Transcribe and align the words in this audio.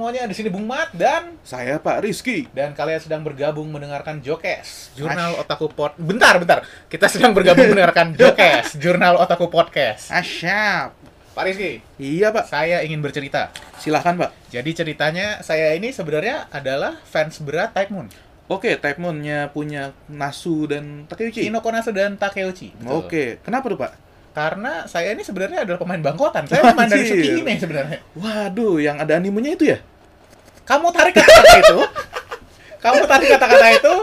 semuanya, 0.00 0.24
di 0.24 0.32
sini 0.32 0.48
Bung 0.48 0.64
Mat 0.64 0.88
dan 0.96 1.36
Saya 1.44 1.76
Pak 1.76 2.00
Rizky. 2.00 2.48
dan 2.56 2.72
kalian 2.72 2.96
sedang 2.96 3.20
bergabung 3.20 3.68
mendengarkan 3.68 4.24
Jokes, 4.24 4.96
Jurnal 4.96 5.36
Otaku 5.36 5.68
Pod. 5.68 5.92
Bentar, 6.00 6.40
bentar. 6.40 6.64
Kita 6.88 7.04
sedang 7.04 7.36
bergabung 7.36 7.68
mendengarkan 7.76 8.16
Jokes, 8.16 8.80
Jurnal 8.80 9.20
Otaku 9.20 9.52
Podcast. 9.52 10.08
Asyap. 10.08 10.96
Pak 11.36 11.44
Rizky, 11.44 11.84
Iya 12.00 12.32
Pak. 12.32 12.48
saya 12.48 12.80
ingin 12.80 13.04
bercerita. 13.04 13.52
Silahkan 13.76 14.16
Pak. 14.16 14.32
Jadi 14.48 14.72
ceritanya 14.72 15.44
saya 15.44 15.76
ini 15.76 15.92
sebenarnya 15.92 16.48
adalah 16.48 16.96
fans 17.04 17.36
berat 17.44 17.76
Type 17.76 17.92
Moon. 17.92 18.08
Oke, 18.48 18.80
Type 18.80 18.96
Moon-nya 18.96 19.52
punya 19.52 19.92
Nasu 20.08 20.64
dan 20.64 21.04
Takeuchi. 21.04 21.44
Kinoko 21.44 21.68
Nasu 21.68 21.92
dan 21.92 22.16
Takeuchi. 22.16 22.72
Betul. 22.72 23.04
Oke, 23.04 23.24
kenapa 23.44 23.68
tuh 23.68 23.76
Pak? 23.76 23.92
Karena 24.30 24.86
saya 24.86 25.10
ini 25.10 25.26
sebenarnya 25.26 25.66
adalah 25.66 25.76
pemain 25.76 25.98
bangkotan. 26.00 26.46
Saya 26.46 26.70
pemain 26.70 26.86
dari. 26.86 27.02
Tsukihime 27.04 27.52
sebenarnya. 27.58 27.98
Waduh, 28.14 28.78
yang 28.78 28.96
ada 28.96 29.18
animenya 29.18 29.58
itu 29.58 29.74
ya? 29.74 29.82
Kamu 30.70 30.86
tarik 30.94 31.14
kata-kata 31.18 31.54
itu. 31.58 31.78
Kamu 32.78 33.02
tarik 33.10 33.28
kata-kata 33.34 33.66
itu. 33.74 33.94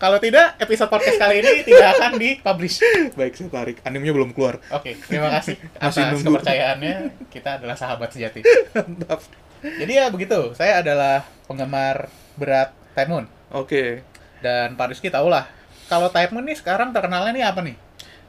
Kalau 0.00 0.16
tidak, 0.22 0.54
episode 0.62 0.86
podcast 0.86 1.18
kali 1.18 1.42
ini 1.42 1.66
tidak 1.66 1.98
akan 1.98 2.12
dipublish. 2.14 2.78
Baik, 3.18 3.34
saya 3.34 3.50
tarik. 3.50 3.82
Animenya 3.82 4.14
belum 4.14 4.30
keluar. 4.30 4.62
Oke, 4.70 4.94
terima 5.02 5.34
kasih 5.34 5.58
Masih 5.82 6.00
atas 6.06 6.14
nunggu. 6.14 6.40
kepercayaannya. 6.40 6.94
Kita 7.26 7.58
adalah 7.58 7.74
sahabat 7.74 8.08
sejati. 8.14 8.40
Mantap. 8.72 9.20
Jadi 9.60 9.92
ya 9.92 10.06
begitu. 10.08 10.54
Saya 10.54 10.78
adalah 10.80 11.26
penggemar 11.50 12.06
berat 12.38 12.70
Moon. 13.10 13.26
Oke. 13.50 14.06
Dan 14.40 14.78
Pak 14.78 14.94
Rizky 14.94 15.10
tau 15.10 15.26
lah. 15.26 15.50
Kalau 15.90 16.06
Type 16.06 16.30
Moon 16.32 16.46
nih 16.46 16.54
sekarang 16.54 16.94
terkenalnya 16.94 17.34
nih 17.34 17.44
apa 17.44 17.60
nih? 17.66 17.74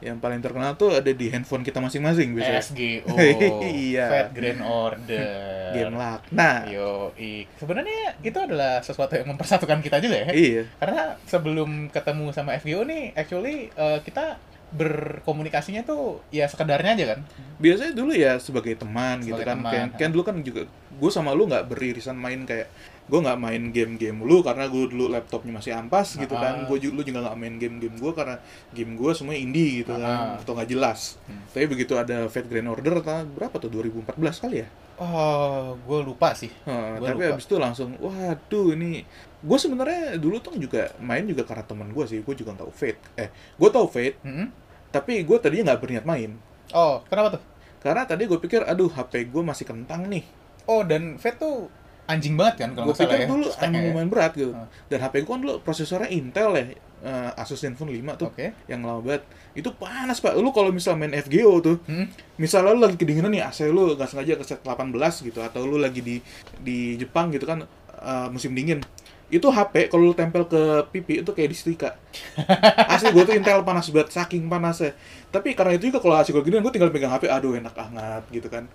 Yang 0.01 0.17
paling 0.17 0.41
terkenal 0.41 0.73
tuh 0.75 0.97
ada 0.97 1.11
di 1.13 1.29
handphone 1.29 1.61
kita 1.61 1.77
masing-masing 1.77 2.33
biasanya. 2.33 2.61
SGO. 2.61 3.13
Iya. 3.61 4.05
Fat 4.09 4.29
Grand 4.33 4.61
Order. 4.65 5.71
Game 5.77 5.93
luck. 5.95 6.21
Nah, 6.33 6.65
Yo, 6.67 7.13
sebenarnya 7.55 8.17
itu 8.25 8.35
adalah 8.35 8.81
sesuatu 8.81 9.13
yang 9.15 9.29
mempersatukan 9.29 9.79
kita 9.79 10.01
juga 10.01 10.25
ya. 10.25 10.29
iya. 10.33 10.63
Karena 10.81 11.15
sebelum 11.29 11.87
ketemu 11.93 12.33
sama 12.33 12.57
FGO 12.57 12.81
nih, 12.83 13.13
actually 13.13 13.69
eh, 13.71 13.99
kita 14.01 14.41
berkomunikasinya 14.71 15.83
tuh 15.83 16.23
ya 16.31 16.47
sekedarnya 16.47 16.95
aja 16.95 17.05
kan. 17.15 17.19
Biasanya 17.59 17.93
dulu 17.93 18.11
ya 18.15 18.39
sebagai 18.39 18.73
teman 18.79 19.19
gitu 19.21 19.35
Sebagai 19.35 19.47
kan. 19.47 19.57
teman. 19.59 19.87
Kan 19.99 20.09
dulu 20.15 20.23
kan 20.23 20.35
juga 20.41 20.61
gue 20.91 21.11
sama 21.11 21.35
lu 21.35 21.47
nggak 21.47 21.67
beririsan 21.71 22.15
main 22.15 22.43
kayak 22.47 22.71
gue 23.11 23.19
nggak 23.19 23.37
main 23.37 23.63
game-game 23.69 24.23
lu 24.23 24.39
karena 24.39 24.65
gue 24.65 24.87
dulu 24.87 25.05
laptopnya 25.05 25.51
masih 25.51 25.75
ampas 25.75 26.15
gitu 26.15 26.31
kan. 26.31 26.63
Ah. 26.63 26.65
Gue 26.65 26.79
lu 26.81 27.03
juga 27.03 27.19
nggak 27.21 27.35
main 27.35 27.55
game-game 27.57 27.93
gue 27.93 28.11
karena 28.11 28.39
game 28.71 28.95
gue 28.95 29.11
semua 29.11 29.35
indie 29.35 29.83
gitu 29.83 29.91
kan 29.91 29.99
Ah. 30.31 30.39
atau 30.39 30.55
nggak 30.55 30.69
jelas. 30.69 31.19
Hmm. 31.25 31.43
Tapi 31.45 31.67
begitu 31.67 31.93
ada 31.93 32.25
Fate 32.25 32.47
Grand 32.47 32.65
Order 32.65 33.03
ta- 33.03 33.27
berapa 33.27 33.51
tuh 33.53 33.67
2014 33.69 34.15
kali 34.39 34.63
ya? 34.63 34.69
Oh, 34.95 35.75
gue 35.77 35.99
lupa 36.05 36.31
sih. 36.31 36.53
Heeh, 36.61 36.91
Gua 36.95 37.07
tapi 37.07 37.19
lupa. 37.19 37.31
habis 37.33 37.45
itu 37.45 37.55
langsung 37.57 37.89
waduh 37.97 38.71
ini 38.71 39.03
gue 39.41 39.57
sebenarnya 39.57 40.15
dulu 40.15 40.37
tuh 40.37 40.53
juga 40.55 40.93
main 40.97 41.25
juga 41.25 41.41
karena 41.41 41.65
teman 41.65 41.89
gue 41.89 42.05
sih 42.05 42.21
gue 42.21 42.35
juga 42.37 42.53
tahu 42.53 42.69
Fate 42.69 43.01
eh 43.17 43.27
gue 43.51 43.69
tahu 43.69 43.89
Fate 43.89 44.21
Mm-mm. 44.21 44.47
tapi 44.87 45.19
gue 45.19 45.33
tadinya 45.35 45.67
nggak 45.67 45.81
berniat 45.81 46.05
main 46.05 46.37
Oh, 46.71 47.01
kenapa 47.03 47.35
tuh? 47.35 47.43
karena 47.79 48.05
tadi 48.05 48.23
gue 48.23 48.37
pikir 48.37 48.61
aduh 48.61 48.85
HP 48.87 49.25
gue 49.27 49.41
masih 49.41 49.65
kentang 49.65 50.05
nih 50.05 50.21
Oh, 50.63 50.85
dan 50.85 51.17
Fate 51.17 51.41
tuh 51.41 51.73
anjing 52.11 52.35
banget 52.35 52.55
kan 52.57 52.69
kalau 52.71 52.85
gue 52.87 52.97
pikir 52.97 53.17
ya. 53.17 53.25
dulu 53.25 53.47
emang 53.57 53.71
ya. 53.77 53.87
lumayan 53.89 54.09
berat 54.09 54.31
gitu 54.33 54.51
Ah. 54.51 54.67
dan 54.87 54.99
HP 54.99 55.13
gue 55.19 55.29
kan 55.29 55.39
dulu 55.39 55.55
prosesornya 55.59 56.09
Intel 56.09 56.49
ya 56.51 56.63
eh, 57.01 57.31
Asus 57.35 57.57
Zenfone 57.57 57.91
5 57.93 58.19
tuh 58.19 58.27
Oke. 58.29 58.51
yang 58.65 58.81
lama 58.81 58.99
banget 58.99 59.23
itu 59.53 59.69
panas 59.71 60.17
pak 60.17 60.35
lu 60.35 60.49
kalau 60.49 60.69
misal 60.69 60.93
main 60.93 61.11
FGO 61.11 61.57
tuh 61.59 61.77
Hmm? 61.83 62.05
misalnya 62.35 62.71
lu 62.71 62.81
lagi 62.81 62.95
kedinginan 62.95 63.29
nih 63.29 63.41
AC 63.41 63.65
lu 63.65 63.91
nggak 63.91 64.05
sengaja 64.05 64.35
ke 64.35 64.43
set 64.43 64.59
18 64.59 64.91
gitu 65.23 65.39
atau 65.39 65.63
lu 65.63 65.75
lagi 65.75 65.99
di 65.99 66.19
di 66.57 66.77
Jepang 66.95 67.29
gitu 67.29 67.43
kan 67.43 67.63
eh, 67.95 68.27
musim 68.27 68.51
dingin 68.51 68.83
itu 69.27 69.47
HP 69.47 69.87
kalau 69.87 70.05
lu 70.05 70.13
tempel 70.13 70.43
ke 70.43 70.59
pipi 70.89 71.19
itu 71.19 71.31
kayak 71.31 71.49
disetrika 71.49 71.95
asli 72.91 73.09
gue 73.09 73.23
tuh 73.23 73.31
Intel 73.31 73.61
panas 73.61 73.87
banget 73.87 74.11
saking 74.11 74.45
panasnya 74.45 74.91
tapi 75.27 75.51
karena 75.51 75.73
itu 75.73 75.87
juga 75.87 75.99
kalau 75.99 76.15
AC 76.15 76.29
gue 76.29 76.41
gini 76.41 76.59
gue 76.59 76.67
tinggal 76.69 76.89
pegang 76.89 77.09
HP 77.09 77.25
aduh 77.25 77.55
enak 77.55 77.71
hangat 77.71 78.23
gitu 78.29 78.45
kan 78.45 78.67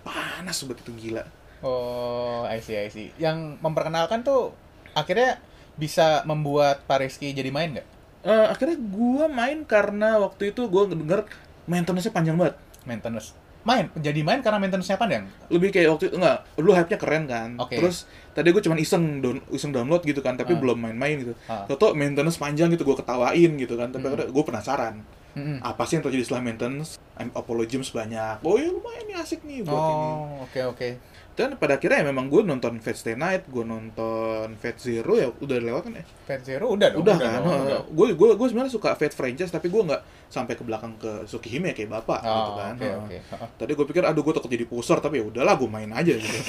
panas 0.00 0.56
banget 0.62 0.78
itu 0.80 0.92
gila 1.00 1.24
Oh, 1.62 2.42
I 2.44 2.58
see, 2.58 2.76
I 2.76 2.88
see. 2.88 3.14
Yang 3.16 3.58
memperkenalkan 3.58 4.22
tuh 4.22 4.50
akhirnya 4.92 5.38
bisa 5.72 6.20
membuat 6.22 6.84
Pak 6.84 7.00
Rizky 7.00 7.32
jadi 7.32 7.48
main 7.48 7.72
nggak? 7.72 7.86
Eh, 8.22 8.46
akhirnya 8.46 8.76
gue 8.76 9.24
main 9.26 9.58
karena 9.64 10.18
waktu 10.18 10.50
itu 10.50 10.66
gue 10.66 10.82
denger 10.92 11.26
maintenance-nya 11.64 12.12
panjang 12.12 12.36
banget 12.36 12.54
Maintenance. 12.82 13.34
Main, 13.62 13.94
jadi 13.94 14.20
main 14.20 14.42
karena 14.42 14.58
maintenance-nya 14.58 14.98
panjang? 14.98 15.22
lebih 15.46 15.70
kayak 15.70 15.94
waktu 15.94 16.10
itu 16.10 16.18
enggak 16.18 16.42
dulu 16.58 16.74
hype-nya 16.74 16.98
keren 16.98 17.24
kan 17.24 17.54
Oke. 17.56 17.78
terus 17.78 18.10
tadi 18.32 18.50
gue 18.50 18.58
cuman 18.58 18.74
iseng 18.74 19.22
down, 19.22 19.38
iseng 19.48 19.70
download 19.70 20.02
gitu 20.02 20.18
kan 20.18 20.34
tapi 20.34 20.58
belum 20.58 20.82
main-main 20.82 21.22
gitu 21.22 21.34
Ah. 21.46 21.62
Toto 21.64 21.94
maintenance 21.94 22.42
panjang 22.42 22.74
gitu 22.74 22.82
gue 22.82 22.98
ketawain 22.98 23.50
gitu 23.54 23.78
kan 23.78 23.94
tapi 23.94 24.10
Hmm. 24.10 24.26
gue 24.26 24.44
penasaran 24.44 24.98
Mm-mm. 25.32 25.62
apa 25.62 25.82
sih 25.86 25.96
yang 25.96 26.04
terjadi 26.04 26.26
setelah 26.26 26.42
maintenance 26.42 26.98
I'm 27.16 27.30
Apollo 27.32 27.64
Gems 27.64 27.88
banyak 27.88 28.42
oh 28.42 28.58
ya 28.58 28.68
lumayan 28.68 29.04
nih 29.06 29.16
asik 29.16 29.40
nih 29.42 29.62
buat 29.62 29.78
ini 29.80 30.10
Oh, 30.10 30.44
oke 30.44 30.60
oke. 30.68 30.88
Dan 31.32 31.56
pada 31.56 31.74
akhirnya 31.74 32.00
ya 32.00 32.06
memang 32.06 32.26
gue 32.26 32.40
nonton 32.40 32.76
Fate 32.78 32.98
Stay 32.98 33.14
Night 33.14 33.46
gue 33.46 33.64
nonton 33.64 34.52
Fate 34.54 34.76
Zero 34.76 35.14
ya 35.14 35.32
udah 35.32 35.58
lewat 35.58 35.82
kan 35.86 35.92
ya 35.96 36.04
Fate 36.22 36.44
Zero 36.44 36.68
udah 36.68 36.92
dong. 36.92 37.00
udah, 37.02 37.16
kan 37.16 37.40
udah. 37.40 37.80
gue 37.86 38.06
gue 38.12 38.28
gue 38.34 38.46
sebenarnya 38.46 38.68
suka 38.70 38.92
Fate 38.92 39.12
franchise 39.12 39.48
tapi 39.48 39.66
gue 39.66 39.80
nggak 39.82 40.02
sampai 40.28 40.52
ke 40.52 40.62
belakang 40.62 40.92
ke 40.94 41.24
Tsukihime 41.24 41.72
kayak 41.72 41.88
bapak 41.90 42.20
gitu 42.20 42.36
Oh, 42.46 42.54
kan 42.54 42.74
oke 42.74 42.82
Heeh. 42.82 42.96
oke. 42.98 43.16
Heeh. 43.18 43.48
tadi 43.56 43.72
gue 43.72 43.86
pikir 43.86 44.02
aduh 44.02 44.20
gue 44.20 44.32
takut 44.32 44.48
jadi 44.48 44.64
poser 44.64 44.98
tapi 44.98 45.18
ya 45.18 45.24
udahlah 45.24 45.54
gue 45.54 45.66
main 45.66 45.88
aja 45.90 46.12
gitu 46.12 46.40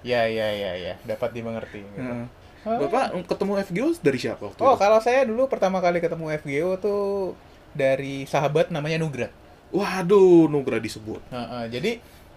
Ya 0.00 0.24
ya 0.24 0.48
ya 0.48 0.72
ya, 0.74 0.94
dapat 1.04 1.28
dimengerti. 1.30 1.82
gitu. 1.82 2.00
Heeh. 2.00 2.24
Oh. 2.62 2.76
Bapak 2.78 3.20
ketemu 3.26 3.52
FGO 3.62 3.88
dari 3.98 4.16
siapa 4.16 4.40
waktu 4.42 4.56
Oh, 4.58 4.72
itu? 4.72 4.80
kalau 4.80 4.98
saya 4.98 5.24
dulu 5.24 5.44
pertama 5.44 5.76
kali 5.78 5.98
ketemu 5.98 6.24
FGO 6.38 6.70
tuh 6.76 7.00
dari 7.72 8.24
sahabat 8.24 8.68
namanya 8.68 8.96
Nugra. 8.96 9.28
Waduh, 9.70 10.44
Nugra 10.46 10.76
disebut. 10.76 11.20
Heeh, 11.28 11.62
jadi 11.68 11.90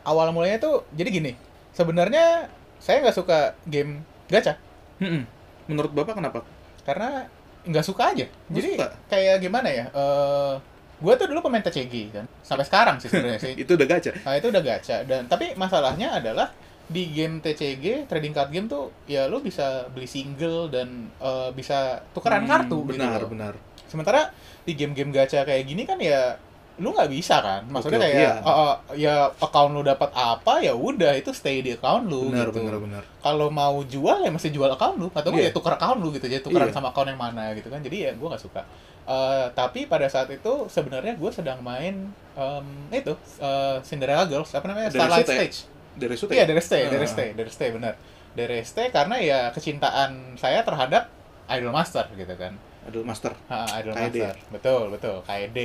awal 0.04 0.30
mulanya 0.30 0.60
tuh 0.60 0.84
jadi 0.92 1.08
gini. 1.10 1.32
Sebenarnya 1.74 2.48
saya 2.78 3.02
nggak 3.02 3.16
suka 3.16 3.40
game 3.66 4.02
gacha 4.28 4.56
Mm-mm. 4.98 5.24
Menurut 5.68 5.92
Bapak 5.92 6.16
kenapa? 6.16 6.40
karena 6.84 7.26
nggak 7.64 7.86
suka 7.88 8.12
aja. 8.12 8.28
Nggak 8.28 8.54
jadi 8.54 8.70
suka? 8.76 8.88
kayak 9.08 9.36
gimana 9.40 9.70
ya? 9.72 9.86
Eh 9.90 10.54
gue 11.00 11.14
tuh 11.16 11.28
dulu 11.28 11.40
pemain 11.42 11.64
TCG 11.64 11.94
kan. 12.12 12.26
Sampai 12.44 12.64
sekarang 12.64 13.00
sih 13.00 13.08
sebenarnya 13.08 13.40
sih. 13.40 13.54
Itu 13.64 13.76
udah 13.76 13.88
gacha. 13.88 14.12
Nah, 14.24 14.36
itu 14.36 14.48
udah 14.52 14.64
gacha 14.64 14.98
dan 15.04 15.28
tapi 15.28 15.56
masalahnya 15.56 16.20
adalah 16.20 16.52
di 16.84 17.08
game 17.10 17.40
TCG 17.40 18.06
trading 18.06 18.36
card 18.36 18.52
game 18.52 18.68
tuh 18.68 18.92
ya 19.08 19.32
lo 19.32 19.40
bisa 19.40 19.88
beli 19.90 20.04
single 20.06 20.68
dan 20.68 21.08
eh, 21.18 21.50
bisa 21.56 22.04
tukeran 22.12 22.44
Hmm, 22.44 22.52
kartu 22.52 22.78
gitu 22.92 23.00
Benar, 23.00 23.20
loh. 23.24 23.30
benar. 23.32 23.54
Sementara 23.88 24.34
di 24.64 24.74
game-game 24.74 25.12
gacha 25.12 25.44
kayak 25.44 25.64
gini 25.64 25.86
kan 25.86 25.96
ya 25.98 26.36
lu 26.82 26.90
nggak 26.90 27.06
bisa 27.08 27.38
kan. 27.38 27.62
Maksudnya 27.70 28.02
oke, 28.02 28.06
kayak 28.10 28.18
iya. 28.18 28.32
eh, 28.42 28.76
ya 28.98 29.16
account 29.30 29.72
lu 29.72 29.82
dapat 29.82 30.10
apa 30.10 30.58
ya 30.58 30.74
udah 30.74 31.14
itu 31.14 31.30
stay 31.30 31.62
di 31.62 31.78
account 31.78 32.10
lu 32.10 32.34
Benar, 32.34 32.50
gitu. 32.50 32.66
benar, 32.66 32.78
benar. 32.82 33.04
Kalau 33.20 33.48
mau 33.50 33.78
jual 33.84 34.26
ya 34.26 34.34
mesti 34.34 34.50
jual 34.50 34.70
account 34.70 34.98
lu 34.98 35.08
atau 35.10 35.30
Iya. 35.30 35.48
ya 35.48 35.52
tuker 35.54 35.78
account 35.78 36.02
lu 36.02 36.10
gitu 36.10 36.26
jadi 36.26 36.42
tukeran 36.42 36.70
Iya. 36.70 36.74
sama 36.74 36.90
account 36.90 37.14
yang 37.14 37.22
mana 37.22 37.54
gitu 37.54 37.70
kan. 37.70 37.78
Jadi 37.78 37.98
ya 38.06 38.12
gua 38.18 38.34
nggak 38.34 38.42
suka. 38.42 38.66
Eh, 39.04 39.46
tapi 39.52 39.86
pada 39.86 40.08
saat 40.08 40.32
itu 40.32 40.66
sebenarnya 40.66 41.14
gue 41.14 41.28
sedang 41.28 41.60
main 41.60 42.08
em, 42.34 42.66
itu 42.90 43.12
eh, 43.38 43.78
Cinderella 43.84 44.24
Girls 44.26 44.48
apa 44.50 44.64
namanya 44.66 44.90
Dari 44.90 44.98
Starlight 44.98 45.28
Sute. 45.28 45.36
Stage. 45.36 45.58
Dari 45.94 46.16
Sute. 46.16 46.32
Iya, 46.34 46.46
dari 46.48 46.62
stay, 46.64 46.82
dari 46.88 47.04
Ah. 47.04 47.12
stay, 47.12 47.28
dari 47.36 47.52
stay 47.52 47.70
benar. 47.70 47.94
Dari 48.34 48.60
stay 48.64 48.88
karena 48.90 49.16
ya 49.20 49.40
kecintaan 49.52 50.40
saya 50.40 50.64
terhadap 50.64 51.12
Idol 51.46 51.70
Master 51.70 52.08
gitu 52.16 52.34
kan. 52.34 52.56
Aduh, 52.84 53.04
Master. 53.04 53.32
Ha, 53.48 53.78
Idol 53.78 53.94
KD. 53.94 54.18
Master. 54.18 54.36
Betul, 54.50 54.84
betul. 54.90 55.18
KD, 55.22 55.58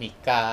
Mika. 0.00 0.44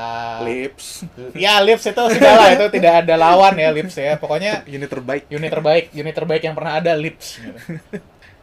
Lips. 0.44 1.08
Ya, 1.32 1.64
Lips 1.64 1.88
itu 1.88 2.04
sudah 2.20 2.34
lah, 2.36 2.50
itu 2.52 2.68
tidak 2.76 3.08
ada 3.08 3.16
lawan 3.16 3.56
ya 3.56 3.72
Lips 3.72 3.96
ya. 3.96 4.20
Pokoknya 4.20 4.62
Unit 4.76 4.92
terbaik. 4.92 5.24
unit 5.32 5.48
terbaik, 5.48 5.86
unit 5.96 6.12
terbaik 6.12 6.44
yang 6.44 6.56
pernah 6.60 6.84
ada 6.84 6.92
Lips. 7.00 7.40
gitu. 7.40 7.56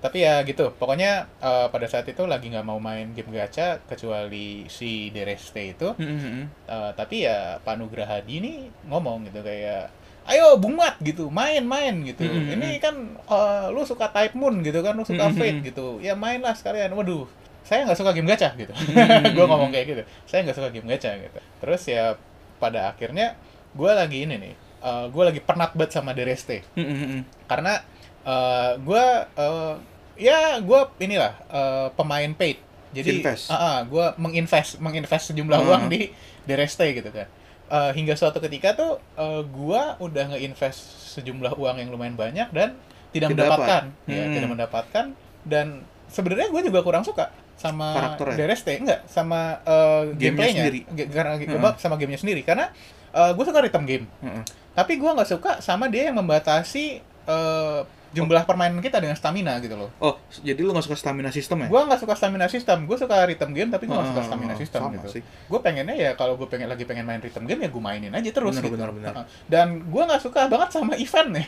Tapi 0.01 0.21
ya 0.21 0.41
gitu, 0.45 0.69
pokoknya 0.77 1.29
eh, 1.41 1.67
pada 1.73 1.87
saat 1.89 2.05
itu 2.05 2.25
lagi 2.25 2.53
nggak 2.53 2.65
mau 2.65 2.77
main 2.77 3.12
game 3.12 3.33
gacha 3.33 3.81
kecuali 3.85 4.69
si 4.69 5.09
Dereste 5.09 5.77
itu. 5.77 5.89
Mm-mm. 5.97 6.45
Eh, 6.69 6.91
tapi 6.93 7.25
ya 7.25 7.57
Pak 7.61 7.77
Nugraha 7.77 8.21
ini 8.25 8.69
ngomong 8.85 9.29
gitu 9.29 9.41
kayak 9.41 9.89
ayo 10.25 10.57
Bung 10.57 10.81
Mat 10.81 10.97
gitu 11.05 11.29
main-main 11.29 12.00
gitu 12.00 12.25
Mm-mm. 12.25 12.53
ini 12.57 12.81
kan 12.81 12.97
eh, 13.17 13.67
lu 13.73 13.85
suka 13.85 14.09
Type 14.09 14.33
Moon 14.37 14.61
gitu 14.61 14.81
kan 14.81 14.97
lu 14.97 15.05
suka 15.05 15.29
Mm-mm. 15.29 15.37
Fate 15.37 15.61
gitu 15.61 16.00
ya 16.00 16.17
mainlah 16.17 16.57
sekalian 16.57 16.93
waduh 16.97 17.29
saya 17.64 17.82
nggak 17.82 17.96
suka 17.96 18.12
game 18.12 18.28
gacha 18.28 18.52
gitu 18.55 18.70
Mm-mm. 18.76 19.32
gue 19.32 19.44
ngomong 19.44 19.70
kayak 19.70 19.87
gitu 19.88 20.02
saya 20.25 20.44
nggak 20.44 20.55
suka 20.55 20.69
game 20.69 20.87
gacha 20.87 21.16
gitu 21.16 21.38
terus 21.58 21.82
ya 21.84 22.14
pada 22.56 22.88
akhirnya 22.88 23.34
gue 23.72 23.90
lagi 23.90 24.22
ini 24.22 24.37
nih 24.37 24.55
gue 24.84 25.22
lagi 25.25 25.40
penat 25.40 25.72
banget 25.72 25.93
sama 25.93 26.12
Dereste 26.12 26.61
Mm-mm. 26.75 27.25
karena 27.44 27.81
eh 28.22 28.72
gue 28.78 29.05
eh, 29.34 29.75
ya 30.20 30.61
gue 30.61 30.81
inilah 30.99 31.32
eh, 31.46 31.88
pemain 31.93 32.31
paid 32.31 32.61
jadi 32.94 33.19
Invest. 33.19 33.50
gue 33.84 34.06
menginvest 34.16 34.78
menginvest 34.78 35.25
sejumlah 35.26 35.58
Hmm. 35.58 35.69
uang 35.69 35.84
di 35.88 36.12
Dereste 36.44 36.84
gitu 36.87 37.08
kan 37.08 37.26
eh, 37.66 37.90
hingga 37.93 38.12
suatu 38.12 38.38
ketika 38.38 38.72
tuh 38.72 38.93
eh, 39.14 39.43
gua 39.46 39.96
udah 39.99 40.31
ngeinvest 40.31 40.81
sejumlah 41.12 41.56
uang 41.56 41.76
yang 41.76 41.88
lumayan 41.88 42.14
banyak 42.14 42.49
dan 42.50 42.76
tidak, 43.11 43.28
Tidak 43.28 43.28
mendapatkan 43.34 43.82
dapat. 43.88 44.08
ya 44.11 44.20
Hmm. 44.20 44.32
tidak 44.32 44.49
mendapatkan 44.50 45.05
dan 45.43 45.66
sebenarnya 46.06 46.49
gue 46.49 46.62
juga 46.62 46.81
kurang 46.81 47.02
suka 47.02 47.32
sama 47.55 47.89
Karakternya? 47.93 48.37
DRST 48.45 48.69
enggak 48.77 49.01
sama 49.05 49.59
eh, 49.61 50.03
Gamenya 50.12 50.21
gameplaynya 50.21 50.55
sendiri? 50.61 50.81
Karena 51.09 51.33
Heeh. 51.37 51.75
sama 51.77 51.95
gamenya 51.95 52.19
sendiri 52.19 52.43
karena 52.43 52.67
gue 53.15 53.45
suka 53.45 53.61
rhythm 53.61 53.85
game 53.85 54.05
Heeh. 54.21 54.43
tapi 54.73 54.93
gue 54.95 55.06
nggak 55.06 55.29
suka 55.29 55.51
sama 55.59 55.87
dia 55.87 56.09
yang 56.09 56.17
membatasi 56.17 56.99
eh, 57.25 57.81
jumlah 58.11 58.43
permainan 58.43 58.79
kita 58.79 58.99
dengan 58.99 59.15
stamina 59.15 59.59
gitu 59.59 59.75
loh 59.75 59.91
Oh, 59.99 60.15
jadi 60.37 60.55
lu 60.56 60.71
nggak 60.71 60.83
suka 60.83 60.95
stamina 60.95 61.31
sistem 61.31 61.62
ya? 61.62 61.67
gue 61.67 61.81
nggak 61.81 61.99
suka 61.99 62.15
stamina 62.15 62.47
system 62.47 62.83
gue 62.85 62.95
suka 62.95 63.23
rhythm 63.23 63.51
game 63.51 63.71
tapi 63.71 63.87
gue 63.87 63.95
nggak 63.95 64.11
suka 64.11 64.19
Ah, 64.19 64.27
stamina 64.29 64.55
system 64.55 64.81
sama 64.81 64.95
gitu 64.97 65.09
sih. 65.09 65.23
gue 65.23 65.59
pengennya 65.61 65.95
ya 65.95 66.11
kalau 66.15 66.35
gue 66.35 66.47
pengen 66.47 66.67
lagi 66.67 66.83
pengen 66.83 67.03
main 67.05 67.19
rhythm 67.19 67.43
game 67.45 67.61
ya 67.61 67.71
gue 67.71 67.83
mainin 67.85 68.11
aja 68.11 68.31
terus 68.31 68.55
Benar, 68.55 68.65
gitu 68.65 68.75
benar, 68.77 68.91
benar. 68.93 69.12
Heeh. 69.15 69.27
dan 69.47 69.67
gue 69.85 70.03
nggak 70.05 70.21
suka 70.21 70.47
banget 70.47 70.69
sama 70.71 70.95
eventnya 70.95 71.47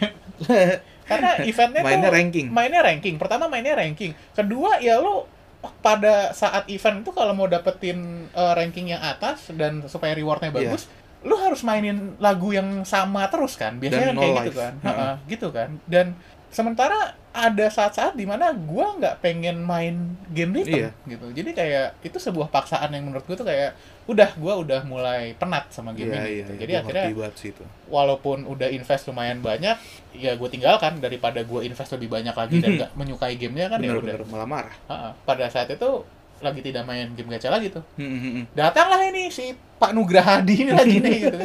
karena 1.07 1.31
eventnya 1.41 1.83
Mainnya 1.83 2.03
tuh 2.05 2.15
ranking. 2.15 2.47
mainnya 2.49 2.81
ranking 2.81 3.15
pertama 3.17 3.47
mainnya 3.47 3.75
ranking 3.75 4.11
kedua 4.35 4.79
ya 4.79 4.99
lo 4.99 5.27
pada 5.77 6.15
saat 6.33 6.67
event 6.67 7.01
itu 7.01 7.11
kalau 7.11 7.33
mau 7.33 7.47
dapetin 7.47 7.99
eh, 8.29 8.53
ranking 8.53 8.89
yang 8.89 9.01
atas 9.01 9.51
dan 9.53 9.85
supaya 9.85 10.13
rewardnya 10.13 10.49
Iya. 10.49 10.59
bagus 10.71 10.87
lu 11.23 11.35
harus 11.35 11.61
mainin 11.61 12.15
lagu 12.17 12.51
yang 12.51 12.83
sama 12.83 13.27
terus 13.27 13.55
kan 13.55 13.77
biasanya 13.77 14.01
kan 14.05 14.09
Dan 14.09 14.17
no 14.17 14.23
kayak 14.23 14.35
life. 14.37 14.47
gitu 14.47 14.59
kan. 14.59 14.75
Heeh, 14.81 15.15
gitu 15.27 15.49
kan 15.51 15.69
dan 15.85 16.07
sementara 16.49 16.99
ada 17.37 17.69
saat-saat 17.69 18.17
di 18.17 18.25
mana 18.25 18.49
gua 18.57 18.97
nggak 18.97 19.21
pengen 19.21 19.61
main 19.61 20.17
game 20.33 20.57
rhythm 20.57 20.89
Iya. 20.89 20.91
gitu 21.05 21.27
jadi 21.37 21.51
kayak 21.53 21.87
itu 22.01 22.17
sebuah 22.17 22.49
paksaan 22.49 22.89
yang 22.91 23.05
menurut 23.05 23.29
gue 23.29 23.37
tuh 23.37 23.45
kayak 23.45 23.77
udah 24.09 24.33
gua 24.41 24.57
udah 24.65 24.81
mulai 24.89 25.37
penat 25.37 25.69
sama 25.69 25.93
game 25.93 26.11
Iya, 26.11 26.17
ini 26.17 26.25
iya, 26.25 26.33
gitu. 26.33 26.51
iya. 26.51 26.59
jadi 26.59 26.73
Gua 26.73 26.81
akhirnya 26.81 27.05
itu. 27.45 27.65
walaupun 27.87 28.39
udah 28.49 28.69
invest 28.73 29.05
lumayan 29.07 29.45
banyak 29.45 29.77
ya 30.17 30.33
gue 30.33 30.49
tinggalkan 30.49 30.97
daripada 30.99 31.45
gue 31.45 31.61
invest 31.63 31.93
lebih 31.93 32.09
banyak 32.09 32.33
lagi 32.33 32.57
dan 32.59 32.71
nggak 32.81 32.91
menyukai 32.97 33.37
gamenya 33.37 33.69
kan 33.69 33.79
ya 33.85 33.93
udah 33.93 34.17
malah 34.27 34.49
marah. 34.49 34.75
Pada 35.23 35.45
saat 35.53 35.69
itu 35.69 36.03
lagi 36.37 36.61
tidak 36.61 36.85
main 36.85 37.13
game 37.17 37.33
gacha 37.33 37.49
lagi 37.49 37.73
tuh 37.73 37.81
hmm, 37.97 38.19
hmm. 38.21 38.45
datanglah 38.53 39.01
ini 39.09 39.33
si 39.33 39.57
Pak 39.81 39.97
Nugrahadi 39.97 40.69
ini 40.69 40.73
lagi 40.73 40.97
nih 41.01 41.17
gitu 41.25 41.39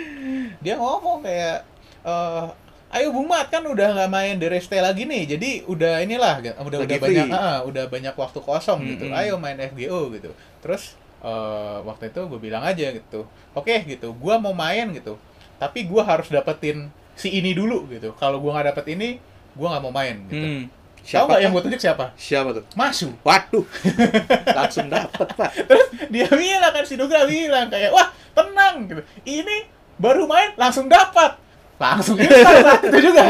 dia 0.64 0.74
ngomong 0.78 1.20
kayak 1.20 1.68
eh 2.02 2.46
ayo 2.92 3.08
Bung 3.08 3.24
Mat 3.24 3.48
kan 3.48 3.64
udah 3.64 3.88
nggak 3.90 4.10
main 4.10 4.34
DRST 4.36 4.72
lagi 4.76 5.02
nih 5.02 5.24
jadi 5.26 5.50
udah 5.64 6.00
inilah 6.00 6.34
udah 6.38 6.52
udah 6.60 6.78
Lagi 6.78 6.96
banyak 6.98 7.26
free. 7.26 7.32
ah, 7.34 7.58
udah 7.62 7.84
banyak 7.86 8.12
waktu 8.12 8.38
kosong 8.38 8.80
gitu 8.86 9.04
Mm-mm. 9.06 9.16
ayo 9.16 9.34
main 9.36 9.56
FGO 9.56 10.12
gitu 10.12 10.28
terus 10.60 10.92
eh, 11.18 11.78
waktu 11.82 12.08
itu 12.08 12.20
gue 12.22 12.36
bilang 12.38 12.60
aja 12.60 12.86
gitu 12.88 13.24
oke 13.52 13.72
gitu 13.86 14.12
gua 14.14 14.36
mau 14.36 14.52
main 14.52 14.92
gitu 14.92 15.16
tapi 15.56 15.84
gua 15.84 16.04
harus 16.04 16.28
dapetin 16.28 16.86
si 17.12 17.28
ini 17.30 17.52
dulu 17.52 17.88
gitu 17.88 18.12
kalau 18.14 18.36
gua 18.38 18.56
nggak 18.56 18.72
dapet 18.72 18.92
ini 18.92 19.08
gua 19.52 19.72
nggak 19.72 19.82
mau 19.82 19.92
main 19.92 20.16
gitu 20.26 20.44
Hmm. 20.44 20.64
tahu 21.02 21.26
nggak 21.26 21.40
yang 21.40 21.50
kah? 21.50 21.56
gue 21.56 21.62
tunjuk 21.66 21.82
siapa 21.82 22.04
Siapa 22.14 22.48
tuh? 22.52 22.64
Masu 22.72 23.10
Waduh. 23.20 23.66
Langsung 24.54 24.86
dapet, 24.86 25.26
Pak. 25.34 25.50
terus 25.66 25.86
dia 26.06 26.30
bilang 26.30 26.70
kan 26.70 26.84
si 26.86 26.94
Nugra 26.94 27.26
bilang 27.26 27.66
kayak 27.66 27.90
wah 27.90 28.06
tenang 28.30 28.86
gitu 28.86 29.02
ini 29.24 29.66
baru 29.98 30.24
main 30.24 30.54
langsung 30.54 30.86
dapat 30.86 31.41
langsung. 31.82 32.14
Itu 32.86 32.98
juga. 33.02 33.24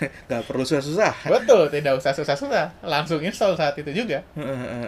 Gak 0.00 0.46
perlu 0.46 0.64
susah-susah. 0.64 1.12
betul 1.28 1.68
tidak 1.68 1.92
usah 1.94 2.10
susah-susah. 2.10 2.72
Langsung 2.80 3.20
install 3.20 3.52
saat 3.52 3.76
itu 3.76 3.92
juga. 3.92 4.24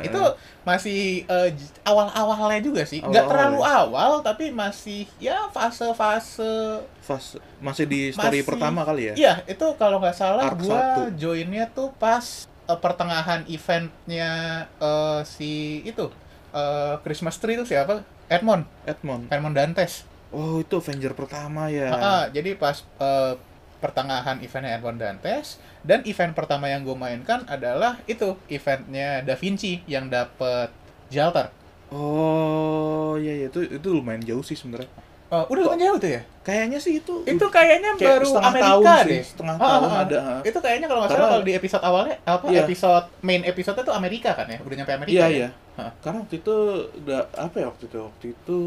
Itu 0.00 0.22
masih 0.62 1.26
j- 1.26 1.72
awal-awalnya 1.84 2.62
juga 2.62 2.82
sih. 2.82 2.98
Nggak 2.98 3.12
Awal-awal 3.20 3.50
terlalu 3.50 3.60
awal 3.60 4.12
tapi 4.22 4.44
masih 4.48 5.04
ya 5.18 5.50
fase-fase 5.50 6.80
Fase- 6.98 7.42
masih 7.58 7.84
di 7.84 8.00
story 8.08 8.40
Masih- 8.40 8.46
pertama 8.46 8.80
kali 8.82 9.02
ya? 9.04 9.14
iya 9.14 9.34
itu 9.44 9.66
kalau 9.74 9.98
nggak 9.98 10.14
salah 10.14 10.46
Arc 10.48 10.62
gua 10.62 10.70
satu. 10.72 11.02
joinnya 11.12 11.66
tuh 11.68 11.90
pas 11.92 12.22
eh, 12.46 12.78
pertengahan 12.78 13.42
eventnya 13.44 14.30
eh, 14.72 15.20
si 15.26 15.52
itu 15.82 16.08
eh, 16.52 16.94
Christmas 17.02 17.36
tree 17.36 17.54
itu 17.54 17.66
siapa? 17.66 18.00
Edmond. 18.26 18.64
Edmond. 18.84 19.28
Edmond 19.28 19.54
Dantes 19.54 20.06
Oh, 20.32 20.58
itu 20.58 20.74
Avenger 20.74 21.12
pertama 21.12 21.68
ya. 21.68 21.88
Ah, 21.90 22.24
jadi 22.26 22.56
pas 22.56 22.80
eh, 22.96 23.34
pertengahan 23.78 24.38
eventnya 24.38 24.74
Edmond 24.74 24.96
Dantes 24.96 25.56
dan 25.82 26.00
event 26.02 26.32
pertama 26.32 26.66
yang 26.66 26.80
gue 26.80 26.94
mainkan 26.94 27.42
adalah 27.46 28.00
itu 28.06 28.38
eventnya 28.46 29.20
Da 29.20 29.34
Vinci 29.34 29.82
yang 29.84 30.06
dapet 30.06 30.72
Jalter. 31.08 31.52
Oh, 31.92 33.14
iya 33.14 33.32
iya 33.36 33.46
itu 33.46 33.60
itu 33.62 33.88
lumayan 33.88 34.22
jauh 34.22 34.40
sih 34.40 34.54
sebenarnya. 34.54 34.88
Oh, 35.28 35.44
udah 35.48 35.64
lumayan 35.64 35.80
jauh 35.86 35.98
tuh 35.98 36.10
ya? 36.10 36.22
Kayaknya 36.40 36.76
sih 36.76 36.96
itu 36.98 37.14
Itu 37.24 37.46
kayaknya 37.48 37.96
kayak 37.96 38.20
baru 38.20 38.26
setengah 38.26 38.50
Amerika 38.50 38.68
tahun 38.68 38.84
sih, 38.84 39.10
deh. 39.12 39.22
setengah 39.24 39.54
Ah, 39.54 39.60
tahun 39.62 39.82
ah, 39.82 39.90
ah. 39.90 40.02
ada. 40.02 40.18
ha. 40.18 40.34
Itu 40.42 40.58
kayaknya 40.58 40.86
kalau 40.86 41.00
nggak 41.00 41.12
salah 41.12 41.28
kalau 41.30 41.42
di 41.42 41.52
episode 41.52 41.82
awalnya 41.82 42.16
apa 42.22 42.44
Iya. 42.46 42.60
episode 42.62 43.06
main 43.20 43.42
episode 43.42 43.76
itu 43.78 43.92
Amerika 43.92 44.30
kan 44.32 44.46
ya? 44.46 44.58
Udah 44.60 44.76
nyampe 44.76 44.92
Amerika. 44.94 45.12
Iya 45.12 45.24
ya? 45.24 45.28
iya. 45.32 45.48
Hah. 45.74 45.90
Karena 45.98 46.18
waktu 46.20 46.34
itu 46.38 46.54
udah 47.02 47.20
apa 47.34 47.56
ya 47.58 47.66
waktu 47.66 47.84
itu? 47.86 47.98
Waktu 47.98 48.26
itu 48.30 48.58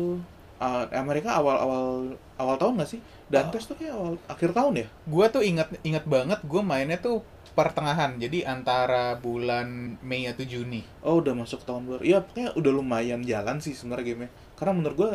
uh, 0.59 0.85
Amerika 0.95 1.35
awal-awal 1.35 2.15
awal 2.39 2.55
tahun 2.59 2.79
nggak 2.79 2.89
sih? 2.89 3.01
Dantes 3.25 3.65
tuh 3.65 3.75
kayak 3.79 3.93
awal 3.95 4.13
akhir 4.29 4.53
tahun 4.53 4.73
ya? 4.85 4.87
Gue 5.09 5.25
tuh 5.33 5.41
inget 5.41 5.69
inget 5.81 6.05
banget 6.05 6.39
gue 6.45 6.61
mainnya 6.61 6.99
tuh 7.01 7.25
pertengahan. 7.55 8.19
Jadi 8.19 8.43
antara 8.43 9.15
bulan 9.17 9.97
Mei 10.03 10.27
atau 10.27 10.43
Juni. 10.43 10.83
Oh 11.01 11.23
udah 11.23 11.33
masuk 11.33 11.63
tahun 11.63 11.87
baru. 11.87 12.01
Iya 12.03 12.19
pokoknya 12.21 12.53
udah 12.59 12.71
lumayan 12.75 13.23
jalan 13.23 13.57
sih 13.63 13.71
sebenarnya 13.71 14.13
gamenya. 14.13 14.31
Karena 14.59 14.73
menurut 14.75 14.95
gua 14.99 15.11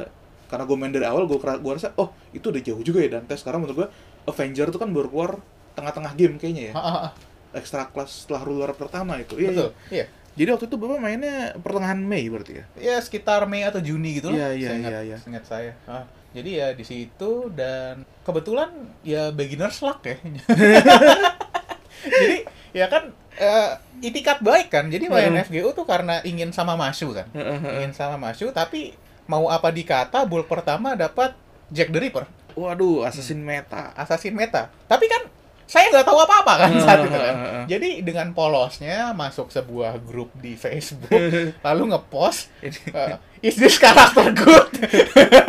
karena 0.50 0.66
gue 0.66 0.76
main 0.82 0.90
dari 0.90 1.06
awal 1.06 1.31
gue 1.31 1.38
gua 1.38 1.72
rasa 1.78 1.94
oh 1.94 2.10
itu 2.34 2.50
udah 2.50 2.58
jauh 2.64 2.82
juga 2.82 3.04
ya 3.04 3.20
Dantes. 3.20 3.44
Karena 3.44 3.60
menurut 3.62 3.76
gua 3.87 3.88
Avenger 4.26 4.72
tuh 4.72 4.81
kan 4.81 4.90
baru 4.90 5.08
keluar 5.12 5.32
tengah-tengah 5.76 6.12
game 6.16 6.34
kayaknya 6.40 6.72
ya. 6.72 6.75
Ah, 6.75 6.81
ah, 6.81 6.96
ah. 7.06 7.12
Extra 7.50 7.87
class 7.92 8.25
setelah 8.26 8.42
ruler 8.46 8.72
pertama 8.75 9.20
itu. 9.20 9.37
Iya, 9.37 9.50
Betul. 9.52 9.70
iya. 9.92 9.94
Iya. 10.02 10.04
Jadi 10.40 10.48
waktu 10.50 10.64
itu 10.64 10.76
Bapak 10.76 10.98
mainnya 10.98 11.37
pertengahan 11.54 12.00
Mei 12.00 12.25
berarti 12.26 12.56
ya? 12.56 12.64
ya 12.75 12.96
sekitar 12.96 13.44
Mei 13.44 13.60
atau 13.60 13.76
Juni 13.78 14.16
gitu 14.16 14.32
Iya, 14.32 14.48
lah. 14.48 14.52
iya, 14.54 14.70
iya, 14.75 14.98
iya. 15.04 15.16
seingat 15.16 15.44
saya. 15.44 15.76
Ah, 15.84 16.02
jadi 16.32 16.50
ya 16.50 16.69
di 16.72 16.81
situ 16.81 17.52
dan 17.52 18.00
kebetulan 18.22 18.72
ya 19.02 19.28
beginner's 19.28 19.78
luck 19.78 20.00
ya. 20.02 20.16
jadi 22.16 22.37
ya 22.72 22.87
kan 22.87 23.12
eh, 23.37 23.70
itikat 24.02 24.40
baik 24.40 24.68
kan. 24.70 24.88
Jadi 24.88 25.06
main 25.06 25.28
Hmm. 25.30 25.42
FGO 25.42 25.70
tuh 25.73 25.85
karena 25.85 26.20
ingin 26.23 26.50
sama 26.50 26.73
Masu 26.73 27.12
kan. 27.12 27.28
ingin 27.76 27.92
sama 27.92 28.16
Masu 28.16 28.49
tapi 28.50 28.97
mau 29.26 29.47
apa 29.47 29.68
dikata 29.68 30.25
build 30.25 30.47
pertama 30.47 30.97
dapat 30.97 31.37
Jack 31.68 31.92
the 31.92 32.00
Ripper, 32.00 32.26
Waduh, 32.52 33.04
Assassin 33.04 33.38
Meta. 33.38 33.94
assassin 33.94 34.35
meta. 34.35 34.75
Tapi 34.85 35.06
kan 35.06 35.23
saya 35.71 35.87
nggak 35.95 36.03
tahu 36.03 36.19
apa-apa 36.19 36.67
kan 36.67 36.71
saat 36.83 36.99
itu 37.07 37.15
kan. 37.15 37.35
Heeh. 37.39 37.65
Jadi 37.71 37.91
dengan 38.03 38.35
polosnya 38.35 39.15
masuk 39.15 39.55
sebuah 39.55 40.03
grup 40.03 40.35
di 40.35 40.59
Facebook, 40.59 41.15
lalu 41.67 41.95
ngepost, 41.95 42.50
eh, 42.67 43.15
is 43.39 43.55
this 43.55 43.79
character 43.79 44.35
good? 44.35 44.67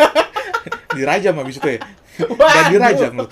Dirajam 0.97 1.41
habis 1.41 1.57
itu 1.57 1.69
ya? 1.73 1.79
Dan 1.81 2.37
Waduh. 2.37 2.69
dirajam 2.69 3.11
lu. 3.17 3.25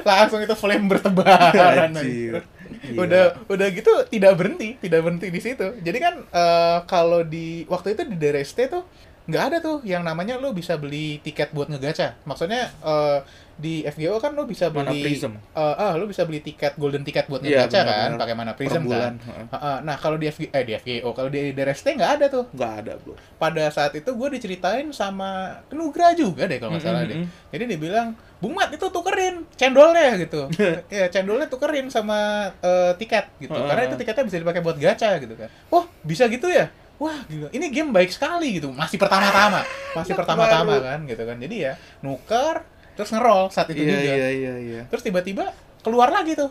Langsung 0.00 0.40
itu 0.40 0.54
flame 0.56 0.88
bertebaran. 0.88 1.92
Anjir. 1.92 2.40
Gila. 2.72 2.96
Udah 3.04 3.24
udah 3.52 3.68
gitu 3.68 3.92
tidak 4.08 4.32
berhenti, 4.40 4.80
tidak 4.80 5.04
berhenti 5.04 5.28
di 5.28 5.40
situ. 5.44 5.76
Jadi 5.84 5.98
kan 6.00 6.14
eh, 6.24 6.78
kalau 6.88 7.20
di 7.20 7.68
waktu 7.68 7.92
itu 7.92 8.08
di 8.08 8.16
DRST 8.16 8.58
tuh 8.72 8.88
nggak 9.28 9.44
ada 9.52 9.56
tuh 9.60 9.84
yang 9.84 10.02
namanya 10.02 10.40
lu 10.40 10.56
bisa 10.56 10.80
beli 10.80 11.20
tiket 11.20 11.52
buat 11.52 11.68
ngegacha. 11.68 12.16
Maksudnya 12.24 12.72
eh, 12.80 13.18
di 13.62 13.86
FGO 13.86 14.18
kan 14.18 14.34
lu 14.34 14.42
bisa 14.44 14.66
Mana 14.68 14.90
beli 14.90 15.06
Prism. 15.06 15.38
eh, 15.38 15.74
ah 15.78 15.94
lu 15.94 16.10
bisa 16.10 16.26
beli 16.26 16.42
tiket 16.42 16.74
golden 16.74 17.06
tiket 17.06 17.30
buat 17.30 17.38
Iya, 17.40 17.70
ngegacha 17.70 17.80
kan, 17.86 18.10
pakai 18.18 18.34
mana 18.34 18.52
Prism 18.58 18.82
kan. 18.90 19.22
Heeh. 19.22 19.46
Heeh. 19.46 19.76
Nah, 19.86 19.96
kalau 19.96 20.18
di 20.18 20.26
FG 20.26 20.50
eh 20.50 20.64
di 20.66 20.72
FGO, 20.74 21.14
kalau 21.14 21.30
di 21.30 21.54
DRST 21.54 21.94
nggak 21.94 22.10
ada 22.18 22.26
tuh. 22.26 22.50
Nggak 22.50 22.72
ada, 22.82 22.92
bro. 22.98 23.14
Pada 23.38 23.70
saat 23.70 23.94
itu 23.94 24.10
gue 24.10 24.28
diceritain 24.34 24.90
sama 24.90 25.62
Nugra 25.70 26.10
juga 26.12 26.50
deh 26.50 26.58
kalau 26.58 26.74
nggak 26.74 26.82
salah 26.82 27.06
deh. 27.06 27.22
Mm-mm. 27.22 27.48
Jadi 27.48 27.62
dia 27.70 27.78
bilang, 27.78 28.08
Bung 28.36 28.58
Mat 28.58 28.74
itu 28.74 28.86
tukerin 28.90 29.46
cendolnya 29.54 30.18
gitu. 30.18 30.50
ya 30.90 31.06
cendolnya 31.06 31.46
tukerin 31.46 31.86
sama 31.86 32.50
eh, 32.58 32.92
tiket 32.98 33.30
gitu. 33.38 33.54
Heeh. 33.54 33.68
Karena 33.70 33.82
itu 33.86 33.94
tiketnya 33.94 34.24
bisa 34.26 34.38
dipakai 34.42 34.60
buat 34.60 34.74
gacha 34.76 35.22
gitu 35.22 35.38
kan. 35.38 35.46
Oh 35.70 35.86
bisa 36.02 36.26
gitu 36.26 36.50
ya? 36.50 36.66
Wah 36.98 37.18
gila, 37.26 37.50
ini 37.50 37.66
game 37.66 37.90
baik 37.90 38.14
sekali 38.14 38.62
gitu. 38.62 38.70
Masih 38.70 38.94
pertama-tama, 38.94 39.66
masih 39.90 40.14
Anak 40.14 40.22
pertama-tama 40.22 40.74
kan 40.78 41.02
gitu 41.02 41.22
kan. 41.26 41.34
Jadi 41.34 41.56
ya 41.66 41.72
nuker 41.98 42.62
terus 42.92 43.10
ngerol 43.10 43.48
saat 43.48 43.68
itu 43.70 43.80
Iya, 43.80 43.88
juga. 43.88 44.00
iya, 44.04 44.28
iya, 44.30 44.52
iya. 44.58 44.80
Terus 44.88 45.02
tiba-tiba 45.02 45.50
keluar 45.80 46.08
lagi 46.08 46.34
tuh 46.34 46.50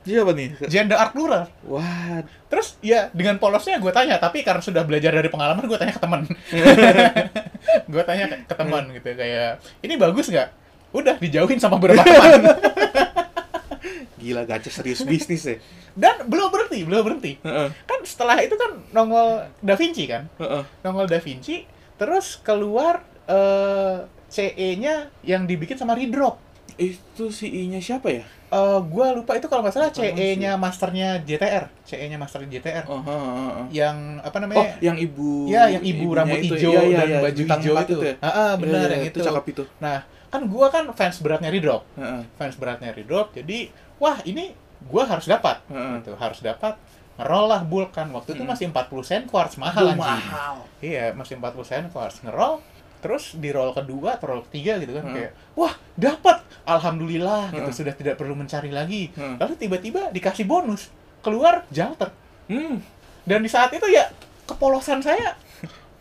Iya 0.00 0.24
apa 0.24 0.32
nih? 0.32 0.56
Gender 0.64 0.96
Arc 0.96 1.12
Plural. 1.12 1.44
Wah, 1.68 2.24
Terus 2.48 2.80
ya 2.80 3.12
dengan 3.12 3.36
polosnya 3.36 3.76
gue 3.76 3.92
tanya, 3.92 4.16
tapi 4.16 4.40
karena 4.40 4.64
sudah 4.64 4.80
belajar 4.80 5.12
dari 5.12 5.28
pengalaman 5.28 5.60
gue 5.68 5.76
tanya 5.76 5.92
ke 5.92 6.00
teman. 6.00 6.24
gue 7.92 8.02
tanya 8.08 8.24
ke, 8.26 8.36
ke 8.48 8.54
teman 8.56 8.88
gitu 8.96 9.08
kayak 9.12 9.60
ini 9.84 10.00
bagus 10.00 10.32
nggak? 10.32 10.48
Udah 10.96 11.20
dijauhin 11.20 11.60
sama 11.60 11.76
beberapa 11.76 12.00
teman. 12.00 12.48
gila 14.20 14.44
gacha 14.44 14.72
serius 14.72 15.04
bisnis 15.04 15.44
ya. 15.44 15.56
Dan 15.92 16.28
belum 16.28 16.48
berhenti, 16.48 16.80
belum 16.80 17.04
berhenti. 17.04 17.32
Heeh. 17.40 17.68
Kan 17.84 18.00
setelah 18.00 18.40
itu 18.40 18.56
kan 18.56 18.80
nongol 18.92 19.52
Da 19.60 19.76
Vinci 19.76 20.08
kan, 20.08 20.28
Heeh. 20.36 20.62
nongol 20.80 21.08
Da 21.08 21.20
Vinci, 21.20 21.64
terus 21.96 22.40
keluar 22.40 23.04
eh 23.28 24.00
CE-nya 24.30 24.94
yang 25.20 25.44
dibikin 25.44 25.74
sama 25.74 25.92
Redrop. 25.92 26.38
Itu 26.76 27.28
si 27.28 27.50
I-nya 27.50 27.76
siapa 27.76 28.08
ya? 28.08 28.24
Eh 28.48 28.78
gua 28.84 29.12
lupa 29.12 29.34
itu 29.34 29.46
kalau 29.46 29.60
nggak 29.60 29.74
salah 29.74 29.90
CE-nya 29.90 30.56
masternya 30.56 31.20
JTR, 31.20 31.68
CE-nya 31.84 32.16
master 32.16 32.40
JTR. 32.42 32.86
Oh, 32.86 32.98
ha. 33.00 33.66
Yang 33.68 33.96
apa 34.18 34.32
Oh, 34.32 34.40
namanya? 34.40 34.70
yang 34.80 34.96
ibu 34.96 35.44
Ya, 35.46 35.68
yang 35.68 35.82
ibu 35.82 36.06
rambut 36.10 36.40
itu. 36.40 36.54
hijau 36.56 36.72
Iya, 36.72 36.80
iya, 36.80 36.96
dan 36.96 37.06
iya, 37.06 37.18
baju 37.20 37.42
hijau 37.42 37.74
empat 37.74 37.86
itu. 37.86 37.96
ya. 38.00 38.14
Ah, 38.16 38.26
ah, 38.26 38.52
benar 38.56 38.80
Iya, 38.80 38.94
yang 38.96 39.02
iya, 39.04 39.10
itu. 39.12 39.18
cakep 39.20 39.44
itu. 39.46 39.62
Nah, 39.78 39.98
kan 40.30 40.40
gua 40.46 40.66
kan 40.66 40.84
fans 40.94 41.16
beratnya 41.20 41.50
Redrop. 41.50 41.82
Heeh. 41.94 42.22
Fans 42.34 42.54
beratnya 42.56 42.90
Redrop. 42.90 43.26
Jadi, 43.30 43.68
wah, 43.98 44.16
ini 44.24 44.54
gua 44.82 45.04
harus 45.04 45.26
dapat. 45.26 45.60
Heeh. 45.68 46.00
Gitu, 46.00 46.14
harus 46.16 46.40
dapat. 46.40 46.74
Ngerol 47.18 47.44
lah 47.46 47.60
bull 47.62 47.84
kan. 47.92 48.08
Waktu 48.08 48.32
itu 48.32 48.40
Hmm. 48.40 48.50
masih 48.50 48.64
40 48.66 49.04
sen 49.04 49.28
quartz 49.28 49.60
mahal 49.60 49.84
anjing. 49.84 50.00
mahal. 50.00 50.64
Iya, 50.80 51.12
masih 51.12 51.36
40 51.36 51.60
sen 51.62 51.84
quartz 51.92 52.24
ngerol. 52.24 52.64
Terus 53.00 53.34
di 53.34 53.48
roll 53.48 53.72
kedua 53.72 54.14
atau 54.14 54.30
roll 54.30 54.44
ketiga 54.44 54.76
gitu 54.76 54.92
kan 54.92 55.04
Hmm. 55.04 55.14
kayak 55.14 55.32
wah 55.54 55.72
dapat 55.94 56.36
alhamdulillah 56.64 57.48
gitu 57.50 57.66
Hmm. 57.66 57.76
sudah 57.76 57.92
tidak 57.92 58.14
perlu 58.14 58.32
mencari 58.32 58.70
lagi 58.70 59.08
Hmm. 59.10 59.36
lalu 59.36 59.56
tiba-tiba 59.56 60.08
dikasih 60.08 60.44
bonus 60.44 60.92
keluar 61.18 61.64
jalter 61.68 62.12
Hmm. 62.46 62.80
dan 63.22 63.38
di 63.38 63.48
saat 63.48 63.70
itu 63.70 63.84
ya 63.86 64.08
kepolosan 64.44 65.00
saya 65.00 65.34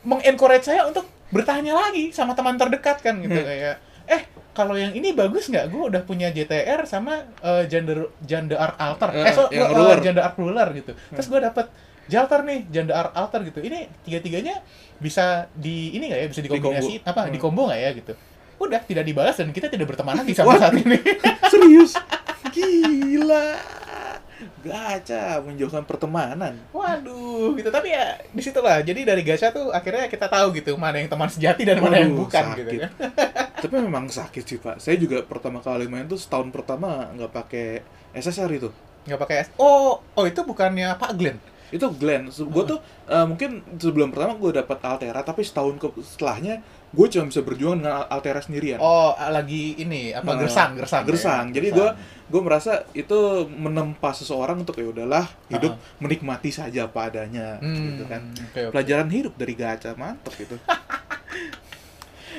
mengencourage 0.01 0.65
saya 0.65 0.83
untuk 0.83 1.03
bertanya 1.29 1.71
lagi 1.73 2.09
sama 2.09 2.33
teman 2.33 2.55
terdekat 2.55 2.99
kan 2.99 3.15
gitu 3.17 3.31
Hmm. 3.33 3.45
kayak 3.45 3.75
eh 4.07 4.21
kalau 4.51 4.73
yang 4.73 4.91
ini 4.91 5.13
bagus 5.13 5.47
nggak 5.47 5.69
gue 5.69 5.83
udah 5.87 6.01
punya 6.01 6.27
JTR 6.29 6.83
sama 6.83 7.21
eh, 7.39 7.63
Janda 7.65 7.93
Janda 8.19 8.57
Arc 8.57 8.75
Alter 8.77 9.09
Eh, 9.13 9.23
eh 9.23 9.31
so, 9.31 9.45
yang 9.49 9.69
gua, 9.69 9.71
eh, 9.71 9.77
ruler. 9.77 9.95
Hmm. 9.95 10.05
Janda 10.05 10.21
Arc 10.23 10.35
Ruler 10.35 10.67
gitu 10.73 10.91
terus 11.09 11.27
gue 11.27 11.39
dapet 11.39 11.65
Jalter 12.09 12.41
nih 12.41 12.65
Janda 12.67 12.93
Arc 12.97 13.13
Alter 13.13 13.45
gitu 13.45 13.61
ini 13.61 13.85
tiga 14.01 14.17
tiganya 14.17 14.65
bisa 14.97 15.25
di 15.53 15.93
ini 15.93 16.09
nggak 16.09 16.19
ya 16.19 16.27
bisa 16.27 16.41
dikombinasi 16.41 16.93
Dikombo. 16.97 17.07
apa 17.07 17.21
Hmm. 17.23 17.31
dikombo 17.31 17.61
nggak 17.65 17.79
ya 17.79 17.89
gitu 17.95 18.13
udah 18.59 18.81
tidak 18.81 19.05
dibalas 19.05 19.37
dan 19.37 19.49
kita 19.49 19.69
tidak 19.69 19.87
berteman 19.87 20.17
lagi 20.17 20.33
What? 20.35 20.59
saat 20.59 20.75
ini 20.75 20.97
Serius? 21.53 21.93
Gila. 22.49 23.45
Gacha 24.59 25.39
menjauhkan 25.39 25.83
pertemanan. 25.83 26.55
Waduh, 26.69 27.55
gitu. 27.55 27.67
Tapi 27.69 27.87
ya 27.89 28.15
di 28.25 28.39
situlah. 28.39 28.79
Jadi 28.79 29.03
dari 29.03 29.19
gacha 29.21 29.49
tuh 29.49 29.67
akhirnya 29.69 30.07
kita 30.07 30.27
tahu 30.27 30.51
gitu 30.53 30.75
mana 30.75 30.95
yang 30.97 31.07
teman 31.07 31.27
sejati 31.27 31.63
dan 31.63 31.79
mana 31.79 31.99
yang 31.99 32.11
Waduh, 32.11 32.19
bukan 32.21 32.43
sakit. 32.45 32.57
gitu 32.57 32.71
kan. 32.77 32.91
Tapi 33.63 33.75
memang 33.77 34.05
sakit 34.07 34.43
sih 34.45 34.57
pak. 34.57 34.75
Saya 34.77 34.95
juga 34.95 35.23
pertama 35.23 35.59
kali 35.59 35.87
main 35.87 36.03
tuh 36.05 36.15
setahun 36.15 36.47
pertama 36.49 37.11
nggak 37.13 37.31
pakai 37.33 37.67
SSR 38.13 38.51
itu. 38.53 38.69
Nggak 39.05 39.19
pakai 39.19 39.35
S. 39.41 39.47
Oh, 39.55 39.99
oh 40.03 40.25
itu 40.25 40.39
bukannya 40.41 40.95
Pak 40.95 41.11
Glenn. 41.13 41.39
Itu 41.69 41.85
Glenn. 41.91 42.27
Gue 42.27 42.63
tuh 42.65 42.77
eh, 43.05 43.23
mungkin 43.23 43.49
sebelum 43.73 44.09
pertama 44.09 44.33
gue 44.35 44.51
dapat 44.55 44.77
Altera, 44.81 45.21
tapi 45.21 45.41
setahun 45.41 45.75
ke 45.75 45.87
setelahnya 46.03 46.61
gue 46.89 47.05
cuma 47.07 47.25
bisa 47.25 47.39
berjuang 47.39 47.77
dengan 47.77 48.01
Al- 48.01 48.09
Altera 48.11 48.39
sendirian. 48.39 48.77
Oh, 48.77 49.13
lagi 49.13 49.77
ini 49.77 50.09
apa 50.09 50.25
Nah, 50.27 50.39
gersang, 50.39 50.73
gersang. 50.73 51.03
gersang. 51.03 51.45
ya? 51.47 51.55
Jadi 51.55 51.67
gue 51.71 51.89
gue 52.25 52.41
merasa 52.41 52.85
itu 52.91 53.17
menempa 53.47 54.09
seseorang 54.11 54.57
untuk 54.57 54.73
ya 54.73 54.87
udahlah 54.87 55.23
hidup 55.47 55.71
Ah. 55.71 55.97
menikmati 55.99 56.49
saja 56.49 56.85
apa 56.85 57.07
adanya 57.07 57.57
Hmm, 57.57 57.77
gitu 57.93 58.03
kan. 58.05 58.21
oke, 58.27 58.59
oke. 58.59 58.71
Pelajaran 58.71 59.05
hidup 59.07 59.33
dari 59.35 59.53
gacha 59.53 59.93
mantep 59.93 60.33
gitu. 60.35 60.57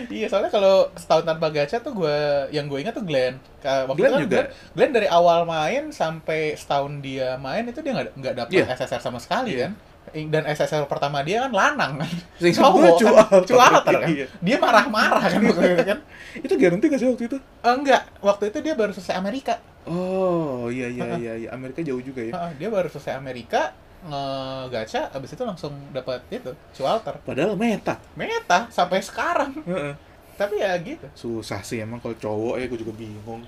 Iya, 0.09 0.27
soalnya 0.27 0.49
kalau 0.49 0.89
setahun 0.95 1.25
tanpa 1.25 1.51
gacha 1.51 1.77
tuh 1.79 1.93
gue 1.93 2.17
yang 2.49 2.65
gue 2.65 2.81
ingat 2.81 2.95
tuh 2.95 3.05
Glenn. 3.05 3.37
Waktu 3.61 3.93
Glenn 3.95 4.13
kan 4.13 4.21
juga. 4.25 4.33
Glenn, 4.33 4.49
Glenn 4.73 4.93
dari 4.95 5.09
awal 5.11 5.45
main 5.45 5.91
sampai 5.91 6.57
setahun 6.57 7.03
dia 7.03 7.37
main 7.37 7.67
itu 7.67 7.83
dia 7.83 7.93
nggak 7.93 8.09
nggak 8.17 8.35
dapet 8.39 8.53
Iya. 8.55 8.65
SSR 8.73 9.03
sama 9.03 9.21
sekali 9.21 9.59
Iya. 9.59 9.69
kan. 9.69 9.73
Dan 10.11 10.43
SSR 10.43 10.89
pertama 10.89 11.21
dia 11.21 11.45
kan 11.45 11.53
lanang 11.53 11.93
kan. 12.01 12.11
Cowok 12.41 12.81
kan. 12.81 13.43
cualter. 13.45 13.95
Kan. 14.01 14.09
Iya. 14.09 14.27
Dia 14.41 14.57
marah-marah 14.57 15.23
kan 15.23 15.41
waktu 15.45 15.85
kan. 15.85 15.99
itu 16.47 16.55
garanti 16.57 16.85
gak 16.89 16.99
sih 16.99 17.09
waktu 17.11 17.25
itu? 17.29 17.37
Eh, 17.37 17.75
enggak, 17.75 18.03
waktu 18.19 18.45
itu 18.49 18.59
dia 18.61 18.75
baru 18.75 18.91
selesai 18.91 19.15
Amerika. 19.15 19.61
Oh 19.85 20.69
iya 20.69 20.89
iya 20.89 21.05
iya 21.17 21.33
iya 21.37 21.49
Amerika 21.51 21.81
jauh 21.81 22.01
juga 22.01 22.21
ya. 22.21 22.33
Dia 22.55 22.69
baru 22.69 22.89
selesai 22.89 23.17
Amerika 23.17 23.73
ngegacha 24.03 25.11
abis 25.11 25.31
itu 25.31 25.43
langsung 25.43 25.73
dapat 25.91 26.25
itu 26.29 26.51
cualter 26.73 27.21
Padahal 27.21 27.53
meta. 27.55 28.01
meta 28.15 28.65
sampai 28.69 29.01
sekarang 29.01 29.53
Heeh. 29.61 29.93
tapi 30.35 30.57
ya 30.57 30.73
gitu 30.79 31.05
Susah 31.13 31.61
sih 31.61 31.79
emang 31.79 31.99
kalau 31.99 32.15
cowok 32.15 32.55
ya 32.57 32.67
gue 32.67 32.79
juga 32.79 32.95
bingung. 32.95 33.45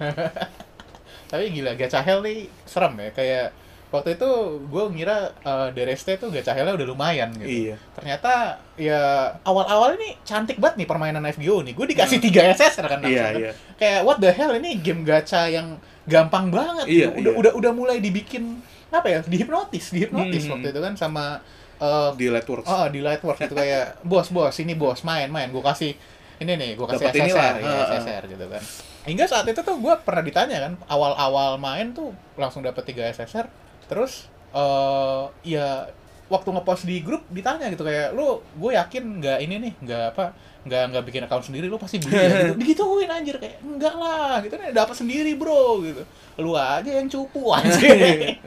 tapi 1.30 1.48
gila 1.50 1.72
gacha 1.72 1.98
hell 1.98 2.20
nih 2.20 2.44
serem 2.62 2.92
ya 2.98 3.10
kayak 3.10 3.46
waktu 3.88 4.16
itu 4.16 4.28
gue 4.62 4.84
ngira 4.90 5.16
uh, 5.38 5.68
DRST 5.68 6.16
tuh 6.18 6.28
gacha 6.28 6.52
hellnya 6.52 6.72
udah 6.74 6.86
lumayan 6.86 7.28
gitu 7.34 7.72
Iya. 7.72 7.76
ternyata 7.94 8.32
ya 8.74 9.00
awal-awal 9.42 9.96
ini 9.96 10.16
cantik 10.22 10.56
banget 10.56 10.80
nih 10.80 10.88
permainan 10.88 11.24
FGO 11.30 11.60
nih 11.62 11.72
gue 11.72 11.86
dikasih 11.88 12.18
3 12.18 12.52
SSR 12.52 12.86
kan 12.86 13.00
Hmm. 13.00 13.08
Iya 13.08 13.22
kan. 13.22 13.34
iya. 13.38 13.52
kayak 13.76 14.00
what 14.02 14.16
the 14.18 14.28
hell 14.28 14.52
ini 14.52 14.76
game 14.76 15.00
gacha 15.02 15.44
yang 15.46 15.76
gampang 16.04 16.48
banget 16.48 16.84
Iya, 16.84 17.06
gitu. 17.10 17.20
udah 17.20 17.30
iya. 17.30 17.40
udah 17.40 17.52
udah 17.54 17.72
mulai 17.72 17.96
dibikin 17.98 18.60
apa 18.92 19.08
ya 19.08 19.20
dihipnotis 19.22 19.90
dihipnotis 19.90 20.44
Hmm. 20.44 20.52
waktu 20.54 20.68
itu 20.68 20.80
kan 20.80 20.94
sama 20.94 21.40
eh, 21.78 22.10
Di 22.14 22.28
Lightworks. 22.28 22.68
oh 22.68 22.86
di 22.86 23.00
Lightworks 23.00 23.40
gitu 23.40 23.54
kayak 23.54 23.96
bos 24.10 24.28
bos 24.28 24.52
ini 24.54 24.72
bos 24.72 25.00
main 25.02 25.26
main 25.26 25.48
gue 25.48 25.58
kasih 25.60 25.96
ini 26.38 26.52
nih 26.52 26.70
gue 26.74 26.86
kasih 26.86 27.08
Dapat 27.08 27.16
SSR 27.16 27.24
inilah, 27.24 27.50
ya, 27.54 27.64
heeh. 27.64 27.86
SSR 27.96 28.22
gitu 28.28 28.44
kan 28.46 28.62
hingga 29.02 29.24
saat 29.26 29.44
itu 29.44 29.58
tuh 29.58 29.76
gue 29.76 29.94
pernah 29.98 30.20
ditanya 30.20 30.58
kan 30.60 30.72
awal-awal 30.86 31.56
main 31.56 31.90
tuh 31.90 32.12
langsung 32.36 32.60
dapet 32.60 32.84
3 32.86 33.10
SSR 33.12 33.46
terus 33.84 34.28
eh 34.52 35.22
ya 35.48 35.88
waktu 36.32 36.48
ngepost 36.48 36.88
di 36.88 37.04
grup 37.04 37.28
ditanya 37.28 37.68
gitu 37.68 37.84
kayak 37.84 38.16
lu 38.16 38.40
gue 38.56 38.72
yakin 38.72 39.20
nggak 39.20 39.38
ini 39.44 39.54
nih 39.68 39.72
nggak 39.84 40.04
apa 40.16 40.24
nggak 40.62 40.82
nggak 40.94 41.04
bikin 41.10 41.22
account 41.28 41.44
sendiri 41.44 41.66
lu 41.68 41.76
pasti 41.76 42.00
beli 42.00 42.16
ya. 42.16 42.26
Gitu. 42.30 42.54
Digituin 42.64 43.10
anjir 43.10 43.36
kayak 43.36 43.60
enggak 43.60 43.94
lah 43.98 44.40
gitu 44.40 44.54
nih 44.56 44.72
dapat 44.72 44.96
sendiri 44.96 45.36
bro 45.36 45.84
gitu. 45.84 46.02
Lu 46.40 46.56
aja 46.56 46.88
yang 46.88 47.10
cupu 47.10 47.52
anjir 47.58 48.40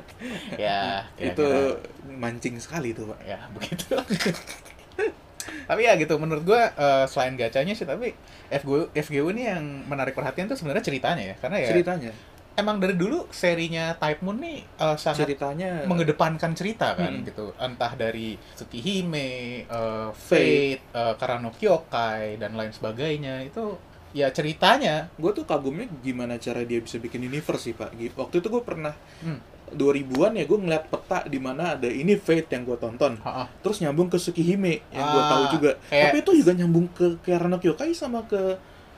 ya 0.58 1.06
itu 1.20 1.46
kira-kira 1.46 1.78
mancing 2.18 2.56
sekali 2.58 2.96
tuh 2.98 3.14
pak. 3.14 3.20
ya 3.22 3.40
begitu. 3.54 3.94
Tapi 5.70 5.82
ya 5.86 5.94
gitu 5.98 6.18
menurut 6.18 6.42
gua 6.42 6.74
eh, 6.74 7.06
selain 7.06 7.38
gacanya 7.38 7.78
sih 7.78 7.86
tapi 7.86 8.18
FGO 8.50 8.90
FGO 8.94 9.30
ini 9.30 9.46
yang 9.46 9.86
menarik 9.86 10.18
perhatian 10.18 10.50
tuh 10.50 10.58
sebenarnya 10.58 10.82
ceritanya 10.82 11.22
ya 11.22 11.36
karena 11.38 11.58
ya 11.62 11.70
Ceritanya. 11.70 12.12
Emang 12.56 12.78
dari 12.78 12.94
dulu 12.94 13.28
serinya 13.30 13.94
Type 13.94 14.20
Moon 14.20 14.38
nih 14.38 14.60
eh, 14.64 14.96
sangat 14.96 15.28
Ceritanya. 15.28 15.84
mengedepankan 15.84 16.52
cerita 16.52 16.94
kan 16.94 17.12
Mm-mm. 17.14 17.28
gitu 17.28 17.46
entah 17.58 17.92
dari 17.94 18.36
Tsukihime, 18.56 19.30
eh, 19.64 20.10
Fate, 20.12 20.82
eh, 20.86 21.14
Karano 21.16 21.52
Kyokai 21.52 22.36
dan 22.36 22.54
lain 22.54 22.72
sebagainya 22.72 23.44
itu 23.44 23.76
ya 24.12 24.32
ceritanya 24.32 25.12
gue 25.14 25.32
tuh 25.32 25.44
kagumnya 25.44 25.92
gimana 26.00 26.36
cara 26.38 26.64
dia 26.64 26.80
bisa 26.80 26.96
bikin 26.96 27.20
universe 27.22 27.66
sih 27.66 27.74
pak. 27.74 27.92
Waktu 28.16 28.40
itu 28.40 28.48
gue 28.50 28.64
pernah 28.64 28.96
Hmm. 29.20 29.40
2000-an 29.68 30.38
ya 30.38 30.46
gue 30.46 30.56
ngeliat 30.56 30.88
peta 30.88 31.26
di 31.26 31.36
mana 31.38 31.74
ada 31.74 31.90
ini 31.90 32.16
Fate 32.16 32.48
yang 32.50 32.64
gue 32.64 32.78
tonton. 32.78 33.18
ha-ha, 33.20 33.50
Terus 33.60 33.82
nyambung 33.82 34.08
ke 34.08 34.16
Tsukihime 34.16 34.86
yang 34.88 35.06
gue 35.06 35.20
Ah, 35.20 35.28
tahu 35.28 35.44
juga. 35.52 35.72
kayak- 35.86 36.04
Tapi 36.06 36.18
itu 36.22 36.32
juga 36.40 36.52
nyambung 36.54 36.88
ke 36.90 37.18
Karano 37.20 37.58
Kyokai 37.58 37.92
sama 37.92 38.24
ke 38.24 38.56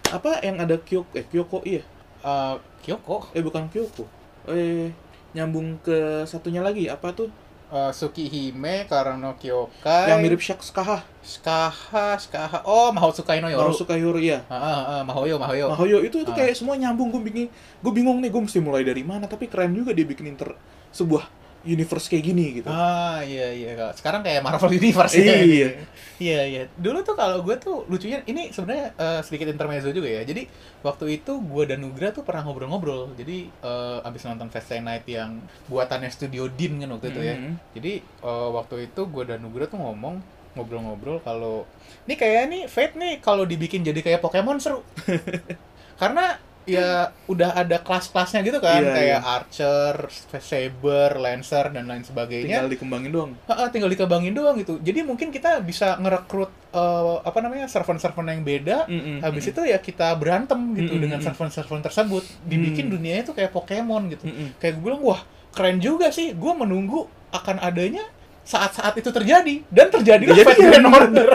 apa 0.08 0.40
yang 0.40 0.56
ada 0.58 0.76
Kyoko 0.78 1.12
eh 1.14 1.26
Kyoko 1.26 1.64
iya. 1.64 1.82
Eh, 2.22 2.56
Kyoko, 2.82 3.30
Eh 3.34 3.42
bukan 3.42 3.68
Kyoko. 3.68 4.06
Eh 4.48 4.90
nyambung 5.36 5.78
ke 5.84 6.24
satunya 6.24 6.64
lagi 6.64 6.88
apa 6.88 7.12
tuh? 7.12 7.28
eh, 7.68 7.92
Tsukihime, 7.92 8.88
Karano 8.88 9.36
Kyokai, 9.36 10.08
Yang 10.08 10.20
mirip 10.24 10.40
Shak 10.40 10.64
Skaha. 10.64 11.04
Skaha, 11.20 12.16
Skaha, 12.16 12.64
oh 12.64 12.96
Mahotsukai 12.96 13.44
no 13.44 13.52
Yoru. 13.52 13.68
Mahosuka 13.68 14.00
Yoro 14.00 14.16
ya. 14.24 14.40
Ah, 14.48 14.56
ah, 14.56 14.84
ah, 14.88 15.02
Mahoyo, 15.04 15.36
Mahoyo. 15.36 15.68
Mahoyo 15.76 16.00
itu 16.00 16.24
itu 16.24 16.32
Ah. 16.32 16.38
kayak 16.40 16.56
semua 16.56 16.80
nyambung 16.80 17.12
gue 17.12 17.20
bingung 17.20 17.52
gue 17.52 17.92
bingung 17.92 18.24
nih 18.24 18.32
gue 18.32 18.40
mesti 18.40 18.64
mulai 18.64 18.88
dari 18.88 19.04
mana 19.04 19.28
tapi 19.28 19.52
keren 19.52 19.76
juga 19.76 19.92
dia 19.92 20.08
bikin 20.08 20.32
inter 20.32 20.56
sebuah 20.96 21.28
universe 21.68 22.08
kayak 22.08 22.24
gini 22.24 22.46
gitu 22.58 22.70
Ah 22.72 23.20
iya 23.22 23.52
iya 23.52 23.92
sekarang 23.92 24.24
kayak 24.24 24.40
Marvel 24.40 24.72
Universe 24.72 25.14
Iya. 25.14 25.36
ya. 25.36 25.70
iya 26.18 26.42
iya. 26.48 26.62
Dulu 26.74 27.04
tuh 27.04 27.14
kalau 27.14 27.44
gue 27.44 27.56
tuh 27.58 27.84
lucunya 27.86 28.24
ini 28.26 28.50
sebenarnya 28.50 28.96
eh, 28.96 29.22
sedikit 29.22 29.52
intermezzo 29.52 29.92
juga 29.92 30.10
ya. 30.10 30.22
Jadi 30.24 30.48
waktu 30.82 31.20
itu 31.20 31.38
gue 31.38 31.64
dan 31.68 31.84
Nugra 31.84 32.10
tuh 32.10 32.26
pernah 32.26 32.48
ngobrol-ngobrol. 32.48 33.14
Jadi 33.14 33.52
eh, 33.52 34.00
abis 34.02 34.26
nonton 34.26 34.50
Fast 34.50 34.72
Night 34.74 35.06
yang 35.06 35.38
buatannya 35.68 36.10
Studio 36.10 36.50
Din 36.50 36.80
kan 36.80 36.90
waktu 36.90 37.08
itu 37.12 37.22
ya. 37.22 37.36
Mhm. 37.36 37.54
Jadi 37.76 37.94
eh, 38.02 38.50
waktu 38.50 38.90
itu 38.90 39.02
gue 39.06 39.24
dan 39.26 39.44
Nugra 39.44 39.68
tuh 39.68 39.78
ngomong 39.78 40.18
ngobrol-ngobrol 40.58 41.22
kalau 41.22 41.70
ini 42.10 42.18
kayak 42.18 42.50
nih 42.50 42.64
Fate 42.66 42.98
nih 42.98 43.22
kalau 43.22 43.46
dibikin 43.46 43.86
jadi 43.86 44.02
kayak 44.02 44.24
Pokemon 44.24 44.58
seru. 44.58 44.82
Karena 46.02 46.38
ya 46.68 46.92
udah 47.26 47.56
ada 47.56 47.80
kelas-kelasnya 47.80 48.44
gitu 48.44 48.60
kan 48.60 48.78
Iya, 48.78 48.92
kayak 48.92 49.08
iya. 49.16 49.18
Archer, 49.24 49.96
Saber, 50.38 51.16
Lancer 51.16 51.72
dan 51.72 51.88
lain 51.88 52.04
sebagainya. 52.04 52.60
tinggal 52.60 52.70
dikembangin 52.70 53.10
doang 53.10 53.32
Heeh, 53.42 53.68
tinggal 53.70 53.88
dikembangin 53.88 54.34
doang 54.34 54.56
gitu. 54.58 54.76
Jadi 54.78 55.00
mungkin 55.02 55.32
kita 55.32 55.60
bisa 55.60 55.96
ngerekrut 55.96 56.52
eh, 56.70 57.16
apa 57.24 57.40
namanya 57.40 57.66
server-server 57.66 58.20
yang 58.22 58.44
beda. 58.44 58.78
Mhm. 58.86 59.24
Habis 59.24 59.48
itu 59.48 59.62
ya 59.64 59.80
kita 59.80 60.12
berantem 60.14 60.60
gitu 60.76 60.92
Mm-mm. 60.92 61.02
dengan 61.02 61.20
server-server 61.22 61.80
tersebut. 61.82 62.28
Dibikin 62.44 62.88
Mm. 62.88 62.94
dunianya 62.94 63.22
itu 63.24 63.32
kayak 63.32 63.50
Pokemon 63.50 64.12
gitu. 64.12 64.28
Mhm. 64.28 64.60
Kayak 64.60 64.74
gue 64.76 64.84
bilang 64.84 65.02
wah 65.02 65.22
keren 65.50 65.80
juga 65.80 66.12
sih. 66.12 66.36
Gue 66.36 66.52
menunggu 66.52 67.08
akan 67.30 67.58
adanya 67.60 68.04
saat-saat 68.44 68.96
itu 68.96 69.08
terjadi 69.10 69.64
dan 69.68 69.88
terjadilah 69.88 70.36
ya. 70.36 70.46
Grand 70.46 70.88
Order. 70.94 71.30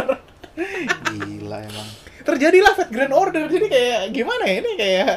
gila 1.03 1.59
emang 1.63 1.89
terjadilah 2.23 2.73
Fate 2.75 2.93
Grand 2.95 3.15
Order. 3.15 3.47
Jadi 3.47 3.67
kayak 3.69 4.01
gimana 4.11 4.43
ya 4.47 4.55
ini? 4.63 4.73
Kayak 4.79 5.13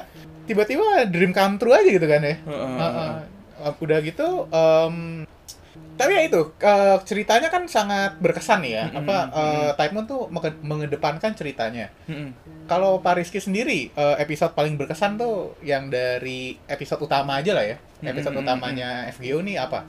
tiba-tiba 0.45 1.09
dream 1.09 1.33
come 1.33 1.57
true 1.57 1.73
aja 1.73 1.89
gitu 1.89 2.05
kan 2.05 2.21
ya? 2.21 2.35
Heeh. 2.37 2.71
Heeh. 2.77 3.11
Uh, 3.55 3.73
udah 3.81 3.97
gitu 4.03 4.45
em, 4.51 5.23
tapi 5.95 6.11
ya 6.11 6.27
itu 6.27 6.51
eh, 6.59 6.97
ceritanya 7.07 7.47
kan 7.47 7.63
sangat 7.71 8.19
berkesan 8.19 8.59
nih 8.61 8.71
ya. 8.77 8.85
Mm-mm, 8.91 8.99
apa 8.99 9.17
eh, 9.31 9.41
mm-mm. 9.41 9.77
Type 9.79 9.93
Moon 9.95 10.05
tuh 10.05 10.21
menge- 10.27 10.61
mengedepankan 10.61 11.31
ceritanya. 11.33 11.87
Mm-mm. 12.05 12.35
kalau 12.67 12.99
Pak 12.99 13.15
Rizky 13.15 13.39
sendiri 13.39 13.89
eh, 13.89 14.15
episode 14.19 14.51
paling 14.53 14.75
berkesan 14.75 15.15
tuh 15.15 15.55
yang 15.63 15.87
dari 15.87 16.59
episode 16.67 16.99
utama 17.01 17.39
aja 17.39 17.55
lah 17.55 17.63
ya. 17.63 17.77
Episode 18.03 18.35
Mm-mm, 18.35 18.45
utamanya 18.45 19.07
FGO 19.15 19.39
nih 19.39 19.55
apa? 19.57 19.87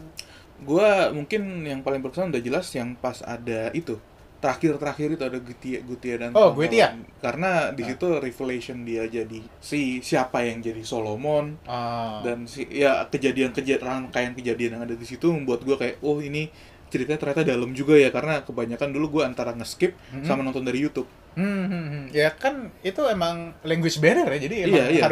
Gua 0.63 1.11
mungkin 1.13 1.67
yang 1.67 1.83
paling 1.83 2.01
berkesan 2.01 2.31
udah 2.33 2.41
jelas 2.41 2.71
yang 2.73 2.95
pas 2.97 3.21
ada 3.21 3.69
itu 3.75 3.99
terakhir-terakhir 4.37 5.09
itu 5.11 5.25
ada 5.25 5.39
Gutia, 5.39 5.79
Gutia 5.81 6.15
dan 6.19 6.31
Oh. 6.33 6.53
Gutia. 6.53 6.93
karena 7.19 7.71
di 7.71 7.83
Ah. 7.83 7.87
situ 7.89 8.07
revelation 8.15 8.79
dia 8.83 9.05
jadi 9.05 9.41
si 9.59 9.99
siapa 10.01 10.41
yang 10.41 10.61
jadi 10.61 10.83
Solomon 10.83 11.57
Ah. 11.65 12.21
dan 12.21 12.45
si 12.45 12.65
ya 12.67 13.05
kejadian 13.07 13.51
kejadian 13.51 13.81
rangkaian 13.83 14.33
kejadian 14.33 14.77
yang 14.77 14.83
ada 14.85 14.93
di 14.93 15.03
situ 15.03 15.29
membuat 15.29 15.63
gua 15.63 15.77
kayak 15.77 15.99
oh 16.01 16.19
ini 16.19 16.53
ceritanya 16.87 17.19
ternyata 17.19 17.43
dalam 17.45 17.73
juga 17.73 17.95
ya 17.95 18.09
karena 18.09 18.41
kebanyakan 18.41 18.89
dulu 18.91 19.07
gua 19.11 19.25
antara 19.27 19.51
nge-skip 19.53 19.97
Mhm. 20.13 20.23
sama 20.23 20.41
nonton 20.41 20.63
dari 20.63 20.79
YouTube 20.79 21.09
Hmm, 21.33 21.67
hmm, 21.67 21.87
hmm. 21.87 22.05
ya 22.11 22.33
kan 22.33 22.73
itu 22.81 23.03
emang 23.05 23.53
language 23.61 23.99
barrier 23.99 24.25
ya, 24.27 24.39
jadi 24.41 24.57
emang 24.65 24.73
Iya, 24.73 24.85
iya. 24.91 25.05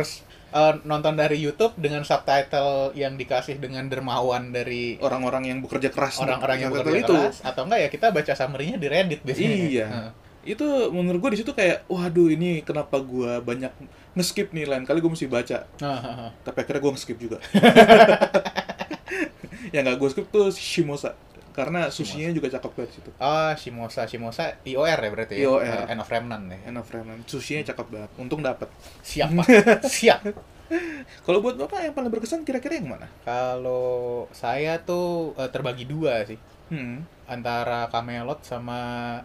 Eh, 0.54 0.74
nonton 0.86 1.18
dari 1.18 1.42
YouTube 1.42 1.74
dengan 1.74 2.06
subtitle 2.06 2.94
yang 2.94 3.18
dikasih 3.18 3.58
dengan 3.58 3.90
dermawan 3.90 4.54
dari 4.54 4.96
orang-orang 5.02 5.50
yang 5.50 5.58
bekerja 5.58 5.90
keras 5.90 6.22
orang-orang 6.22 6.62
yang 6.62 6.70
bekerja 6.70 7.02
keras, 7.04 7.42
atau 7.42 7.66
enggak 7.66 7.80
ya 7.82 7.88
kita 7.90 8.06
baca 8.14 8.32
summary-nya 8.38 8.78
di 8.78 8.86
Reddit 8.86 9.20
biasanya. 9.26 9.50
Iya. 9.50 9.86
Heeh. 9.90 10.10
itu 10.44 10.68
menurut 10.92 11.24
gue 11.24 11.30
di 11.32 11.38
situ 11.40 11.56
kayak 11.56 11.88
waduh 11.88 12.28
ini 12.28 12.60
kenapa 12.60 13.00
gua 13.00 13.40
banyak 13.40 13.72
nge-skip 14.12 14.52
nih 14.52 14.68
lain 14.68 14.84
kali 14.84 15.00
gue 15.00 15.08
mesti 15.08 15.24
baca 15.24 15.64
Heeh. 15.80 16.28
tapi 16.44 16.56
akhirnya 16.60 16.84
gue 16.84 16.92
nge-skip 16.92 17.16
juga 17.16 17.40
yang 19.74 19.82
nggak 19.88 19.98
gue 19.98 20.08
skip 20.12 20.26
tuh 20.30 20.52
Shimosa 20.52 21.16
karena 21.54 21.86
sushinya 21.86 22.34
juga 22.34 22.50
cakep 22.50 22.70
banget 22.74 22.90
situ 22.98 23.10
Oh, 23.16 23.52
Shimosa, 23.54 24.04
Shimosa 24.04 24.58
IOR 24.66 24.98
ya 24.98 25.10
berarti 25.14 25.34
ya. 25.38 25.46
IOR. 25.46 25.62
Eh, 25.86 25.92
End 25.94 26.02
of 26.02 26.10
Remnant 26.10 26.44
ya. 26.50 26.58
End 26.66 26.76
of 26.76 26.88
Remnant 26.90 27.22
sushinya 27.24 27.62
cakep 27.64 27.86
banget 27.88 28.10
untung 28.18 28.42
dapet 28.42 28.66
Siap, 29.00 29.30
Pak. 29.32 29.46
Siap. 29.94 30.20
kalau 31.22 31.38
buat 31.38 31.54
bapak 31.54 31.86
yang 31.86 31.94
paling 31.94 32.10
berkesan 32.10 32.42
kira-kira 32.42 32.80
yang 32.80 32.90
mana 32.90 33.06
Kalau 33.22 34.26
saya 34.34 34.82
tuh 34.82 35.32
eh, 35.38 35.46
terbagi 35.48 35.86
dua 35.86 36.26
sih. 36.26 36.36
Hmm 36.70 37.12
Antara 37.24 37.88
Camelot 37.88 38.44
sama 38.44 38.76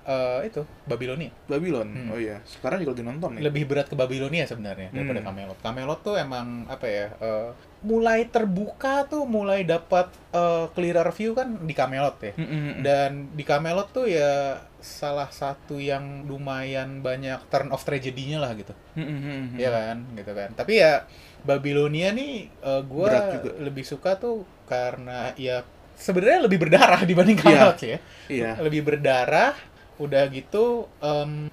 eh, 0.08 0.48
itu 0.48 0.64
Babilonia. 0.88 1.36
Babylon 1.52 1.84
Hmm. 1.92 2.16
oh 2.16 2.20
iya 2.20 2.40
sekarang 2.48 2.80
juga 2.80 2.96
lagi 2.96 3.04
nonton 3.04 3.36
nih 3.36 3.44
lebih 3.44 3.64
berat 3.68 3.92
ke 3.92 3.96
Babilonia 4.00 4.48
sebenarnya 4.48 4.88
daripada 4.96 5.20
Hmm. 5.20 5.28
Camelot. 5.28 5.58
Camelot 5.60 6.00
tuh 6.00 6.16
emang 6.16 6.64
apa 6.72 6.88
ya? 6.88 7.12
eh, 7.20 7.52
mulai 7.84 8.24
terbuka 8.32 9.04
tuh 9.04 9.28
mulai 9.28 9.68
dapat 9.68 10.08
eh, 10.32 10.66
clearer 10.72 11.12
view 11.12 11.36
kan 11.36 11.60
di 11.60 11.76
Camelot 11.76 12.16
ya. 12.24 12.32
Hmm, 12.40 12.48
hmm, 12.48 12.62
hmm. 12.64 12.82
Dan 12.88 13.12
di 13.36 13.44
Camelot 13.44 13.92
tuh 13.92 14.08
ya 14.08 14.64
salah 14.80 15.28
satu 15.28 15.76
yang 15.76 16.24
lumayan 16.24 17.04
banyak 17.04 17.52
turn 17.52 17.68
of 17.68 17.84
tragedy-nya 17.84 18.40
lah 18.40 18.56
gitu. 18.56 18.72
Hmm, 18.96 19.04
hmm, 19.04 19.20
hmm, 19.20 19.40
hmm. 19.44 19.58
Iya 19.60 19.70
kan, 19.76 19.98
gitu 20.16 20.32
kan. 20.32 20.50
Tapi 20.56 20.74
ya 20.80 21.04
Babilonia 21.44 22.16
nih 22.16 22.48
eh, 22.48 22.82
gua 22.88 23.12
lebih 23.60 23.84
suka 23.84 24.16
tuh 24.16 24.48
karena 24.72 25.36
ya 25.36 25.68
sebenarnya 26.00 26.40
lebih 26.42 26.58
berdarah 26.58 27.04
dibanding 27.04 27.36
Iya. 27.36 27.44
Camelot 27.46 27.78
sih 27.78 27.90
ya 27.90 28.00
iya 28.30 28.52
lebih 28.58 28.82
berdarah 28.82 29.52
udah 29.98 30.24
gitu 30.28 30.88
em, 30.98 31.52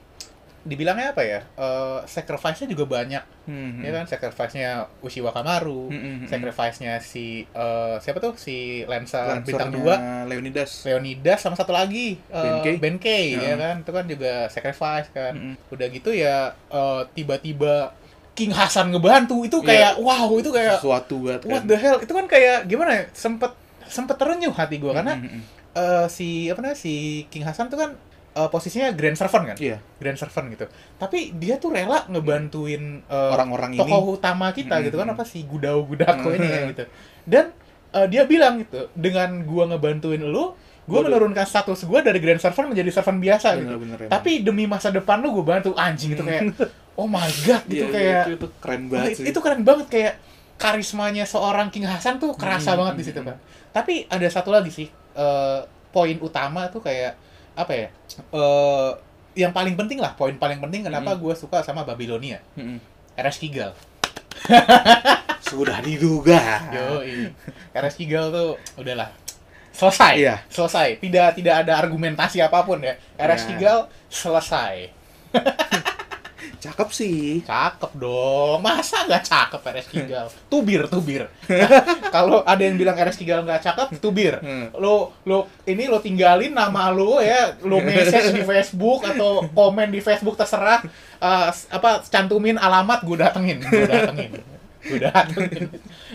dibilangnya 0.62 1.10
apa 1.10 1.22
ya 1.22 1.40
eh, 1.48 1.98
sacrifice-nya 2.04 2.66
juga 2.66 2.86
banyak 2.88 3.24
Hmm, 3.46 3.78
hmm. 3.78 3.82
ya 3.86 3.90
kan 3.92 4.04
sacrifice-nya 4.04 4.70
Uchiwa 4.98 5.30
Kamaru 5.30 5.86
Hmm, 5.86 5.94
hmm, 5.94 6.14
hmm. 6.16 6.26
sacrifice-nya 6.26 6.98
si 6.98 7.26
eh, 7.44 7.96
siapa 7.96 8.18
tuh 8.18 8.34
si 8.34 8.82
Lancer 8.84 9.38
bintang 9.40 9.70
2 9.70 10.26
Leonidas 10.26 10.82
Leonidas 10.82 11.38
sama 11.38 11.54
satu 11.54 11.70
lagi 11.70 12.18
eh, 12.24 12.42
Benkei. 12.42 12.74
Benkei 12.76 13.26
Ya. 13.32 13.42
ya 13.44 13.56
kan 13.56 13.74
itu 13.80 13.90
kan 13.92 14.04
juga 14.04 14.32
sacrifice 14.46 15.10
kan 15.10 15.32
Hmm, 15.32 15.54
udah 15.68 15.86
gitu 15.88 16.10
ya 16.10 16.38
eh, 16.68 17.02
tiba-tiba 17.12 17.94
King 18.32 18.50
Hasan 18.50 18.90
ngebantu 18.90 19.42
itu 19.42 19.58
Iya. 19.58 19.66
kayak 19.92 19.92
wow 19.98 20.28
itu 20.34 20.50
kayak 20.50 20.76
sesuatu 20.76 21.16
banget 21.20 21.40
what 21.44 21.62
kan. 21.62 21.62
the 21.64 21.76
hell 21.76 21.98
itu 21.98 22.12
kan 22.12 22.26
kayak 22.26 22.58
gimana 22.64 22.90
ya 22.92 23.04
sempet 23.12 23.54
sempet 23.86 24.14
terenyuh 24.14 24.50
hati 24.50 24.76
gua 24.76 24.92
karena 24.92 25.14
Hmm, 25.14 25.24
hmm, 25.24 25.32
hmm. 25.32 25.42
eh 25.74 26.06
si 26.08 26.28
apa 26.46 26.58
namanya 26.58 26.76
si 26.76 26.94
King 27.26 27.42
Hasan 27.42 27.66
tuh 27.66 27.76
kan 27.76 27.90
eh, 28.32 28.48
posisinya 28.48 28.90
Grand 28.90 29.14
Servant 29.14 29.44
kan? 29.46 29.56
iya 29.56 29.78
Grand 29.94 30.14
Servant 30.14 30.46
gitu. 30.48 30.66
Tapi 30.94 31.32
dia 31.32 31.56
tuh 31.56 31.70
rela 31.70 32.04
ngebantuin 32.06 32.82
eh, 33.02 33.30
orang-orang 33.30 33.72
ini 33.72 33.80
tokoh 33.80 34.14
utama 34.14 34.50
kita 34.50 34.80
gitu 34.80 34.94
kan 34.94 35.08
apa 35.08 35.22
si 35.22 35.42
Gudao 35.42 35.82
Gudako 35.82 36.30
ini 36.30 36.46
ya 36.46 36.60
Mm. 36.60 36.68
gitu. 36.70 36.84
Dan 37.24 37.44
eh, 37.90 38.06
dia 38.06 38.22
bilang 38.24 38.60
gitu, 38.60 38.88
dengan 38.92 39.40
gua 39.42 39.64
ngebantuin 39.66 40.20
lu, 40.20 40.52
gua 40.84 41.00
Gua- 41.00 41.04
menurunkan 41.06 41.44
status 41.44 41.82
gua 41.82 42.00
dari 42.00 42.18
Grand 42.18 42.38
Servant 42.38 42.68
menjadi 42.68 42.90
servant 42.92 43.18
biasa 43.18 43.54
gitu. 43.54 43.66
bener-bener 43.66 43.98
emang. 44.00 44.12
Tapi 44.12 44.30
demi 44.40 44.64
masa 44.64 44.88
depan 44.88 45.18
lu 45.18 45.32
gua 45.32 45.54
bantu 45.54 45.72
anjing 45.74 46.12
gitu 46.12 46.22
kayak 46.22 46.52
oh 46.94 47.04
my 47.04 47.20
god 47.42 47.62
gitu 47.64 47.84
Iya, 47.84 47.84
iya, 47.84 47.92
kayak 47.92 48.22
itu, 48.22 48.32
itu 48.34 48.46
keren 48.58 48.82
banget 48.86 49.10
itu, 49.10 49.18
sih 49.18 49.24
itu 49.28 49.38
keren 49.38 49.62
banget 49.62 49.86
kayak 49.86 50.12
karismanya 50.56 51.24
seorang 51.24 51.68
King 51.68 51.84
Hasan 51.84 52.16
tuh 52.16 52.32
kerasa 52.32 52.72
Hmm, 52.72 52.80
banget 52.82 52.94
di 52.96 53.04
situ 53.04 53.20
kan. 53.20 53.36
Tapi 53.70 54.08
ada 54.08 54.24
satu 54.26 54.48
lagi 54.48 54.68
sih 54.68 54.88
eh, 55.14 55.60
poin 55.88 56.16
utama 56.18 56.68
tuh 56.68 56.80
kayak 56.80 57.16
apa 57.54 57.72
ya? 57.72 57.88
eh 58.32 58.90
yang 59.36 59.52
paling 59.52 59.76
penting 59.76 60.00
lah, 60.00 60.12
poin 60.12 60.32
paling 60.34 60.56
penting 60.58 60.80
kenapa 60.82 61.12
Hmm. 61.12 61.20
gue 61.20 61.34
suka 61.34 61.60
sama 61.60 61.84
Babilonia. 61.84 62.40
Hmm. 62.56 62.80
RS 63.16 63.36
Kigal. 63.38 63.72
sudah 65.46 65.78
diduga 65.80 66.40
Yo, 66.68 67.00
RS 67.72 67.96
Kigal 67.96 68.28
tuh 68.28 68.56
udahlah 68.76 69.08
selesai. 69.72 70.12
Iya. 70.16 70.36
Selesai. 70.48 71.00
Tidak 71.00 71.36
tidak 71.36 71.64
ada 71.64 71.76
argumentasi 71.76 72.40
apa 72.40 72.60
pun 72.62 72.80
ya. 72.80 72.96
RS 73.14 73.42
Iya. 73.42 73.48
Kigal 73.50 73.78
selesai. 74.08 74.74
cakep 76.66 76.88
sih 76.90 77.40
Cakep 77.40 77.92
dong. 77.94 78.58
Masa 78.58 79.02
nggak 79.02 79.22
cakep 79.22 79.60
RS 79.62 79.86
Kigal? 79.86 80.26
Tubir, 80.52 80.86
tubir. 80.86 81.22
Kalau 82.14 82.42
ada 82.42 82.58
yang 82.58 82.74
bilang 82.74 82.94
RS 82.94 83.16
Kigal 83.16 83.42
nggak 83.42 83.62
cakep, 83.62 83.88
tubir. 83.96 84.38
Hmm. 84.38 84.74
Lo 84.74 85.14
lo 85.22 85.46
ini 85.64 85.86
lo 85.86 85.98
tinggalin 85.98 86.50
nama 86.50 86.90
lo 86.90 87.18
ya, 87.18 87.54
lo 87.60 87.78
message 87.78 88.30
di 88.30 88.42
Facebook 88.50 89.04
atau 89.04 89.46
komen 89.48 89.88
di 89.88 90.00
Facebook 90.00 90.34
terserah 90.34 90.82
s- 91.48 91.66
apa 91.68 92.02
cantumin 92.04 92.56
alamat 92.56 93.02
gue 93.02 93.16
datengin, 93.16 93.58
gue 93.60 93.86
datengin. 93.86 94.32
Gue 94.82 94.98
datengin. 95.00 95.66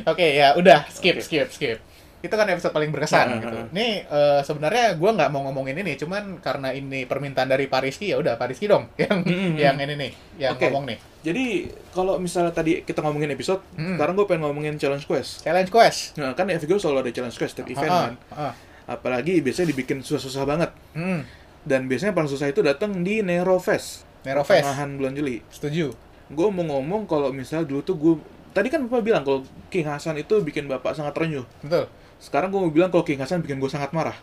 Oke, 0.04 0.26
ya 0.34 0.54
udah 0.54 0.88
skip 0.88 1.18
Oke. 1.18 1.24
skip 1.24 1.48
skip. 1.50 1.78
Itu 2.22 2.30
kan 2.32 2.46
episode 2.46 2.70
paling 2.70 2.90
berkesan 2.90 3.28
gitu. 3.36 3.58
Nih 3.72 4.04
eh, 4.04 4.42
sebenarnya 4.42 4.94
gue 4.94 5.10
nggak 5.10 5.30
mau 5.30 5.42
ngomongin 5.44 5.74
ini, 5.76 5.94
cuman 5.96 6.38
karena 6.38 6.70
ini 6.70 7.04
permintaan 7.04 7.46
dari 7.46 7.66
Pak 7.66 7.82
Rizky 7.82 8.10
ya 8.10 8.18
udah 8.18 8.36
Pak 8.36 8.48
Rizky 8.48 8.66
dong 8.66 8.90
yang 9.02 9.20
Mm-mm. 9.20 9.56
yang 9.56 9.76
ini 9.76 9.94
nih, 9.96 10.12
yang 10.40 10.54
Oke. 10.54 10.68
ngomong 10.68 10.86
nih. 10.88 10.98
jadi 11.22 11.46
kalau 11.92 12.18
misalnya 12.18 12.50
tadi 12.50 12.82
kita 12.82 12.98
ngomongin 13.00 13.30
episode 13.30 13.62
Hmm. 13.72 13.94
sekarang 13.94 14.14
gue 14.16 14.26
pengen 14.26 14.42
ngomongin 14.44 14.74
challenge 14.76 15.06
quest 15.06 15.42
Challenge 15.42 15.68
quest. 15.68 16.14
nah, 16.16 16.32
kan 16.32 16.46
FGO 16.48 16.78
selalu 16.78 16.98
ada 17.00 17.12
challenge 17.12 17.36
quest 17.36 17.54
setiap 17.54 17.70
event 17.70 17.90
Ah, 17.90 18.02
kan 18.04 18.14
ah, 18.28 18.42
ah. 18.44 18.54
apalagi 18.90 19.38
biasanya 19.40 19.70
dibikin 19.70 20.00
susah-susah 20.00 20.44
banget 20.44 20.70
Hmm. 20.92 21.22
dan 21.64 21.86
biasanya 21.86 22.12
paling 22.12 22.26
susah 22.28 22.48
itu 22.48 22.62
datang 22.62 22.94
di 23.00 23.22
Nero 23.22 23.58
Fest 23.58 24.06
Nero 24.22 24.42
Fest. 24.42 24.62
pertengahan 24.62 24.90
bulan 24.96 25.14
Juli 25.14 25.46
Setuju. 25.48 25.94
gue 26.28 26.48
mau 26.50 26.66
ngomong 26.68 27.06
kalau 27.06 27.30
misalnya 27.30 27.66
dulu 27.66 27.82
tuh 27.82 27.96
gue 27.96 28.14
tadi 28.52 28.68
kan 28.68 28.82
bapak 28.82 29.02
bilang 29.02 29.22
kalau 29.22 29.42
King 29.68 29.88
Hasan 29.88 30.16
itu 30.16 30.38
bikin 30.40 30.66
bapak 30.66 30.92
sangat 30.92 31.14
renyuh 31.14 31.46
Betul. 31.60 31.86
Sekarang 32.22 32.54
gue 32.54 32.62
mau 32.62 32.70
bilang 32.70 32.94
kalau 32.94 33.02
King 33.02 33.18
Hasan 33.18 33.42
bikin 33.42 33.58
gue 33.58 33.66
sangat 33.66 33.90
marah. 33.98 34.14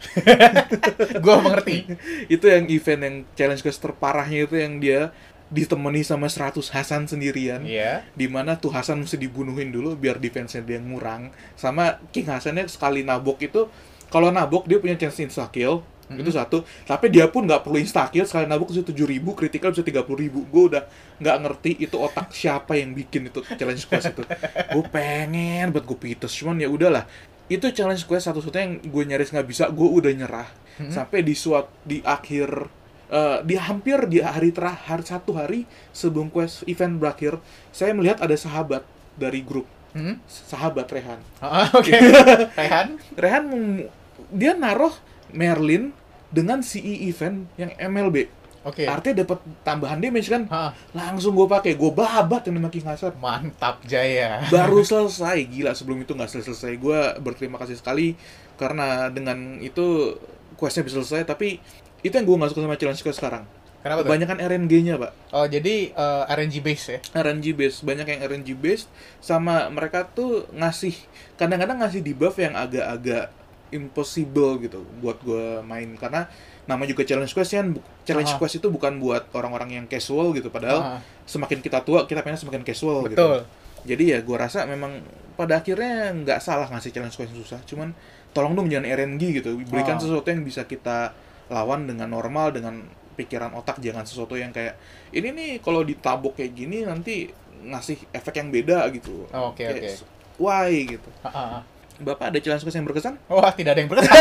Gue 1.25 1.35
mengerti. 1.43 1.83
itu 2.35 2.47
yang 2.47 2.71
event 2.71 3.01
yang 3.03 3.17
challenge 3.35 3.67
quest 3.67 3.83
terparahnya 3.83 4.47
itu 4.47 4.55
yang 4.55 4.79
dia 4.79 5.11
ditemani 5.51 6.07
sama 6.07 6.31
100 6.31 6.63
Hasan 6.71 7.11
sendirian. 7.11 7.67
Iya. 7.67 8.07
di 8.15 8.31
mana 8.31 8.55
tuh 8.55 8.71
Hasan 8.71 9.03
mesti 9.03 9.19
dibunuhin 9.19 9.75
dulu 9.75 9.99
biar 9.99 10.23
defense-nya 10.23 10.63
dia 10.63 10.79
ngurang. 10.79 11.35
Sama 11.59 11.99
King 12.15 12.31
Hasannya 12.31 12.71
sekali 12.71 13.03
nabok 13.03 13.43
itu 13.43 13.67
kalau 14.15 14.31
nabok 14.31 14.71
dia 14.71 14.79
punya 14.79 14.95
chance 14.95 15.19
insta 15.19 15.51
kill. 15.51 15.83
Mhm. 16.09 16.25
itu 16.25 16.33
satu. 16.33 16.65
Tapi 16.87 17.13
dia 17.13 17.29
pun 17.29 17.45
nggak 17.51 17.67
perlu 17.67 17.83
insta 17.83 18.07
kill. 18.15 18.25
Sekali 18.25 18.47
nabok 18.47 18.71
bisa 18.71 18.87
tujuh 18.87 19.11
ribu 19.11 19.35
critical 19.35 19.75
bisa 19.75 19.83
tiga 19.83 20.07
puluh 20.07 20.23
ribu. 20.23 20.47
Gue 20.47 20.71
udah 20.71 20.87
nggak 21.19 21.37
ngerti 21.43 21.71
itu 21.83 21.99
otak 21.99 22.31
siapa 22.31 22.79
yang 22.79 22.95
bikin 22.95 23.27
itu 23.27 23.43
challenge 23.59 23.91
quest 23.91 24.15
itu. 24.15 24.23
Gue 24.79 24.85
pengen 24.87 25.75
buat 25.75 25.83
gue 25.83 25.99
pites. 25.99 26.31
Cuman 26.31 26.63
ya 26.63 26.71
udahlah 26.71 27.05
itu 27.49 27.67
challenge 27.71 28.05
quest 28.05 28.27
satu-satunya 28.27 28.63
yang 28.63 28.75
gue 28.83 29.03
nyaris 29.05 29.29
nggak 29.29 29.47
bisa 29.47 29.65
gue 29.69 29.89
udah 29.89 30.13
nyerah 30.15 30.49
Mhm. 30.79 30.93
sampai 30.93 31.21
di 31.21 31.33
suat 31.33 31.67
di 31.83 31.99
akhir 32.01 32.71
eh, 33.09 33.39
di 33.43 33.57
hampir 33.57 34.05
di 34.05 34.21
hari 34.21 34.53
terakhir 34.53 35.03
satu 35.03 35.33
hari 35.33 35.65
sebelum 35.91 36.29
quest 36.29 36.63
event 36.65 36.97
berakhir 36.97 37.41
saya 37.69 37.91
melihat 37.91 38.21
ada 38.21 38.35
sahabat 38.35 38.85
dari 39.15 39.41
grup 39.41 39.67
Hmm? 39.89 40.21
sahabat 40.29 40.85
Rehan 40.87 41.17
Ah, 41.39 41.67
Oke. 41.75 41.97
Rehan. 42.61 43.01
Rehan 43.15 43.45
mem- 43.45 43.89
dia 44.31 44.53
naruh 44.53 44.93
Merlin 45.31 45.91
dengan 46.29 46.61
CE 46.61 46.79
event 47.03 47.49
yang 47.57 47.73
MLB 47.75 48.29
Oke. 48.68 48.85
Artinya 48.85 49.24
dapat 49.24 49.38
tambahan 49.64 49.98
damage 49.98 50.28
kan. 50.28 50.44
Hah, 50.52 50.70
Langsung 50.92 51.33
gue 51.33 51.48
pakai, 51.48 51.74
gue 51.74 51.90
babat 51.90 52.44
yang 52.44 52.61
makin 52.61 52.85
kasar. 52.85 53.16
mantap 53.16 53.81
Jaya. 53.88 54.44
Baru 54.52 54.85
selesai, 54.88 55.40
gila 55.48 55.72
sebelum 55.72 56.04
itu 56.04 56.12
nggak 56.12 56.28
selesai. 56.28 56.76
Gue 56.76 57.00
berterima 57.24 57.57
kasih 57.57 57.81
sekali 57.81 58.12
karena 58.61 59.09
dengan 59.09 59.57
itu 59.64 60.16
questnya 60.61 60.85
bisa 60.85 61.00
selesai. 61.00 61.24
Tapi 61.24 61.57
itu 62.04 62.12
yang 62.12 62.28
gue 62.28 62.37
nggak 62.37 62.50
suka 62.52 62.62
sama 62.62 62.76
challenge 62.76 63.00
quest 63.00 63.18
sekarang. 63.18 63.48
Kenapa 63.78 64.02
tuh? 64.02 64.11
Kebanyakan 64.11 64.38
RNG-nya, 64.42 64.94
Pak. 64.98 65.12
Oh, 65.31 65.46
jadi 65.46 65.94
eh, 65.94 66.22
RNG 66.35 66.61
base 66.61 66.87
ya? 66.90 66.98
RNG 67.14 67.54
based 67.54 67.87
banyak 67.87 68.07
yang 68.11 68.20
RNG 68.26 68.59
based 68.59 68.90
sama 69.22 69.70
mereka 69.70 70.02
tuh 70.02 70.50
ngasih 70.50 70.98
kadang-kadang 71.38 71.78
ngasih 71.78 72.02
debuff 72.02 72.35
yang 72.42 72.59
agak-agak 72.59 73.31
impossible 73.70 74.59
gitu 74.59 74.83
buat 74.98 75.18
gue 75.20 75.61
main. 75.62 75.88
Karena 75.94 76.28
nama 76.64 76.85
juga 76.85 77.02
challenge 77.02 77.33
quest 77.33 77.52
kan 77.52 77.72
challenge 78.02 78.33
Aha. 78.33 78.38
quest 78.38 78.59
itu 78.59 78.68
bukan 78.68 78.98
buat 78.98 79.28
orang-orang 79.33 79.78
yang 79.78 79.85
casual 79.87 80.33
gitu. 80.33 80.48
Padahal 80.48 80.81
Ah, 80.81 81.00
semakin 81.24 81.59
kita 81.59 81.81
tua 81.81 82.04
kita 82.04 82.20
pengen 82.20 82.37
semakin 82.37 82.62
casual 82.62 83.04
gitu. 83.07 83.16
Betul. 83.16 83.40
jadi 83.78 84.04
ya 84.04 84.26
gue 84.26 84.35
rasa 84.37 84.66
memang 84.66 85.00
pada 85.38 85.62
akhirnya 85.62 86.11
nggak 86.12 86.42
salah 86.42 86.66
ngasih 86.66 86.90
challenge 86.90 87.14
quest 87.14 87.31
yang 87.31 87.40
susah. 87.40 87.61
Cuman 87.62 87.94
tolong 88.31 88.52
dong 88.52 88.66
jangan 88.66 88.85
RNG 88.85 89.22
gitu. 89.38 89.54
Berikan 89.64 89.96
Ah. 89.96 90.02
sesuatu 90.02 90.26
yang 90.26 90.42
bisa 90.42 90.64
kita 90.64 91.14
lawan 91.48 91.87
dengan 91.87 92.11
normal 92.11 92.52
dengan 92.52 92.85
pikiran 93.14 93.54
otak. 93.54 93.78
Jangan 93.78 94.04
sesuatu 94.04 94.35
yang 94.35 94.50
kayak 94.50 94.76
ini 95.11 95.31
nih 95.31 95.50
kalau 95.59 95.81
ditabok 95.83 96.37
kayak 96.37 96.52
gini 96.52 96.83
nanti 96.83 97.31
ngasih 97.59 98.12
efek 98.12 98.35
yang 98.37 98.50
beda 98.50 98.87
gitu. 98.92 99.26
Oh, 99.31 99.50
oke, 99.50 99.59
Kayak, 99.59 99.98
oke. 99.98 100.07
why? 100.38 100.70
gitu. 100.87 101.09
Ah. 101.22 101.62
Bapak 101.99 102.35
ada 102.35 102.39
challenge 102.39 102.65
quest 102.65 102.79
yang 102.79 102.87
berkesan 102.87 103.15
Wah, 103.27 103.53
tidak 103.55 103.75
ada 103.77 103.81
yang 103.83 103.91
berkesan. 103.91 104.19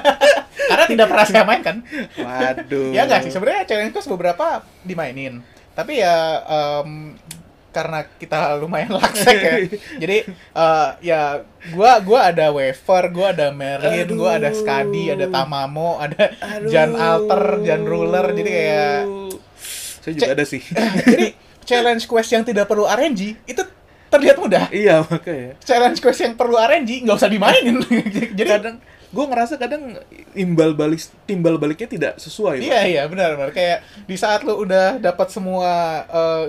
Karena 0.70 0.84
tidak 0.88 1.06
pernah 1.12 1.26
saya 1.28 1.44
mainkan. 1.44 1.76
waduh 2.16 2.90
Ya 2.90 3.04
enggak 3.04 3.28
sih, 3.28 3.32
sebenarnya 3.34 3.68
challenge 3.68 3.92
quest 3.92 4.08
beberapa 4.08 4.64
dimainin. 4.82 5.44
Tapi 5.74 6.00
ya 6.00 6.40
em, 6.46 7.18
karena 7.74 8.06
kita 8.16 8.56
lumayan 8.62 8.94
laksek 9.02 9.38
ya. 9.38 9.54
Jadi 10.00 10.16
eh, 10.32 10.88
ya 11.04 11.42
gua 11.74 11.98
gua 12.00 12.30
ada 12.32 12.54
wafer, 12.54 13.04
gua 13.10 13.34
ada 13.34 13.50
Merlin, 13.50 14.08
gua 14.14 14.38
ada. 14.38 14.54
Skadi, 14.54 15.10
ada 15.10 15.26
Tamamo, 15.28 15.98
ada 15.98 16.32
Aduh. 16.38 16.70
Jan 16.70 16.94
Alter, 16.94 17.60
Jan 17.66 17.82
Ruler. 17.84 18.26
Jadi 18.32 18.50
kayak 18.50 19.02
saya 20.04 20.12
juga 20.20 20.32
ada 20.36 20.44
sih 20.44 20.60
jadi 21.16 21.32
challenge 21.64 22.04
quest 22.04 22.28
yang 22.36 22.44
tidak 22.44 22.68
perlu 22.68 22.84
RNG 22.84 23.40
itu 23.48 23.62
terlihat 24.14 24.36
mudah. 24.38 24.64
iya 24.70 25.02
makanya 25.02 25.58
Challenge 25.60 25.98
quest 25.98 26.20
yang 26.20 26.34
perlu 26.34 26.54
RNG 26.54 27.02
nggak 27.02 27.16
usah 27.16 27.28
dimainin. 27.28 27.82
Jadi 28.38 28.48
kadang 28.48 28.76
gue 29.10 29.24
ngerasa 29.24 29.54
kadang 29.56 29.94
imbal 30.32 30.72
balik 30.72 30.98
timbal 31.22 31.54
baliknya 31.54 31.86
tidak 31.86 32.12
sesuai 32.16 32.58
Pak. 32.58 32.66
Iya 32.66 32.80
iya 32.84 33.02
benar 33.04 33.34
benar 33.34 33.50
kayak 33.50 33.78
di 34.04 34.14
saat 34.14 34.42
lu 34.42 34.54
udah 34.56 34.98
dapat 34.98 35.28
semua 35.28 35.70
eh, 36.04 36.44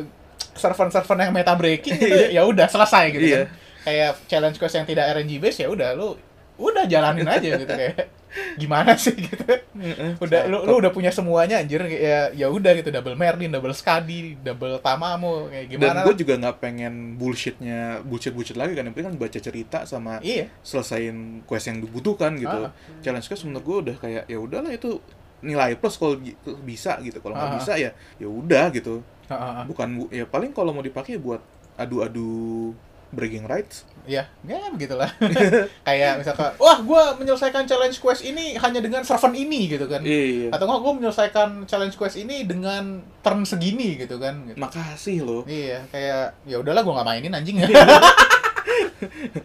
server-server 0.53 1.17
yang 1.19 1.31
meta 1.31 1.53
breaking 1.53 1.95
gitu 1.95 2.15
ya 2.31 2.41
udah 2.41 2.65
selesai 2.65 3.11
gitu 3.11 3.25
Iya. 3.25 3.37
kan. 3.37 3.47
Kayak 3.83 4.09
challenge 4.25 4.57
quest 4.57 4.75
yang 4.75 4.87
tidak 4.87 5.05
RNG 5.11 5.37
base 5.37 5.57
ya 5.59 5.67
udah 5.67 5.93
lu 5.93 6.17
udah 6.55 6.87
jalanin 6.87 7.27
aja 7.27 7.49
gitu 7.53 7.67
kayak 7.67 8.07
gimana 8.55 8.95
sih 8.95 9.11
gitu. 9.11 9.43
Heeh, 9.75 10.15
Udah 10.17 10.45
lu, 10.45 10.63
lu 10.63 10.73
udah 10.77 10.89
punya 10.89 11.09
semuanya 11.09 11.57
anjir 11.57 11.79
ya 11.85 12.29
ya 12.29 12.47
udah 12.47 12.71
gitu 12.73 12.89
double 12.89 13.13
Merlin, 13.13 13.49
double 13.49 13.71
Skadi, 13.71 14.35
double 14.37 14.79
Tamamo 14.79 15.47
kayak 15.47 15.65
dan 15.67 15.71
gimana. 15.73 15.99
gue 16.01 16.09
lah. 16.09 16.17
juga 16.17 16.33
nggak 16.37 16.57
pengen 16.57 16.93
bullshitnya 17.15 17.79
bullshit 18.01 18.31
bullshit 18.31 18.55
lagi 18.55 18.71
kan 18.71 18.83
yang 18.83 18.93
penting 18.93 19.11
kan 19.11 19.17
baca 19.17 19.39
cerita 19.39 19.77
sama 19.83 20.19
Iya. 20.19 20.47
selesain 20.61 21.15
quest 21.43 21.67
yang 21.67 21.79
dibutuhkan 21.79 22.35
gitu 22.35 22.59
Ah. 22.61 22.71
challenge 22.99 23.25
quest 23.25 23.43
menurut 23.43 23.63
gue 23.63 23.77
udah 23.83 23.95
kayak 23.97 24.23
ya 24.25 24.37
udahlah 24.37 24.69
itu 24.69 24.99
nilai 25.39 25.75
plus 25.75 25.95
kalau 25.95 26.17
bisa 26.61 26.97
gitu 26.99 27.19
kalau 27.19 27.35
nggak 27.35 27.49
Ah. 27.49 27.55
bisa 27.55 27.73
ya 27.75 27.91
ya 28.15 28.27
udah 28.27 28.71
gitu 28.71 29.03
Heeh. 29.25 29.61
bukan 29.65 29.87
bu- 29.95 30.09
ya 30.09 30.23
paling 30.23 30.49
kalau 30.49 30.71
mau 30.71 30.81
dipakai 30.81 31.15
buat 31.15 31.39
adu-adu 31.75 32.71
bragging 33.13 33.45
rights. 33.45 33.85
Ya, 34.05 34.29
ya 34.45 34.69
begitulah. 34.69 35.09
kayak 35.87 36.21
misalkan, 36.21 36.53
wah 36.61 36.77
gua 36.85 37.17
menyelesaikan 37.17 37.65
challenge 37.65 37.97
quest 37.97 38.21
ini 38.21 38.53
hanya 38.53 38.77
dengan 38.77 39.01
servant 39.01 39.33
ini 39.33 39.65
gitu 39.65 39.89
kan. 39.89 40.05
iya. 40.05 40.53
Atau 40.53 40.69
nggak 40.69 40.81
gue 40.85 40.93
menyelesaikan 41.01 41.65
challenge 41.65 41.97
quest 41.97 42.21
ini 42.21 42.45
dengan 42.45 43.01
turn 43.25 43.41
segini 43.49 43.97
gitu 43.97 44.21
kan. 44.21 44.45
Gitu. 44.45 44.57
makasih 44.61 45.25
loh. 45.25 45.41
Iya 45.49 45.89
kayak 45.89 46.45
ya 46.45 46.61
udahlah 46.61 46.85
gue 46.85 46.93
nggak 46.93 47.07
mainin 47.07 47.33
anjing. 47.33 47.57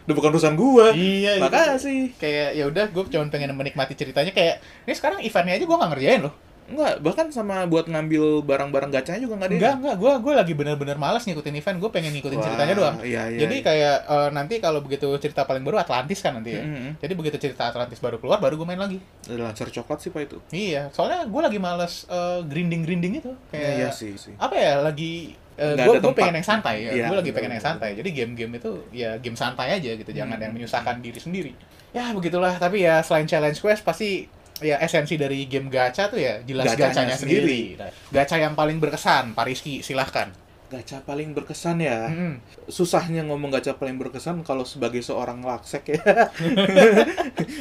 Udah 0.06 0.14
bukan 0.14 0.30
urusan 0.36 0.54
gue 0.56 0.86
iya 0.96 1.40
gitu. 1.40 1.44
makasih. 1.44 2.00
Kayak 2.16 2.48
ya 2.54 2.64
udah 2.68 2.84
gue 2.92 3.02
cuma 3.10 3.26
pengen 3.32 3.52
menikmati 3.56 3.96
ceritanya. 3.96 4.30
Kayak 4.30 4.62
ini 4.86 4.94
sekarang 4.94 5.18
eventnya 5.24 5.56
aja 5.56 5.64
gue 5.64 5.76
nggak 5.76 5.90
ngerjain 5.96 6.22
loh 6.22 6.34
Enggak, 6.70 7.02
bahkan 7.02 7.26
sama 7.28 7.66
buat 7.66 7.84
ngambil 7.84 8.40
barang-barang 8.40 8.90
gacanya 8.90 9.18
juga 9.18 9.34
nggak 9.36 9.48
ada 9.48 9.56
enggak 9.56 9.74
enggak. 9.76 9.94
Gue 9.96 10.12
gue 10.16 10.34
lagi 10.34 10.52
bener-bener 10.54 10.94
malas 10.94 11.22
ngikutin 11.22 11.54
event. 11.54 11.76
Gue 11.76 11.90
pengen 11.90 12.14
ngikutin 12.14 12.38
Wah, 12.38 12.44
ceritanya 12.46 12.74
doang. 12.74 12.96
iya, 13.02 13.26
iya, 13.26 13.38
jadi 13.42 13.54
iya. 13.54 13.64
kayak 13.64 13.96
eh, 14.06 14.28
nanti 14.30 14.54
kalau 14.56 14.80
begitu 14.80 15.10
cerita 15.18 15.42
paling 15.42 15.60
baru 15.60 15.76
Atlantis 15.76 16.18
kan 16.18 16.38
nanti 16.38 16.54
ya. 16.54 16.62
Mm-mm. 16.62 16.96
jadi 16.96 17.12
begitu 17.12 17.36
cerita 17.36 17.66
Atlantis 17.66 17.98
baru 17.98 18.16
keluar 18.16 18.38
baru 18.38 18.54
gue 18.54 18.64
main 18.64 18.78
lagi. 18.78 19.02
Ada 19.26 19.42
lancar 19.44 19.68
coklat 19.68 19.98
sih 19.98 20.08
pak 20.08 20.22
itu. 20.24 20.38
Iya 20.48 20.88
soalnya 20.90 21.26
gue 21.26 21.40
lagi 21.42 21.58
males 21.58 22.06
eh, 22.06 22.40
grinding 22.42 22.82
grinding 22.82 23.12
itu. 23.18 23.32
Kayak 23.50 23.70
iya 23.74 23.88
sih 23.90 24.14
sih. 24.14 24.32
apa 24.36 24.54
ya 24.54 24.78
lagi 24.80 25.34
Nggak 25.60 25.76
gue 25.84 25.96
tempat. 26.00 26.16
pengen 26.16 26.34
yang 26.36 26.48
santai 26.48 26.76
ya. 26.80 26.90
Iya, 26.90 27.04
gue 27.04 27.16
lagi 27.20 27.30
pengen 27.30 27.52
yang 27.52 27.60
santai. 27.60 27.90
jadi 27.92 28.08
game-game 28.14 28.52
itu 28.56 28.70
ya 28.90 29.20
game 29.20 29.36
santai 29.36 29.76
aja 29.76 29.92
gitu. 29.92 30.08
Jangan 30.08 30.32
Hmm. 30.32 30.44
yang 30.46 30.52
menyusahkan 30.54 30.96
diri 30.98 31.20
sendiri. 31.20 31.52
Ya 31.92 32.14
begitulah. 32.14 32.56
Tapi 32.56 32.80
ya 32.80 33.02
selain 33.02 33.26
challenge 33.26 33.58
quest 33.58 33.82
pasti 33.82 34.24
ya 34.60 34.76
esensi 34.78 35.14
dari 35.14 35.44
game 35.44 35.66
gacha 35.66 36.06
tuh 36.06 36.16
ya 36.16 36.40
jelas 36.42 36.68
Gachanya 36.68 36.86
gacanya 36.86 37.14
sendiri. 37.14 37.40
sendiri 37.42 37.62
Nah, 37.76 37.90
gacha 38.12 38.36
yang 38.36 38.52
paling 38.52 38.76
berkesan 38.76 39.32
Pak 39.32 39.44
Rizky 39.44 39.80
silahkan 39.80 40.28
gacha 40.68 41.00
paling 41.00 41.32
berkesan 41.32 41.80
ya 41.80 42.06
Mm-mm. 42.06 42.38
susahnya 42.66 43.24
ngomong 43.24 43.50
gacha 43.50 43.74
paling 43.74 43.96
berkesan 43.96 44.40
kalau 44.40 44.62
sebagai 44.62 45.00
seorang 45.00 45.40
laksek 45.40 45.82
ya 45.90 45.98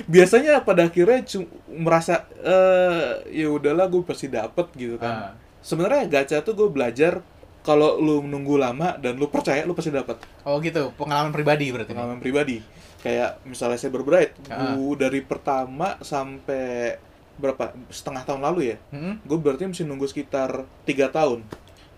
biasanya 0.07 0.61
pada 0.61 0.85
akhirnya 0.85 1.23
cu- 1.23 1.49
merasa 1.71 2.25
eh 2.39 3.09
ya 3.33 3.47
udahlah 3.49 3.87
gue 3.87 4.03
pasti 4.03 4.27
dapet 4.27 4.69
gitu 4.75 4.95
Ah. 4.97 5.01
kan 5.01 5.17
sebenarnya 5.59 6.05
gacha 6.07 6.37
tuh 6.39 6.53
gue 6.55 6.69
belajar 6.69 7.21
kalau 7.59 7.97
lu 7.97 8.21
nunggu 8.21 8.55
lama 8.55 8.95
dan 8.95 9.15
lu 9.15 9.27
percaya 9.27 9.63
lu 9.63 9.73
pasti 9.73 9.89
dapet 9.89 10.15
oh 10.43 10.57
gitu 10.59 10.93
pengalaman 10.95 11.29
pribadi 11.29 11.69
berarti 11.69 11.89
nih. 11.89 11.95
pengalaman 11.95 12.19
pribadi 12.19 12.57
kayak 12.99 13.43
misalnya 13.43 13.79
Bright 13.79 14.35
Ah. 14.47 14.75
gua 14.75 14.95
dari 14.99 15.21
pertama 15.21 15.95
sampai 15.99 16.99
berapa? 17.35 17.71
Setengah 17.87 18.27
tahun 18.27 18.41
lalu 18.43 18.75
ya? 18.75 18.77
Mm-mm. 18.91 19.23
gue 19.23 19.37
berarti 19.39 19.63
mesti 19.63 19.87
nunggu 19.87 20.05
sekitar 20.05 20.67
tiga 20.83 21.07
tahun. 21.07 21.47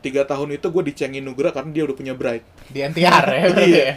Tiga 0.01 0.25
tahun 0.25 0.57
itu 0.57 0.65
gue 0.65 0.83
dicengin 0.85 1.21
Nugra 1.21 1.49
karena 1.49 1.69
dia 1.69 1.85
udah 1.85 1.93
punya 1.93 2.13
Bright. 2.13 2.41
Di 2.69 2.81
NTR 2.81 3.25
ya 3.25 3.45
Iya. 3.53 3.77
ya? 3.77 3.93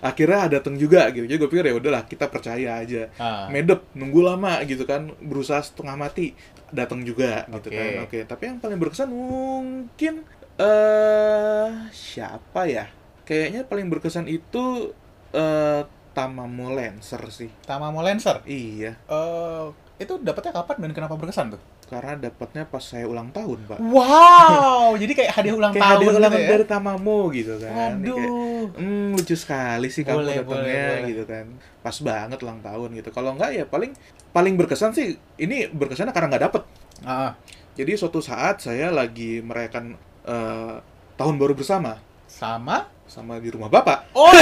Akhirnya 0.00 0.60
datang 0.60 0.76
juga 0.76 1.08
gitu. 1.08 1.24
Jadi 1.24 1.36
gue 1.36 1.48
pikir 1.48 1.64
ya 1.68 1.74
udahlah 1.74 2.04
kita 2.04 2.28
percaya 2.28 2.80
aja. 2.80 3.08
Ah. 3.16 3.48
medep 3.48 3.84
nunggu 3.92 4.20
lama 4.20 4.60
gitu 4.64 4.84
kan. 4.84 5.08
Berusaha 5.20 5.60
setengah 5.60 5.96
mati 5.96 6.36
datang 6.68 7.00
juga 7.00 7.44
gitu 7.48 7.68
kan. 7.70 8.04
Oke 8.04 8.24
tapi 8.24 8.42
yang 8.46 8.58
paling 8.58 8.76
berkesan 8.76 9.08
mungkin 9.08 10.24
eh 10.56 11.68
siapa 11.90 12.64
ya? 12.64 12.88
Kayaknya 13.24 13.64
paling 13.64 13.88
berkesan 13.88 14.28
itu 14.28 14.92
eh 15.32 15.82
Tamamo 16.14 16.70
Lancer 16.70 17.20
sih 17.28 17.50
Tamamo 17.62 18.00
Lancer 18.00 18.40
iya 18.46 18.94
Eh, 19.04 19.66
itu 19.94 20.18
dapetnya 20.18 20.50
kapan 20.52 20.76
dan 20.80 20.90
kenapa 20.92 21.14
berkesan 21.14 21.54
tuh 21.54 21.62
karena 21.84 22.16
dapatnya 22.16 22.64
pas 22.64 22.80
saya 22.80 23.04
ulang 23.04 23.28
tahun 23.28 23.60
pak 23.68 23.78
wow 23.78 24.96
jadi 24.96 25.12
kayak 25.12 25.32
hadiah 25.36 25.54
ulang 25.60 25.70
kayak 25.70 25.84
tahun 25.84 25.94
hadiah 25.94 26.08
gitu 26.08 26.18
ulang 26.18 26.32
ya? 26.32 26.48
dari 26.48 26.64
Tamamo 26.64 27.18
gitu 27.30 27.54
kan 27.60 27.70
Kayak, 27.70 27.92
Waduh. 28.00 28.66
Hmm, 28.74 29.12
lucu 29.12 29.36
sekali 29.36 29.88
sih 29.92 30.02
kamu 30.02 30.18
Boleh, 30.18 30.34
datangnya 30.40 30.48
boleh, 30.48 30.80
boleh. 30.88 31.08
gitu 31.12 31.24
kan. 31.28 31.46
Pas 31.84 31.96
banget 32.00 32.38
ulang 32.40 32.60
tahun 32.64 32.88
gitu. 32.96 33.08
Kalau 33.12 33.36
enggak 33.36 33.52
ya 33.52 33.64
paling 33.68 33.92
paling 34.32 34.56
berkesan 34.56 34.96
sih 34.96 35.12
ini 35.36 35.68
berkesan 35.68 36.08
karena 36.08 36.32
nggak 36.32 36.44
dapet. 36.48 36.62
Ah, 37.04 37.36
Jadi 37.76 37.92
suatu 37.92 38.24
saat 38.24 38.64
saya 38.64 38.88
lagi 38.88 39.44
merayakan 39.44 40.00
eh, 40.24 40.80
tahun 41.14 41.36
baru 41.36 41.52
bersama 41.52 42.00
sama 42.24 42.88
sama 43.06 43.36
di 43.38 43.52
rumah 43.52 43.68
bapak 43.68 44.10
Oh. 44.16 44.32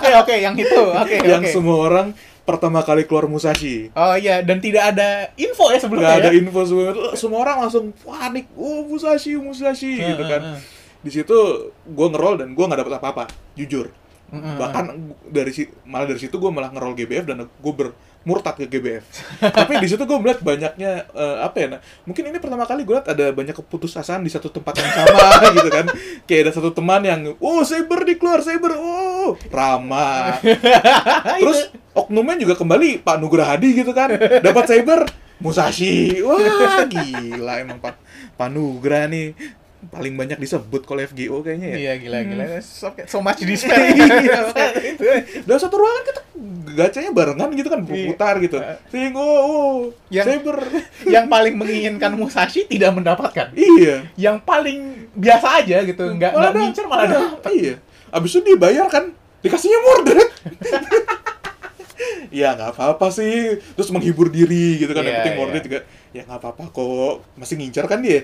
Oke, 0.00 0.10
oke, 0.16 0.34
yang 0.34 0.56
itu. 0.56 0.80
Oke, 0.80 1.16
yang 1.30 1.44
oke. 1.44 1.52
semua 1.52 1.76
orang 1.84 2.06
pertama 2.42 2.80
kali 2.82 3.04
keluar 3.06 3.30
Musashi. 3.30 3.92
Oh 3.94 4.16
iya, 4.16 4.42
dan 4.42 4.58
tidak 4.58 4.96
ada 4.96 5.30
info 5.38 5.70
ya 5.70 5.78
sebelumnya. 5.78 6.18
Ada 6.18 6.30
ya? 6.32 6.40
info 6.40 6.60
semua, 6.66 6.90
semua 7.14 7.38
orang 7.44 7.56
langsung 7.68 7.94
panik, 7.94 8.50
oh 8.56 8.82
Musashi, 8.88 9.36
Musashi 9.38 10.00
gitu 10.00 10.22
Heeh, 10.24 10.30
kan. 10.30 10.42
heeh. 10.42 10.60
Di 11.00 11.10
situ 11.12 11.36
gue 11.70 12.06
ngerol 12.10 12.40
dan 12.42 12.52
gue 12.52 12.64
nggak 12.64 12.80
dapet 12.82 12.94
apa-apa, 12.98 13.24
jujur. 13.54 13.92
Heeh, 14.30 14.54
bahkan 14.58 15.14
dari 15.26 15.50
si 15.54 15.66
malah 15.86 16.06
dari 16.10 16.18
situ 16.18 16.38
gue 16.38 16.50
malah 16.50 16.70
ngerol 16.70 16.94
GBF 16.94 17.24
dan 17.28 17.46
gue 17.46 17.72
bermurtad 18.20 18.54
ke 18.60 18.68
GBF 18.68 19.04
tapi 19.58 19.80
di 19.80 19.88
situ 19.88 20.04
gue 20.04 20.18
melihat 20.20 20.44
banyaknya 20.44 21.08
eh, 21.10 21.36
apa 21.40 21.56
ya 21.56 21.66
nah, 21.76 21.80
mungkin 22.04 22.28
ini 22.28 22.38
pertama 22.38 22.68
kali 22.68 22.84
gue 22.84 22.94
lihat 22.94 23.08
ada 23.08 23.32
banyak 23.32 23.56
keputusasaan 23.56 24.20
di 24.20 24.30
satu 24.30 24.52
tempat 24.52 24.76
yang 24.76 24.90
sama 24.92 25.26
gitu 25.56 25.70
kan. 25.72 25.86
Kayak 26.28 26.40
ada 26.46 26.52
satu 26.60 26.70
teman 26.70 27.02
yang 27.02 27.20
oh 27.40 27.62
Saber 27.64 28.04
dikeluar 28.04 28.44
Saber 28.44 28.76
oh 28.76 29.34
Rama 29.48 30.36
terus 31.42 31.72
oknumnya 31.96 32.38
juga 32.38 32.54
kembali 32.60 33.02
Pak 33.02 33.16
Nugraha 33.18 33.56
Hadi 33.56 33.82
gitu 33.82 33.90
kan. 33.96 34.14
Dapat 34.16 34.64
Saber 34.68 35.08
Musashi. 35.40 36.20
Wah, 36.20 36.84
gila 36.84 37.64
emang 37.64 37.80
Pak 37.80 37.96
Panugra 38.36 39.08
nih 39.08 39.32
paling 39.88 40.12
banyak 40.12 40.36
disebut 40.36 40.84
kalau 40.84 41.00
FGO 41.00 41.40
kayaknya 41.40 41.68
ya. 41.72 41.76
Iya 41.76 41.92
gila 41.96 42.18
gila. 42.22 42.44
So, 42.60 42.92
so 43.08 43.18
much 43.18 43.40
despair. 43.40 43.80
Iya, 43.96 44.44
itu. 44.86 45.04
Dalam 45.42 45.56
satu 45.56 45.74
ruangan 45.74 46.04
kita 46.04 46.20
gacanya 46.70 47.10
barengan 47.10 47.48
gitu 47.50 47.68
kan 47.68 47.80
Iya. 47.82 48.06
putar 48.06 48.34
gitu. 48.38 48.60
Sing 48.88 49.12
oh, 49.12 49.24
oh 49.24 49.74
Yang- 50.12 50.44
Saber. 50.44 50.56
yang 51.16 51.26
paling 51.26 51.54
menginginkan 51.56 52.12
Musashi 52.12 52.68
tidak 52.68 52.92
mendapatkan. 52.92 53.56
Iya. 53.56 54.04
Yang 54.14 54.36
paling 54.44 54.78
biasa 55.16 55.64
aja 55.64 55.80
gitu, 55.82 56.04
nggak 56.12 56.30
nggak 56.30 56.52
Malah 56.52 56.60
ngincer 56.60 56.84
malah 56.84 57.06
malah- 57.08 57.32
dapet. 57.40 57.52
Iya. 57.56 57.74
Abis 58.10 58.30
itu 58.32 58.40
dibayar 58.44 58.86
kan, 58.86 59.04
dikasihnya 59.40 59.80
mordred. 59.80 60.28
ya 62.30 62.54
nggak 62.54 62.70
apa-apa 62.76 63.06
sih. 63.10 63.58
Terus 63.74 63.90
menghibur 63.90 64.28
diri 64.28 64.78
gitu 64.78 64.92
kan. 64.92 65.02
Iya, 65.02 65.08
Yang 65.08 65.16
penting 65.18 65.34
iya. 65.34 65.40
mordred 65.40 65.64
juga. 65.64 65.80
Ya 66.10 66.22
nggak 66.26 66.38
apa-apa 66.38 66.64
kok. 66.68 67.14
Masih 67.34 67.54
ngincar 67.56 67.84
kan 67.86 68.00
dia. 68.00 68.22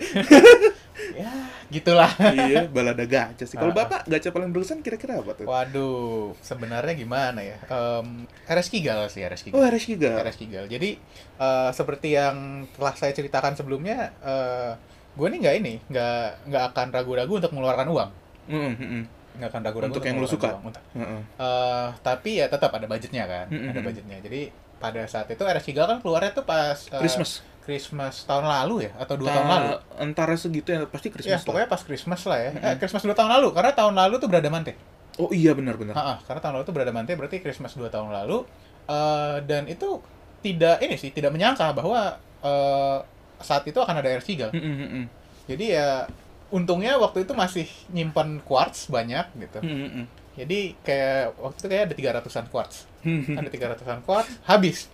Ya, 1.17 1.33
gitulah. 1.69 2.09
iya, 2.33 2.65
balada 2.67 3.05
gacha 3.05 3.43
sih. 3.43 3.55
Kalau 3.55 3.71
bapak 3.71 4.05
gacha 4.05 4.29
paling 4.29 4.49
berkesan 4.49 4.81
kira-kira 4.81 5.19
apa 5.19 5.33
tuh? 5.33 5.45
Waduh, 5.45 6.33
sebenarnya 6.41 6.93
gimana 6.93 7.41
ya? 7.41 7.57
Um, 7.67 8.25
RS 8.45 8.69
Kigal 8.69 9.07
sih, 9.07 9.21
RS 9.21 9.43
Kigal. 9.43 9.57
Oh, 9.57 9.63
Ares 9.63 9.85
Giga. 9.85 10.17
RS 10.19 10.37
Kigal. 10.37 10.65
Jadi 10.67 10.97
eh, 11.37 11.71
seperti 11.71 12.13
yang 12.13 12.37
telah 12.71 12.95
saya 12.95 13.13
ceritakan 13.13 13.55
sebelumnya, 13.55 14.13
eh 14.19 14.73
gue 15.13 15.27
nih 15.27 15.39
nggak 15.39 15.57
ini, 15.59 15.75
nggak 15.87 16.21
nggak 16.47 16.65
akan 16.71 16.87
ragu-ragu 16.91 17.33
untuk 17.35 17.49
mengeluarkan 17.51 17.89
uang, 17.89 18.11
Mm, 18.47 18.57
mm, 18.71 18.77
mm. 18.77 19.03
nggak 19.37 19.49
akan 19.51 19.63
ragu-ragu 19.63 19.91
Untuk 19.91 20.05
yang 20.05 20.17
lu 20.17 20.29
suka? 20.29 20.49
uang. 20.51 20.69
Untuk- 20.69 20.85
Heeh. 20.93 21.21
Eh, 21.37 21.89
tapi 22.01 22.31
ya 22.37 22.47
tetap 22.47 22.69
ada 22.71 22.85
budgetnya 22.85 23.25
kan, 23.25 23.47
Mm, 23.49 23.57
mm, 23.59 23.71
ada 23.73 23.81
budgetnya. 23.81 24.19
Jadi 24.21 24.41
pada 24.77 25.03
saat 25.05 25.25
itu 25.27 25.41
RS 25.41 25.65
Kigal 25.65 25.89
kan 25.89 25.99
keluarnya 25.99 26.33
tuh 26.33 26.45
pas 26.45 26.77
eh, 26.87 27.01
Christmas. 27.01 27.41
Christmas 27.67 28.23
tahun 28.23 28.47
lalu 28.47 28.87
ya 28.87 28.93
atau 28.97 29.19
dua 29.19 29.29
Ta- 29.29 29.35
tahun 29.37 29.49
lalu. 29.51 29.69
Antara 29.99 30.35
segitu 30.35 30.71
ya 30.71 30.87
pasti 30.87 31.09
Ya, 31.09 31.13
Christmas 31.13 31.35
lah. 31.37 31.45
pokoknya 31.45 31.69
pas 31.69 31.83
Christmas 31.83 32.21
lah 32.23 32.39
ya. 32.39 32.49
Eh, 32.49 32.55
Mm-mm. 32.55 32.77
Christmas 32.79 33.03
dua 33.03 33.13
tahun 33.13 33.31
lalu, 33.33 33.49
karena 33.51 33.73
tahun 33.73 33.95
lalu 33.95 34.15
tuh 34.17 34.29
Bradamante. 34.31 34.73
Oh 35.17 35.31
iya 35.31 35.51
benar-benar. 35.51 35.95
Karena 36.23 36.41
tahun 36.41 36.55
lalu 36.55 36.65
tuh 36.65 36.75
Bradamante 36.75 37.13
berarti 37.13 37.37
Christmas 37.41 37.75
dua 37.75 37.91
tahun 37.91 38.15
lalu. 38.15 38.47
Eh, 38.87 39.37
dan 39.43 39.67
itu 39.67 39.99
tidak 40.39 40.79
ini 40.79 40.95
sih, 40.95 41.11
tidak 41.11 41.35
menyangka 41.35 41.75
bahwa 41.75 42.15
eh, 42.41 42.99
saat 43.37 43.67
itu 43.67 43.77
akan 43.77 43.99
ada 43.99 44.09
air 44.09 44.23
Seagull. 44.23 44.55
Mm, 44.55 44.63
mm, 44.63 44.89
mm, 44.95 45.05
Jadi 45.47 45.65
ya 45.75 46.07
untungnya 46.49 46.95
waktu 46.97 47.27
itu 47.27 47.35
masih 47.35 47.67
nyimpan 47.91 48.39
quartz 48.41 48.87
banyak 48.87 49.27
gitu. 49.37 49.59
mm, 49.59 49.67
mm, 49.67 49.91
mm. 49.93 50.07
Jadi 50.37 50.59
kayak 50.81 51.35
waktu 51.35 51.59
itu 51.59 51.67
kayak 51.67 51.83
ada 51.83 51.95
300-an 52.21 52.47
quartz. 52.47 52.85
Hmm, 53.01 53.25
hmm, 53.27 53.37
Ada 53.37 53.49
300-an 53.49 54.01
quartz, 54.05 54.31
habis. 54.45 54.87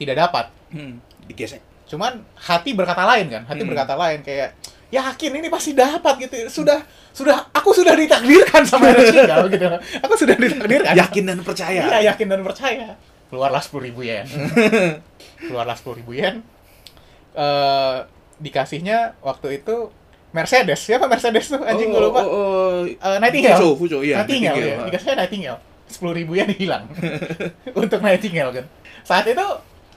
Tidak 0.00 0.16
dapat. 0.16 0.48
Hmm, 0.72 0.96
digesek. 1.28 1.60
Cuman 1.84 2.24
hati 2.40 2.72
berkata 2.72 3.04
lain 3.04 3.28
kan, 3.28 3.42
hati 3.44 3.60
Hmm. 3.60 3.70
berkata 3.70 3.92
lain 3.94 4.24
kayak 4.24 4.56
yakin 4.88 5.32
ini 5.36 5.46
pasti 5.46 5.70
dapat 5.70 6.16
gitu. 6.18 6.34
Sudah 6.48 6.80
sudah 7.12 7.52
aku 7.52 7.70
sudah 7.70 7.92
ditakdirkan 7.92 8.64
sama 8.64 8.90
Seagull 8.96 9.52
gitu. 9.52 9.66
Aku 10.00 10.14
sudah 10.16 10.34
ditakdirkan. 10.34 10.94
Yakin 10.96 11.22
dan 11.26 11.38
percaya. 11.44 11.80
Iya, 11.84 11.98
yakin 12.10 12.26
dan 12.26 12.40
percaya. 12.40 12.96
Keluarlah 13.28 13.62
10.000 13.62 13.86
ribu 13.86 14.00
yen. 14.02 14.26
Keluarlah 15.46 15.76
10.000 15.76 15.98
ribu 16.02 16.12
yen. 16.14 16.42
Eh, 17.30 17.96
dikasihnya 18.40 19.14
waktu 19.20 19.62
itu 19.62 19.92
Mercedes. 20.30 20.82
Siapa 20.82 21.06
Mercedes 21.06 21.46
tuh? 21.46 21.62
Anjing 21.62 21.90
gue 21.90 21.98
Oh, 21.98 22.10
lupa. 22.10 22.22
Oh, 22.22 22.30
oh, 22.30 22.78
Eh, 22.86 23.18
Nightingale. 23.18 23.58
Fujo, 23.58 23.74
Fujo, 23.76 23.98
iya. 24.02 24.22
Nightingale, 24.22 24.54
ya. 24.54 24.62
Nightingale. 24.62 24.86
Dikasihnya 24.90 25.16
Nightingale. 25.18 25.58
10.000 25.90 26.18
ribu 26.18 26.32
yen 26.34 26.50
hilang. 26.50 26.84
Untuk 27.82 27.98
Nightingale 28.00 28.50
kan. 28.50 28.66
Saat 29.02 29.26
itu 29.26 29.46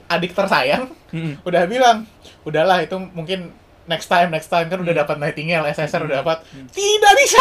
adik 0.06 0.32
tersayang 0.32 0.90
Hmm. 1.08 1.38
udah 1.46 1.62
bilang, 1.64 2.10
udahlah 2.42 2.82
itu 2.82 2.98
mungkin 3.14 3.54
next 3.86 4.08
time, 4.08 4.28
next 4.28 4.48
time 4.48 4.66
kan 4.66 4.76
Hmm. 4.76 4.84
udah 4.84 4.94
dapat 4.98 5.16
Nightingale, 5.16 5.70
SSR 5.70 6.04
udah 6.04 6.20
dapat. 6.20 6.42
Tidak 6.70 7.12
bisa. 7.14 7.40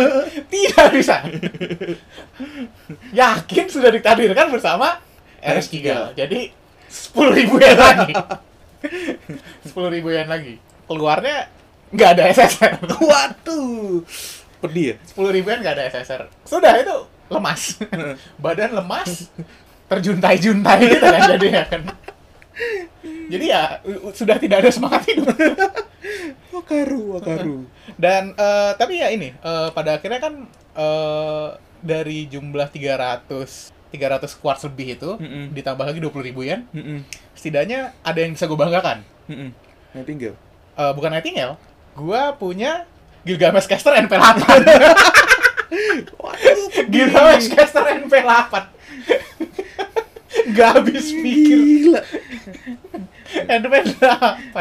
Tidak 0.52 0.86
bisa. 0.90 1.16
Yakin 3.12 3.66
sudah 3.68 3.90
ditakdirkan 3.90 4.50
bersama 4.50 4.98
RS 5.38 5.68
Kigal. 5.68 6.12
Jadi 6.14 6.50
10.000 6.88 7.38
ribu 7.38 7.56
yen 7.56 7.78
lagi. 7.78 8.12
10.000 9.70 9.94
ribu 9.94 10.08
yen 10.10 10.28
lagi. 10.28 10.54
Keluarnya 10.84 11.48
nggak 11.92 12.10
ada 12.18 12.24
SSR. 12.28 12.72
Waduh. 12.98 14.02
Pedih 14.60 14.84
ya? 14.84 14.96
10 15.14 15.30
ribu 15.30 15.46
yen 15.48 15.60
nggak 15.62 15.74
ada 15.78 15.84
SSR. 15.88 16.22
Sudah 16.42 16.74
itu 16.76 16.96
lemas. 17.30 17.78
Badan 18.42 18.76
lemas. 18.76 19.30
Terjuntai-juntai 19.88 20.78
gitu 20.88 21.04
kan 21.04 21.22
jadinya 21.30 21.62
kan. 21.68 21.82
Jadi 23.02 23.44
ya 23.48 23.80
sudah 24.12 24.36
tidak 24.36 24.64
ada 24.64 24.70
semangat 24.70 25.02
hidup. 25.08 25.28
Wakaru, 26.52 27.16
wakaru. 27.16 27.64
Dan 27.96 28.36
eh, 28.36 28.72
tapi 28.76 29.00
ya 29.00 29.08
ini 29.08 29.32
eh, 29.32 29.68
pada 29.72 29.96
akhirnya 29.96 30.20
kan 30.20 30.44
eh, 30.76 31.48
dari 31.80 32.28
jumlah 32.28 32.68
300 32.68 33.72
300 33.92 34.40
quartz 34.40 34.64
lebih 34.64 34.96
itu 34.96 35.10
Mm-mm. 35.20 35.52
ditambah 35.52 35.84
lagi 35.84 36.00
20 36.00 36.28
ribu 36.32 36.44
yen, 36.48 36.64
Mm-mm. 36.72 37.04
setidaknya 37.36 37.92
ada 38.00 38.18
yang 38.24 38.32
bisa 38.32 38.48
gue 38.48 38.56
banggakan. 38.56 39.04
Mm-mm. 39.28 39.52
Nightingale. 39.92 40.36
Eh, 40.72 40.92
bukan 40.96 41.12
Nightingale, 41.12 41.60
gua 41.92 42.32
punya 42.32 42.88
Gilgamesh 43.28 43.68
Caster 43.68 43.92
NP8. 43.92 44.40
Waduh, 46.24 46.68
Gilgamesh 46.92 47.52
Caster 47.52 47.84
NP8. 48.00 48.54
Gak 50.50 50.70
habis 50.76 51.14
pikir 51.14 51.58
Gila. 51.58 52.02
NP8. 53.32 54.56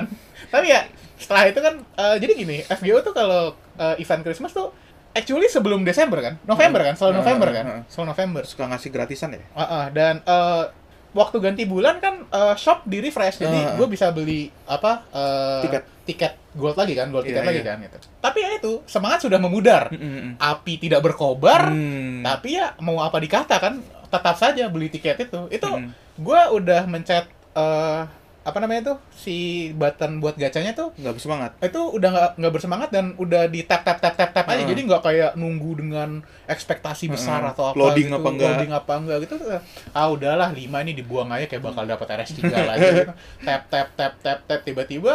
Tapi 0.48 0.65
ya 0.67 0.82
setelah 1.15 1.44
itu 1.46 1.60
kan 1.60 1.74
eh, 1.80 2.15
jadi 2.17 2.34
gini, 2.36 2.58
FGO 2.63 3.02
tuh 3.02 3.13
kalau 3.13 3.41
eh, 3.76 3.96
event 3.98 4.22
Christmas 4.22 4.52
tuh 4.52 4.70
actually 5.12 5.48
sebelum 5.48 5.82
Desember 5.82 6.20
kan? 6.20 6.34
November 6.44 6.82
kan? 6.84 6.96
Selalu 6.96 7.13
Ah, 7.13 7.20
November 7.20 7.48
ah, 7.48 7.54
kan? 7.54 7.65
ah. 7.67 7.82
Selalu 7.86 8.08
November. 8.10 8.41
Suka 8.44 8.63
ngasih 8.65 8.89
gratisan 8.89 9.30
ya? 9.32 9.41
Ah, 9.52 9.63
ah. 9.63 9.86
dan 9.88 10.20
eh, 10.20 10.63
waktu 11.12 11.38
ganti 11.38 11.63
bulan 11.65 11.98
kan 11.98 12.24
eh, 12.24 12.56
shop 12.56 12.86
di 12.86 13.00
refresh 13.00 13.39
jadi 13.39 13.60
ah. 13.65 13.76
gue 13.76 13.88
bisa 13.88 14.10
beli 14.10 14.48
apa 14.63 15.04
eh, 15.10 15.62
Tiket. 15.62 15.84
tiket 16.02 16.34
gold 16.52 16.74
lagi 16.74 16.94
kan 16.94 17.08
gold 17.08 17.24
Iya, 17.24 17.36
tiket 17.36 17.44
lagi 17.46 17.60
iya. 17.60 17.67
kan 17.67 17.78
gitu 17.80 17.98
tapi 18.17 18.38
ya 18.39 18.50
itu 18.54 18.74
semangat 18.86 19.20
sudah 19.22 19.36
memudar 19.38 19.91
Mm-mm. 19.91 20.36
api 20.36 20.74
tidak 20.78 21.00
berkobar 21.02 21.67
Hmm. 21.67 22.24
tapi 22.24 22.56
ya 22.56 22.80
mau 22.80 23.00
apa 23.00 23.20
dikata 23.20 23.56
kan 23.56 23.84
tetap 24.12 24.36
saja 24.36 24.67
beli 24.67 24.88
tiket 24.88 25.15
itu 25.21 25.39
itu 25.50 25.65
Mm. 25.65 25.89
gue 26.19 26.41
udah 26.54 26.84
mencet 26.84 27.26
eh, 27.52 28.02
apa 28.41 28.58
namanya 28.58 28.82
tuh 28.88 28.97
si 29.12 29.36
button 29.71 30.17
buat 30.17 30.34
gacanya 30.34 30.74
tuh 30.74 30.89
nggak 30.95 31.13
bersemangat. 31.13 31.52
itu 31.62 31.78
udah 31.78 32.10
nggak 32.10 32.30
nggak 32.36 32.52
bersemangat 32.52 32.89
dan 32.89 33.13
udah 33.15 33.45
di 33.45 33.62
tap 33.62 33.82
tap 33.82 34.02
tap 34.02 34.17
tap 34.17 34.32
tap 34.32 34.43
aja 34.43 34.58
Heeh. 34.58 34.65
jadi 34.67 34.82
nggak 34.82 35.02
kayak 35.02 35.32
nunggu 35.36 35.78
dengan 35.78 36.10
ekspektasi 36.45 37.06
besar 37.08 37.39
Heeh. 37.39 37.54
atau 37.54 37.69
apa 37.69 37.78
Loading 37.78 38.10
gitu 38.10 38.17
apa 38.17 38.28
enggak. 38.28 38.50
loading 38.50 38.71
apa 38.74 38.93
enggak 38.95 39.17
gitu 39.21 39.36
ah 39.91 40.08
udahlah 40.08 40.50
lima 40.52 40.82
ini 40.82 40.91
dibuang 40.91 41.30
aja 41.30 41.45
kayak 41.45 41.62
bakal 41.63 41.86
dapat 41.86 42.08
RS3 42.17 42.39
lagi 42.71 42.82
gitu. 42.82 43.13
tap 43.41 43.62
tap 43.67 43.88
tap 43.93 44.13
tap 44.19 44.39
tap 44.41 44.60
tiba-tiba 44.60 45.13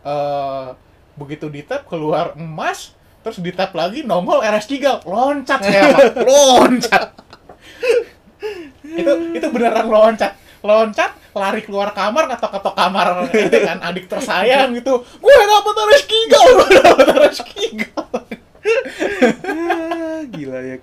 eh 0.00 0.66
begitu 1.14 1.50
di 1.50 1.60
tap 1.60 1.82
keluar 1.84 2.32
emas 2.32 2.94
terus 3.20 3.42
di 3.42 3.50
tap 3.50 3.74
lagi 3.74 4.06
nongol 4.06 4.38
RS3 4.40 5.02
loncat 5.02 5.60
saya 5.60 5.82
Pak. 5.90 6.14
loncat 6.30 7.04
itu 8.90 9.12
itu 9.34 9.46
beneran 9.48 9.86
loncat 9.86 10.32
loncat 10.60 11.10
lari 11.32 11.62
keluar 11.62 11.92
kamar 11.92 12.26
ketok-ketok 12.28 12.74
kamar 12.74 13.06
itu 13.30 13.58
kan 13.60 13.78
adik 13.80 14.06
tersayang 14.06 14.74
gitu 14.74 15.00
gue 15.02 15.34
dapet 15.38 15.74
RS3 15.76 16.12
gue 16.26 16.66
dapet 16.78 17.06
RS3 17.08 17.46
Ah, 19.48 20.20
gila 20.28 20.60
ya. 20.60 20.76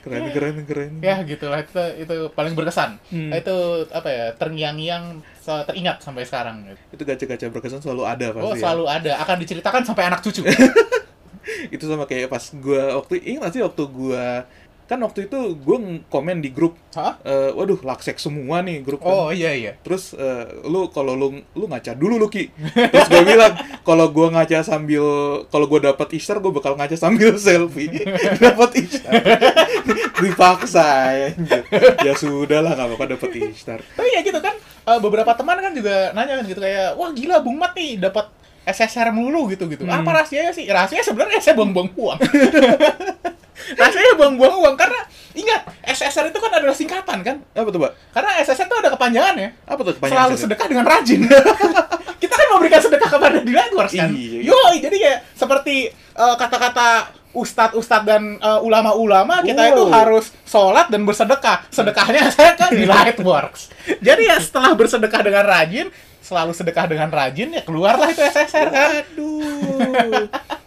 Keren, 0.00 0.30
keren, 0.30 0.54
keren. 0.64 0.92
ya 1.00 1.18
gitulah 1.24 1.60
itu 1.60 1.74
itu 1.98 2.14
paling 2.30 2.54
berkesan 2.54 2.96
Hmm. 3.10 3.32
itu 3.32 3.56
apa 3.90 4.08
ya 4.08 4.26
terngiang-ngiang 4.34 5.18
teringat 5.42 5.98
sampai 6.00 6.22
sekarang 6.22 6.64
gitu. 6.64 6.78
Itu 6.92 7.02
gacha-gacha 7.02 7.46
berkesan 7.50 7.80
selalu 7.80 8.02
ada 8.06 8.26
pasti 8.30 8.44
oh 8.44 8.54
ya. 8.54 8.60
selalu 8.60 8.84
ada 8.86 9.12
akan 9.20 9.36
diceritakan 9.40 9.82
sampai 9.82 10.04
anak 10.06 10.20
cucu 10.22 10.46
Itu 11.74 11.84
sama 11.84 12.08
kayak 12.08 12.32
pas 12.32 12.44
gua 12.56 13.02
waktu 13.02 13.20
ingat 13.20 13.50
sih 13.52 13.60
waktu 13.60 13.82
gua 13.88 14.48
kan 14.84 14.98
waktu 14.98 15.24
itu 15.24 15.38
gua 15.58 15.80
komen 16.04 16.38
di 16.38 16.48
grup 16.48 16.76
Hah? 16.92 17.16
eh, 17.20 17.50
waduh 17.50 17.76
laksek 17.78 18.16
semua 18.16 18.60
nih 18.60 18.80
grup 18.80 19.00
kan. 19.00 19.08
oh 19.08 19.28
iya 19.28 19.50
iya 19.50 19.72
Terus 19.76 20.12
eh, 20.12 20.44
lu 20.62 20.88
kalau 20.88 21.12
lu 21.12 21.28
lu 21.50 21.64
ngaca 21.64 21.92
dulu 21.92 22.16
lu 22.16 22.28
Ki. 22.28 22.52
Terus 22.70 23.08
gue 23.08 23.24
bilang 23.26 23.52
kalau 23.80 24.08
gua 24.08 24.28
ngaca 24.30 24.60
sambil 24.60 25.02
kalau 25.46 25.66
gua 25.66 25.88
dapat 25.88 26.12
Easter 26.12 26.36
gua 26.36 26.52
bakal 26.52 26.74
ngaca 26.74 26.94
sambil 26.94 27.32
selfie. 27.40 28.04
dapat 28.36 28.70
Easter. 28.76 29.12
Dipaksa 30.20 30.86
ya. 31.12 31.28
Ya 32.00 32.12
sudah 32.14 32.60
lah 32.60 32.72
nggak 32.72 32.88
apa-apa 32.90 33.06
dapat 33.10 33.30
Easter. 33.42 33.80
tapi 33.90 34.08
ya 34.10 34.20
gitu 34.20 34.38
kan 34.38 34.54
eh, 34.84 34.98
beberapa 34.98 35.32
teman 35.32 35.58
kan 35.58 35.72
juga 35.72 36.12
nanya 36.12 36.38
kan 36.38 36.44
gitu 36.44 36.60
kayak 36.60 36.94
wah 36.94 37.10
gila 37.10 37.40
Bung 37.40 37.56
Mat 37.56 37.72
nih 37.72 37.96
dapat 37.98 38.28
SSR 38.64 39.10
mulu 39.10 39.44
gitu 39.46 39.64
gitu 39.66 39.84
Hmm. 39.84 39.92
apa 39.94 40.10
rahasianya 40.14 40.48
sih 40.50 40.64
rahasianya 40.64 41.04
sebenarnya 41.04 41.36
saya 41.38 41.52
buang-buang 41.54 41.92
uang 41.94 42.16
rahasianya 43.72 44.14
buang-buang 44.14 44.54
uang 44.60 44.76
karena 44.76 45.00
Ingat, 45.34 45.66
SSR 45.82 46.30
itu 46.30 46.38
kan 46.38 46.46
adalah 46.46 46.70
singkatan 46.70 47.18
kan? 47.26 47.42
Apa 47.58 47.66
tuh, 47.66 47.82
Pak? 47.82 48.14
Karena 48.14 48.38
SSR 48.38 48.70
itu 48.70 48.76
ada 48.78 48.86
kepanjangannya. 48.94 49.66
Apa 49.66 49.82
tuh 49.82 49.98
kepanjangan 49.98 50.14
Selalu 50.14 50.34
SSR? 50.38 50.44
sedekah 50.46 50.66
dengan 50.70 50.84
rajin. 50.86 51.20
kita 52.22 52.34
kan 52.38 52.46
memberikan 52.54 52.78
sedekah 52.78 53.10
kepada 53.10 53.36
di 53.42 53.50
networks 53.50 53.98
kan. 53.98 54.14
Iya, 54.14 54.46
iya. 54.46 54.54
Yoi, 54.54 54.74
jadi 54.78 54.94
kayak 54.94 55.18
seperti 55.34 55.90
eh, 55.90 56.34
kata-kata 56.38 57.10
ustadz-ustadz 57.34 58.06
dan 58.06 58.38
eh, 58.38 58.60
ulama-ulama 58.62 59.42
kita 59.42 59.74
itu 59.74 59.82
Wow. 59.82 59.90
harus 59.90 60.30
sholat 60.46 60.86
dan 60.86 61.02
bersedekah. 61.02 61.66
Sedekahnya 61.66 62.30
saya 62.38 62.54
kan 62.54 62.70
di 62.70 62.86
Lightworks. 62.86 63.74
Jadi 63.98 64.30
ya 64.30 64.38
setelah 64.38 64.70
bersedekah 64.78 65.18
dengan 65.18 65.42
rajin, 65.50 65.90
selalu 66.22 66.54
sedekah 66.54 66.86
dengan 66.86 67.10
rajin 67.10 67.50
ya 67.50 67.66
keluarlah 67.66 68.06
itu 68.06 68.22
SSR 68.22 68.68
kan. 68.70 69.02
Aduh. 69.02 70.30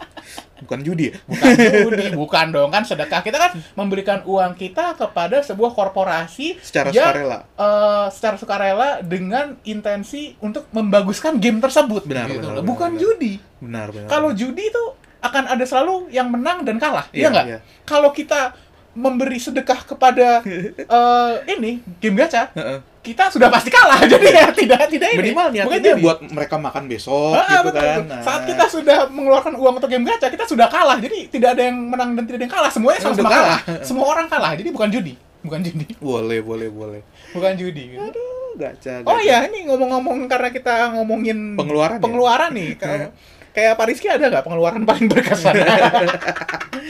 Bukan 0.68 0.84
judi 0.84 1.08
ya? 1.08 1.16
Bukan 1.32 1.52
judi, 1.56 2.06
bukan 2.12 2.46
dong 2.52 2.68
kan 2.68 2.84
sedekah. 2.84 3.24
Kita 3.24 3.40
kan 3.40 3.50
memberikan 3.72 4.20
uang 4.22 4.52
kita 4.52 4.92
kepada 4.94 5.40
sebuah 5.40 5.72
korporasi 5.72 6.60
Secara 6.60 6.92
yang, 6.92 7.08
sukarela. 7.08 7.38
eh, 7.56 8.06
secara 8.12 8.36
sukarela 8.36 8.88
dengan 9.00 9.56
intensi 9.64 10.36
untuk 10.38 10.68
membaguskan 10.70 11.40
game 11.40 11.56
tersebut. 11.58 12.04
Benar, 12.04 12.28
gitu 12.28 12.44
benar, 12.44 12.52
benar, 12.54 12.68
bukan 12.68 12.90
benar. 12.92 13.00
judi. 13.00 13.32
Benar, 13.58 13.86
benar. 13.90 14.08
Kalau 14.08 14.30
judi 14.30 14.60
itu 14.62 14.84
akan 15.18 15.44
ada 15.48 15.64
selalu 15.64 16.12
yang 16.12 16.28
menang 16.28 16.62
dan 16.62 16.76
kalah, 16.76 17.08
iya 17.10 17.26
Iya, 17.26 17.28
nggak? 17.28 17.46
iya. 17.48 17.58
Kalau 17.82 18.12
kita 18.12 18.52
memberi 18.90 19.36
sedekah 19.36 19.84
kepada 19.84 20.40
eh, 20.98 21.32
ini 21.50 21.78
game 21.96 22.18
gacha, 22.18 22.50
Heeh. 22.50 22.78
kita 23.00 23.28
sudah 23.28 23.46
pasti 23.46 23.68
kalah. 23.68 24.00
Jadi 24.12 24.26
ya 24.26 24.48
tidak 24.50 24.88
tidak 24.88 25.08
ini. 25.12 25.30
Minimal 25.30 25.46
niatnya 25.50 25.78
judi. 25.78 26.02
buat 26.02 26.18
mereka 26.24 26.56
makan 26.56 26.84
besok 26.84 27.32
Ah, 27.32 27.46
gitu 27.46 27.68
betul, 27.68 27.78
kan. 27.78 27.98
Nah. 28.04 28.20
Saat 28.20 28.42
kita 28.44 28.64
sudah 28.66 28.98
mengeluarkan 29.06 29.54
uang 29.54 29.74
untuk 29.76 29.88
game 29.88 30.02
gacha, 30.02 30.26
kita 30.26 30.44
sudah 30.44 30.66
kalah. 30.66 30.98
Jadi 30.98 31.28
tidak 31.28 31.54
ada 31.54 31.62
yang 31.64 31.78
menang 31.78 32.12
dan 32.12 32.24
tidak 32.24 32.36
ada 32.36 32.44
yang 32.44 32.54
kalah. 32.54 32.70
Semuanya 32.70 32.98
Udah 33.00 33.14
kalah. 33.18 33.60
kalah. 33.60 33.60
Semua 33.82 34.06
orang 34.08 34.26
kalah. 34.26 34.52
Jadi 34.52 34.68
bukan 34.68 34.88
judi. 34.88 35.14
Bukan 35.38 35.60
judi. 35.62 35.86
boleh, 36.02 36.40
boleh, 36.40 36.68
boleh. 36.68 37.00
Bukan 37.30 37.52
judi. 37.54 37.94
gitu. 37.94 38.02
Aduh, 38.02 38.58
gacha. 38.58 39.00
Oh 39.02 39.14
gacha. 39.14 39.22
iya, 39.22 39.38
ini 39.46 39.62
ngomong-ngomong 39.64 40.26
karena 40.26 40.48
kita 40.48 40.74
ngomongin 40.92 41.54
Pengeluaran 41.54 41.96
ya? 41.96 42.02
pengeluaran 42.02 42.50
nih. 42.50 42.70
Kayak, 42.74 43.08
kayak 43.48 43.72
Pak 43.74 43.86
Rizky 43.86 44.08
ada 44.08 44.26
nggak 44.26 44.42
pengeluaran 44.42 44.82
paling 44.82 45.06
berkesan? 45.06 45.54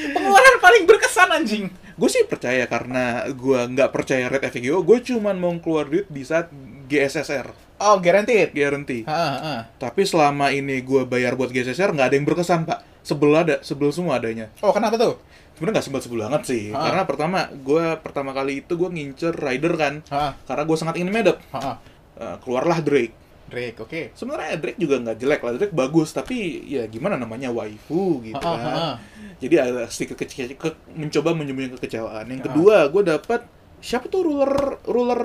pengeluaran 0.08 0.56
paling 0.58 0.82
berkesan 0.84 1.28
anjing. 1.30 1.66
Gue 1.98 2.06
sih 2.06 2.22
percaya 2.24 2.62
karena 2.64 3.26
gue 3.26 3.60
nggak 3.74 3.90
percaya 3.90 4.30
Red 4.30 4.46
FGO, 4.48 4.86
gue 4.86 4.98
cuman 5.02 5.34
mau 5.34 5.50
keluar 5.58 5.90
duit 5.90 6.06
di 6.06 6.22
saat 6.22 6.46
GSSR, 6.86 7.50
Oh, 7.78 7.98
guaranteed. 7.98 8.54
guarantee. 8.54 9.02
Heeh, 9.02 9.34
heeh. 9.42 9.60
Tapi 9.76 10.02
selama 10.06 10.50
ini 10.50 10.78
gue 10.78 11.02
bayar 11.02 11.34
buat 11.34 11.50
GSSR 11.50 11.90
nggak 11.90 12.06
ada 12.06 12.14
yang 12.14 12.26
berkesan 12.26 12.62
pak. 12.64 12.86
Sebel 13.02 13.34
ada, 13.34 13.58
sebel 13.66 13.90
semua 13.90 14.22
adanya. 14.22 14.46
Oh, 14.62 14.70
kenapa 14.70 14.94
tuh? 14.94 15.18
Sebenarnya 15.58 15.82
nggak 15.82 15.86
sebel-sebel 15.90 16.18
banget 16.22 16.42
sih. 16.46 16.62
Ah. 16.70 16.86
Karena 16.86 17.02
pertama, 17.02 17.50
gue 17.50 17.86
pertama 17.98 18.30
kali 18.30 18.62
itu 18.62 18.78
gue 18.78 18.90
ngincer 18.94 19.34
Rider 19.34 19.74
kan. 19.74 19.94
Heeh, 20.06 20.32
Karena 20.46 20.62
gue 20.62 20.76
sangat 20.78 20.94
ingin 21.02 21.10
heeh. 21.10 21.74
Eh, 22.18 22.36
keluarlah 22.46 22.78
Drake. 22.78 23.14
Drake, 23.48 23.78
oke. 23.80 24.00
Sebenarnya 24.12 24.60
Drake 24.60 24.76
juga 24.78 25.00
nggak 25.00 25.16
jelek 25.18 25.40
lah, 25.40 25.52
Drake 25.56 25.74
bagus. 25.74 26.12
Tapi 26.14 26.62
ya 26.68 26.84
gimana 26.86 27.16
namanya 27.16 27.48
waifu 27.50 28.20
gitu 28.22 28.38
Heeh, 28.38 28.58
kan. 28.60 28.76
heeh. 28.76 28.94
Jadi 29.38 29.54
ada 29.54 29.86
sedikit 29.86 30.18
kece 30.18 30.50
ke, 30.52 30.68
mencoba 30.92 31.30
menyembunyikan 31.30 31.78
kekecewaan. 31.78 32.26
Yang 32.26 32.40
Ah. 32.40 32.46
kedua, 32.50 32.76
gue 32.88 33.02
dapat 33.06 33.40
siapa 33.78 34.06
tuh 34.06 34.26
ruler 34.26 34.52
ruler 34.84 35.22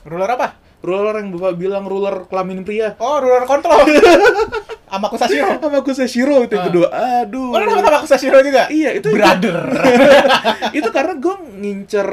Ruler 0.00 0.30
apa? 0.30 0.48
ruler 0.80 1.12
yang 1.12 1.28
bapak 1.36 1.60
bilang 1.60 1.84
ruler 1.84 2.24
kelamin 2.24 2.64
pria. 2.64 2.96
Oh, 2.96 3.20
ruler 3.20 3.44
kontrol. 3.44 3.84
Amaku 4.96 5.20
Sashiro. 5.20 5.60
Sama 5.60 5.84
Kusashiro 5.84 6.36
itu 6.40 6.56
yang 6.56 6.64
Ah. 6.64 6.68
kedua. 6.72 6.86
Aduh. 7.20 7.52
Oh, 7.52 7.60
lu 7.60 7.68
dapat 7.68 7.92
Amaku 7.92 8.08
Sashiro 8.08 8.40
juga? 8.40 8.64
Iya, 8.72 8.96
itu 8.96 9.12
Brother. 9.12 9.60
itu 10.80 10.88
karena 10.88 11.20
gue 11.20 11.34
ngincer 11.60 12.08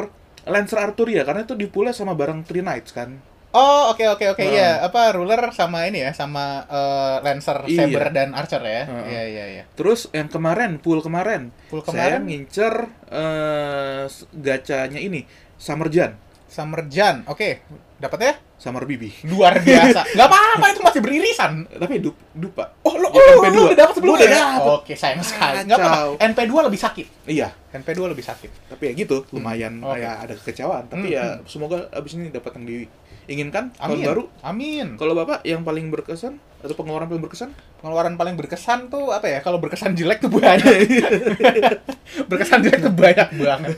Lancer 0.47 0.79
Arturia 0.79 1.23
karena 1.23 1.43
itu 1.43 1.55
dipula 1.55 1.91
sama 1.91 2.11
barang 2.11 2.43
Three 2.43 2.59
Knights 2.59 2.91
kan. 2.91 3.15
Oh, 3.49 3.89
oke 3.89 4.03
oke 4.07 4.25
oke. 4.29 4.39
Heeh. 4.39 4.53
Iya, 4.53 4.71
apa 4.83 5.11
ruler 5.11 5.39
sama 5.51 5.83
ini 5.83 5.99
ya, 5.99 6.11
sama 6.11 6.61
eh, 6.63 7.15
Lancer, 7.21 7.63
Iya. 7.63 7.87
Saber 7.87 8.11
dan 8.11 8.29
Archer 8.31 8.59
ya. 8.59 8.83
Heeh. 8.85 9.05
Iya, 9.07 9.23
iya, 9.25 9.45
iya. 9.49 9.63
Terus 9.71 10.11
yang 10.11 10.27
kemarin, 10.27 10.77
pool 10.77 10.99
kemarin, 10.99 11.49
Pool 11.67 11.81
saya 11.81 12.19
kemarin? 12.19 12.21
ngincer 12.27 12.73
eh, 13.07 14.03
s- 14.05 14.27
gacanya 14.31 14.99
ini 14.99 15.23
Summer 15.55 15.87
Jan, 15.87 16.13
Summer 16.45 16.85
Jan. 16.85 17.23
Oke. 17.25 17.63
Dapat 17.97 18.19
ya? 18.21 18.33
Summer 18.57 18.85
Bibi. 18.85 19.09
Luar 19.25 19.57
biasa. 19.57 20.05
Nggak 20.13 20.27
apa-apa 20.27 20.65
itu 20.69 20.81
masih 20.83 21.01
beririsan. 21.01 21.65
Tapi 21.71 21.97
dup, 21.97 22.13
dupa. 22.31 22.77
Oh, 22.83 22.93
lu, 22.93 23.09
Ya, 23.09 23.25
oh, 23.33 23.41
lu, 23.41 23.41
NP2. 23.41 23.49
lu 23.49 23.61
udah 23.63 23.77
dapat 23.79 23.93
sebelumnya 23.95 24.13
Gua 24.13 24.21
udah 24.21 24.29
ya? 24.29 24.45
dapet. 24.53 24.69
Oke, 24.75 24.93
sayang 24.93 25.23
sekali. 25.23 25.55
Nggak 25.63 25.77
apa-apa. 25.77 25.97
Kacau. 25.97 26.09
NP2 26.21 26.53
lebih 26.63 26.79
sakit. 26.79 27.07
Iya, 27.25 27.47
NP2 27.71 28.01
lebih 28.07 28.21
sakit. 28.23 28.51
tapi 28.67 28.83
ya 28.83 28.93
gitu, 28.93 29.25
lumayan 29.31 29.81
Oke. 29.81 29.97
ya 29.97 30.11
ada 30.19 30.33
kekecewaan. 30.35 30.85
Tapi 30.85 31.05
Hmm, 31.05 31.15
ya 31.15 31.23
hmm. 31.33 31.45
semoga 31.45 31.89
abis 31.89 32.11
ini 32.13 32.29
dapat 32.29 32.53
yang 32.53 32.65
diinginkan 32.67 32.91
tahun 33.27 33.69
Amin. 33.99 34.05
baru. 34.07 34.23
Amin. 34.39 34.87
Kalau 34.95 35.11
bapak 35.11 35.43
yang 35.43 35.67
paling 35.67 35.91
berkesan 35.91 36.39
atau 36.57 36.73
pengeluaran 36.73 37.11
paling 37.11 37.21
berkesan? 37.21 37.51
Pengeluaran 37.83 38.15
paling 38.15 38.33
berkesan 38.39 38.87
tuh 38.87 39.11
apa 39.11 39.27
ya? 39.27 39.39
Kalau 39.43 39.59
berkesan 39.59 39.93
jelek 39.93 40.23
tuh 40.23 40.31
banyak. 40.31 40.63
berkesan 42.31 42.63
jelek 42.63 42.81
tuh 42.87 42.93
banyak 42.95 43.27
banget. 43.35 43.75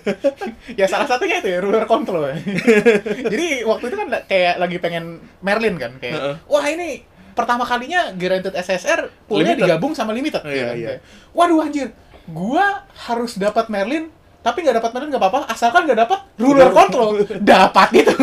ya 0.77 0.85
salah 0.85 1.09
satunya 1.09 1.41
itu 1.41 1.49
ya 1.49 1.59
ruler 1.59 1.83
control. 1.89 2.29
Jadi 3.33 3.65
waktu 3.65 3.85
itu 3.89 3.95
kan 3.97 4.07
kayak 4.29 4.55
lagi 4.61 4.77
pengen 4.77 5.19
Merlin 5.41 5.75
kan 5.81 5.91
kayak 5.97 6.15
Heeh. 6.15 6.35
wah 6.45 6.65
ini 6.69 7.03
pertama 7.33 7.63
kalinya 7.65 8.13
guaranteed 8.13 8.53
SSR 8.53 9.25
poolnya 9.25 9.55
Limited. 9.57 9.65
digabung 9.65 9.93
sama 9.97 10.11
limited. 10.13 10.43
Iya, 10.45 10.53
ya 10.53 10.65
kan? 10.67 10.75
iya. 10.77 10.89
Waduh 11.33 11.63
anjir, 11.65 11.87
gua 12.29 12.85
harus 13.09 13.35
dapat 13.39 13.67
Merlin 13.71 14.11
tapi 14.39 14.63
nggak 14.63 14.77
dapat 14.79 14.89
Merlin 14.91 15.09
nggak 15.09 15.21
apa-apa 15.21 15.39
asalkan 15.47 15.83
nggak 15.83 15.99
dapat 15.99 16.19
ruler 16.35 16.69
control 16.69 17.09
dapat 17.51 17.87
gitu 17.93 18.13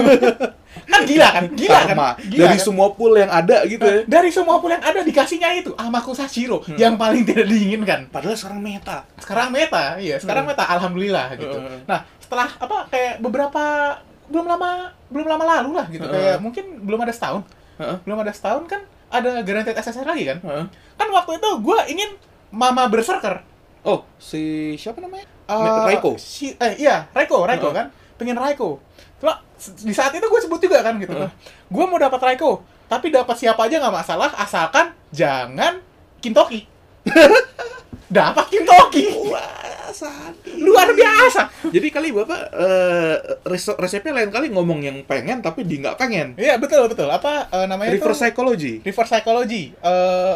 kan 0.87 1.02
gila 1.02 1.29
kan 1.31 1.44
gila 1.50 1.81
kan 1.83 1.92
Sama. 1.92 2.09
gila 2.20 2.42
Dari 2.42 2.57
kan? 2.57 2.64
semua 2.64 2.87
pool 2.90 3.12
yang 3.14 3.29
ada 3.29 3.57
gitu 3.64 3.83
ya. 3.83 4.00
Dari 4.07 4.31
semua 4.31 4.57
pool 4.57 4.70
yang 4.70 4.81
ada 4.81 5.00
dikasihnya 5.00 5.50
itu 5.57 5.72
Amaku 5.74 6.12
Sashiro 6.12 6.62
Hmm. 6.62 6.76
yang 6.76 6.94
paling 6.94 7.22
tidak 7.22 7.46
diinginkan. 7.46 8.07
Padahal 8.07 8.33
sekarang 8.35 8.61
meta. 8.61 9.05
Sekarang 9.16 9.48
meta, 9.50 9.96
iya, 9.98 10.16
sekarang 10.16 10.44
Hmm. 10.44 10.52
meta 10.52 10.64
alhamdulillah 10.68 11.26
gitu. 11.35 11.52
Hmm. 11.55 11.81
Nah, 11.85 12.00
setelah 12.16 12.48
apa 12.55 12.87
kayak 12.88 13.18
beberapa 13.18 13.62
belum 14.26 14.46
lama 14.46 14.70
belum 15.07 15.26
lama 15.26 15.44
lalu 15.46 15.70
lah 15.74 15.87
gitu 15.88 16.02
Hmm. 16.02 16.12
kayak 16.12 16.37
mungkin 16.38 16.64
belum 16.81 17.00
ada 17.00 17.12
setahun. 17.12 17.42
Heeh. 17.76 17.96
Belum 18.02 18.18
ada 18.18 18.33
setahun 18.33 18.62
kan 18.64 18.81
ada 19.09 19.31
guaranteed 19.42 19.76
SSR 19.76 20.07
lagi 20.07 20.24
kan? 20.24 20.38
Heeh. 20.40 20.64
Kan 20.94 21.09
waktu 21.11 21.37
itu 21.37 21.48
gua 21.61 21.85
ingin 21.85 22.14
Mama 22.48 22.87
Berserker. 22.87 23.42
Oh, 23.83 24.05
si 24.16 24.40
siapa 24.76 24.98
namanya? 24.98 25.26
Eh, 25.47 25.83
Raiko. 25.87 26.19
Si, 26.19 26.53
eh 26.53 26.75
iya, 26.77 27.07
Raiko, 27.11 27.47
Raiko 27.47 27.71
Heeh. 27.71 27.77
kan. 27.77 27.87
Pengen 28.17 28.35
Raiko. 28.35 28.83
Cuma 29.17 29.39
di 29.81 29.93
saat 29.93 30.11
itu 30.11 30.23
gue 30.23 30.41
sebut 30.41 30.59
juga 30.59 30.83
kan 30.83 30.99
gitu. 30.99 31.13
Heeh. 31.13 31.31
Gue 31.67 31.85
mau 31.85 31.97
dapat 31.97 32.19
Raiko, 32.19 32.61
tapi 32.87 33.09
dapat 33.09 33.35
siapa 33.35 33.65
aja 33.65 33.79
nggak 33.79 33.95
masalah 33.95 34.31
asalkan 34.37 34.91
jangan 35.11 35.79
Kintoki. 36.19 36.67
dapat 38.09 38.47
Kintoki. 38.47 39.05
Wah, 39.27 39.91
sadis. 39.91 40.59
Luar 40.59 40.91
biasa. 40.91 41.51
Jadi 41.67 41.89
kali 41.89 42.11
Bapak 42.11 42.41
eh, 42.53 43.17
res- 43.45 43.77
resepnya 43.77 44.13
lain 44.15 44.31
kali 44.31 44.51
ngomong 44.51 44.83
yang 44.83 44.99
pengen 45.05 45.39
tapi 45.41 45.63
di 45.63 45.79
nggak 45.79 45.97
pengen. 45.97 46.35
Iya, 46.35 46.59
betul 46.59 46.87
betul. 46.87 47.07
Apa 47.07 47.51
eh, 47.51 47.67
namanya 47.67 47.95
Reverse 47.95 48.11
itu? 48.13 48.23
psychology. 48.23 48.75
Reverse 48.83 49.11
psychology. 49.13 49.63
Eh 49.77 50.35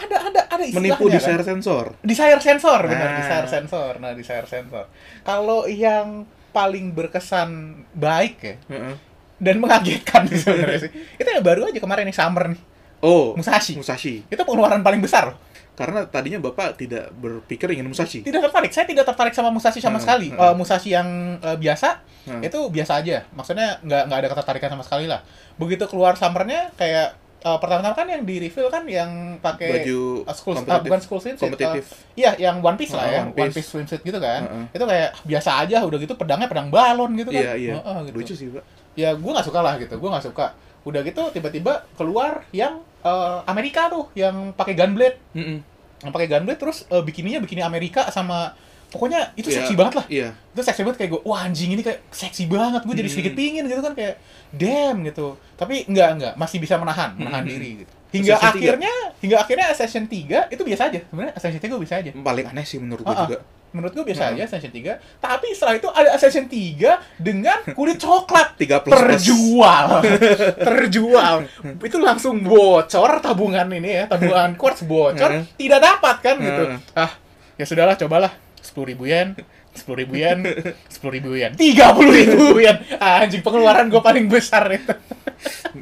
ada 0.00 0.16
ada 0.22 0.40
ada 0.48 0.62
istilahnya 0.62 0.96
Menipu 0.96 1.04
kan? 1.06 1.14
desire 1.14 1.42
sensor. 1.42 1.84
Desire 2.00 2.40
sensor, 2.40 2.80
benar, 2.84 3.06
Nah. 3.06 3.18
desire 3.18 3.46
sensor. 3.46 3.92
Nah, 3.96 4.12
desire 4.12 4.46
sensor. 4.46 4.84
Kalau 5.20 5.64
yang 5.64 6.24
paling 6.50 6.90
berkesan 6.90 7.48
baik 7.92 8.34
ya 8.40 8.54
Heeh. 8.68 8.94
dan 9.38 9.56
mengagetkan 9.56 10.26
sebenarnya 10.26 10.78
sih. 10.80 10.90
Itu 11.20 11.28
yang 11.28 11.40
baru 11.40 11.66
aja 11.66 11.78
kemarin 11.78 12.04
nih 12.04 12.12
Summer 12.12 12.48
nih, 12.48 12.60
Oh, 13.00 13.32
Musashi. 13.32 13.74
Musashi. 13.74 14.26
Itu 14.26 14.40
pengeluaran 14.40 14.80
paling 14.80 14.98
besar. 14.98 15.32
Karena 15.72 16.04
tadinya 16.04 16.36
Bapak 16.38 16.76
tidak 16.76 17.08
berpikir 17.14 17.70
ingin 17.70 17.88
Musashi. 17.88 18.20
Tidak 18.20 18.36
tertarik. 18.38 18.68
Saya 18.68 18.84
tidak 18.84 19.06
tertarik 19.06 19.32
sama 19.32 19.48
Musashi 19.48 19.78
sama 19.78 19.96
Hmm, 19.96 20.04
sekali. 20.04 20.28
hmm. 20.28 20.36
Eh, 20.36 20.54
Musashi 20.54 20.90
yang 20.90 21.08
eh, 21.38 21.56
biasa 21.56 22.04
Hmm. 22.20 22.44
itu 22.44 22.60
biasa 22.68 23.00
aja. 23.00 23.24
Maksudnya 23.30 23.80
nggak 23.80 24.02
nggak 24.04 24.18
ada 24.18 24.28
ketertarikan 24.28 24.70
sama 24.70 24.84
sekali 24.84 25.08
lah. 25.08 25.24
Begitu 25.56 25.86
keluar 25.86 26.12
Summernya 26.14 26.68
kayak 26.74 27.16
eh, 27.40 27.58
pertama-tama 27.58 27.94
kan 27.94 28.04
yang 28.04 28.22
di 28.22 28.36
reveal 28.38 28.68
kan 28.68 28.84
yang 28.84 29.10
pakai 29.38 29.68
Baju 29.80 30.00
eh, 30.22 30.34
school, 30.36 30.52
ah, 30.52 30.58
kompetitif. 30.60 30.84
bukan 30.84 31.00
school 31.00 31.20
swimsuit. 31.20 31.44
kompetitif. 31.48 31.84
eh, 31.88 32.20
Iya, 32.20 32.30
yang 32.38 32.56
One 32.60 32.76
Piece 32.76 32.92
lah 32.92 33.04
Oh, 33.04 33.10
ya, 33.10 33.20
One 33.22 33.32
One 33.32 33.48
Piece. 33.48 33.56
Piece 33.56 33.68
swimsuit 33.70 34.02
gitu 34.02 34.18
kan. 34.18 34.40
Heeh. 34.44 34.64
Itu 34.76 34.84
kayak 34.84 35.08
biasa 35.24 35.50
aja, 35.58 35.76
udah 35.82 35.98
gitu 35.98 36.14
pedangnya 36.14 36.46
pedang 36.46 36.68
balon 36.68 37.10
gitu 37.16 37.30
kan. 37.30 37.42
Iya, 37.42 37.52
iya. 37.56 37.72
Heeh, 37.80 37.98
gitu. 38.06 38.16
Lucu 38.16 38.34
sih, 38.36 38.46
Pak. 38.48 38.64
Ya 38.94 39.10
gue 39.14 39.30
nggak 39.30 39.46
suka 39.46 39.60
lah 39.60 39.74
gitu, 39.76 39.94
gue 39.96 40.08
nggak 40.08 40.24
suka. 40.26 40.46
Udah 40.82 41.00
gitu 41.00 41.22
tiba-tiba 41.30 41.84
keluar 41.94 42.44
yang 42.52 42.80
eh, 43.00 43.38
Amerika 43.44 43.88
tuh, 43.88 44.12
yang 44.12 44.52
pakai 44.52 44.76
gunblade, 44.76 45.16
Mm-mm. 45.32 45.58
yang 46.00 46.12
pakai 46.12 46.28
gunblade 46.28 46.58
terus 46.58 46.84
eh, 46.86 47.00
bikininya 47.00 47.40
bikini 47.40 47.60
Amerika 47.60 48.08
sama 48.08 48.52
pokoknya 48.90 49.32
itu 49.34 49.48
Iya. 49.48 49.56
seksi 49.62 49.74
banget 49.74 49.94
lah. 49.96 50.06
Iya. 50.06 50.28
Itu 50.50 50.60
seksi 50.60 50.82
banget 50.82 50.98
kayak 50.98 51.10
gue, 51.10 51.20
wah 51.22 51.40
anjing 51.40 51.70
ini 51.70 51.80
kayak 51.80 52.00
seksi 52.10 52.44
banget, 52.44 52.82
gue 52.82 52.92
jadi 52.92 53.06
Hmm. 53.06 53.14
sedikit 53.16 53.32
pingin 53.32 53.64
gitu 53.64 53.80
kan 53.80 53.94
kayak 53.94 54.14
damn 54.50 55.00
gitu. 55.02 55.26
Tapi 55.54 55.86
enggak 55.86 56.08
enggak, 56.12 56.32
masih 56.34 56.58
bisa 56.58 56.74
menahan, 56.74 57.14
menahan 57.14 57.42
Hmm. 57.42 57.50
diri 57.50 57.70
gitu. 57.80 57.92
Hingga 58.10 58.34
tiga. 58.34 58.50
akhirnya, 58.50 58.94
hingga 59.18 59.36
akhirnya 59.38 59.66
Assassin 59.70 60.04
3 60.04 60.50
itu 60.50 60.58
biasa 60.60 60.90
aja. 60.90 60.98
Sebenarnya 61.04 61.32
Assassin 61.32 61.56
3 61.56 61.70
gue 61.70 61.78
bisa 61.80 61.94
aja. 61.96 62.10
Paling 62.10 62.46
aneh 62.48 62.64
sih 62.64 62.76
menurut 62.76 63.06
Ah, 63.06 63.14
ah. 63.14 63.18
juga. 63.24 63.38
menurut 63.70 63.94
gue 63.94 64.02
biasa 64.02 64.26
Hmm. 64.26 64.34
aja 64.34 64.50
Ascension 64.50 64.74
3 64.74 64.98
tapi 65.22 65.54
setelah 65.54 65.78
itu 65.78 65.86
ada 65.88 66.10
Ascension 66.10 66.42
3 66.44 66.90
dengan 67.16 67.54
kulit 67.70 68.02
coklat 68.02 68.54
3 68.58 68.82
plus 68.82 68.98
terjual 68.98 70.02
terjual 70.66 71.46
itu 71.78 71.96
langsung 71.96 72.42
bocor 72.42 73.22
tabungan 73.22 73.70
ini 73.70 73.90
ya 73.94 74.04
tabungan 74.06 74.54
quartz 74.54 74.82
bocor 74.82 75.30
Hmm. 75.30 75.46
tidak 75.54 75.78
dapat 75.78 76.16
kan 76.18 76.36
gitu 76.36 76.62
Hmm. 76.66 76.78
ah 76.96 77.14
ya 77.54 77.64
sudahlah 77.64 77.94
cobalah 77.94 78.32
sepuluh 78.60 78.86
ribu 78.88 79.04
yen 79.04 79.34
sepuluh 79.70 79.98
ribu 79.98 80.14
yen 80.14 80.38
sepuluh 80.92 81.12
ribu 81.14 81.30
yen 81.32 81.52
tiga 81.54 81.92
puluh 81.92 82.10
ribu 82.10 82.58
yen 82.58 82.76
anjing 82.96 83.40
pengeluaran 83.40 83.86
gue 83.86 83.98
paling 83.98 84.26
besar 84.26 84.66
itu 84.68 84.92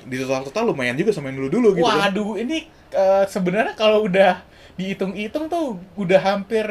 Di 0.05 0.17
total-total 0.19 0.65
lumayan 0.67 0.95
juga 0.95 1.11
sama 1.11 1.29
yang 1.29 1.41
dulu-dulu 1.41 1.69
gitu. 1.75 1.85
kan. 1.85 2.09
waduh 2.09 2.37
ini 2.37 2.65
eh, 2.89 3.25
sebenarnya 3.27 3.75
kalau 3.75 4.05
udah 4.05 4.45
dihitung-hitung 4.75 5.47
tuh 5.47 5.65
udah 5.95 6.21
hampir 6.21 6.65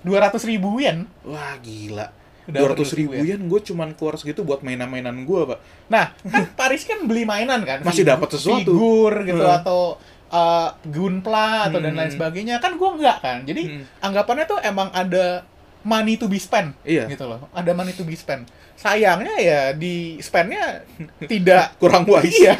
dua 0.00 0.18
ratus 0.20 0.42
ribu 0.42 0.76
yen 0.76 1.06
Wah, 1.22 1.54
gila. 1.58 2.10
Udah 2.42 2.74
200 2.74 2.98
ribu 2.98 3.14
yen 3.14 3.38
gue 3.40 3.60
cuman 3.62 3.94
keluar 3.94 4.18
segitu 4.18 4.42
buat 4.42 4.60
mainan-mainan 4.60 5.14
gue, 5.22 5.40
Pak. 5.46 5.58
Nah, 5.86 6.10
kan 6.26 6.42
Paris 6.58 6.82
kan 6.82 7.06
beli 7.06 7.22
mainan 7.22 7.62
kan, 7.62 7.86
Masih 7.86 8.02
dapat 8.02 8.34
sesuatu. 8.34 8.66
figur 8.66 9.14
gitu 9.22 9.38
Hmm. 9.38 9.58
atau 9.62 9.94
uh, 10.28 10.68
gunpla 10.82 11.70
atau 11.70 11.78
dan 11.78 11.94
Hmm. 11.94 12.02
lain 12.02 12.10
sebagainya. 12.10 12.58
Kan 12.58 12.74
gua 12.74 12.98
enggak 12.98 13.22
kan. 13.22 13.38
Jadi 13.44 13.62
Hmm. 13.70 13.84
anggapannya 14.02 14.44
tuh 14.44 14.58
emang 14.58 14.90
ada 14.90 15.46
money 15.82 16.14
to 16.14 16.26
be 16.26 16.38
spent 16.38 16.74
Iya. 16.82 17.06
gitu 17.06 17.26
loh. 17.26 17.46
Ada 17.50 17.70
money 17.72 17.92
to 17.92 18.02
be 18.02 18.14
spent. 18.14 18.46
Sayangnya 18.72 19.36
ya 19.38 19.60
di 19.70 20.18
spendnya 20.18 20.82
tidak 21.30 21.78
Kurang 21.78 22.02
wise. 22.02 22.34
Iya, 22.34 22.56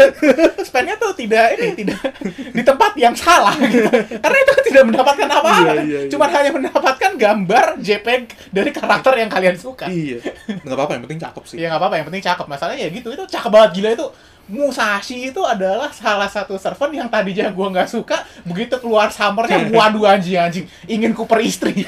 spendnya 0.62 0.94
tuh 0.94 1.10
tidak 1.14 1.58
ini 1.58 1.74
tidak 1.74 1.98
di 2.56 2.62
tempat 2.62 2.92
yang 2.94 3.14
salah 3.14 3.56
gitu. 3.58 3.90
Karena 4.20 4.38
itu 4.38 4.52
tidak 4.70 4.82
mendapatkan 4.86 5.26
apa-apa. 5.26 5.58
Iya, 5.58 5.72
iya, 5.82 6.00
iya. 6.06 6.10
Cuma 6.10 6.30
hanya 6.30 6.50
mendapatkan 6.52 7.12
gambar 7.18 7.66
JPEG 7.78 8.22
dari 8.54 8.70
karakter 8.70 9.18
yang 9.18 9.30
kalian 9.30 9.56
suka. 9.58 9.90
Iya. 9.90 10.22
Nggak 10.62 10.76
apa-apa, 10.76 10.92
yang 10.94 11.02
penting 11.06 11.20
cakep 11.22 11.42
sih. 11.48 11.56
Ya 11.58 11.66
nggak 11.70 11.80
apa-apa, 11.82 11.94
yang 11.98 12.06
penting 12.06 12.22
cakep. 12.22 12.46
Masalahnya 12.46 12.86
ya 12.86 12.90
gitu, 12.92 13.08
itu 13.10 13.24
cakep 13.26 13.50
banget 13.50 13.70
gila 13.78 13.90
itu. 13.96 14.06
Musashi 14.42 15.30
itu 15.30 15.38
adalah 15.46 15.94
salah 15.94 16.26
satu 16.26 16.58
servant 16.58 16.90
yang 16.90 17.06
tadinya 17.06 17.46
gua 17.54 17.70
nggak 17.70 17.86
suka, 17.86 18.26
begitu 18.42 18.74
keluar 18.82 19.06
summernya, 19.08 19.70
waduh 19.78 20.02
anjing 20.02 20.34
anjing, 20.34 20.66
ingin 20.90 21.14
ku 21.14 21.30
peristri. 21.30 21.86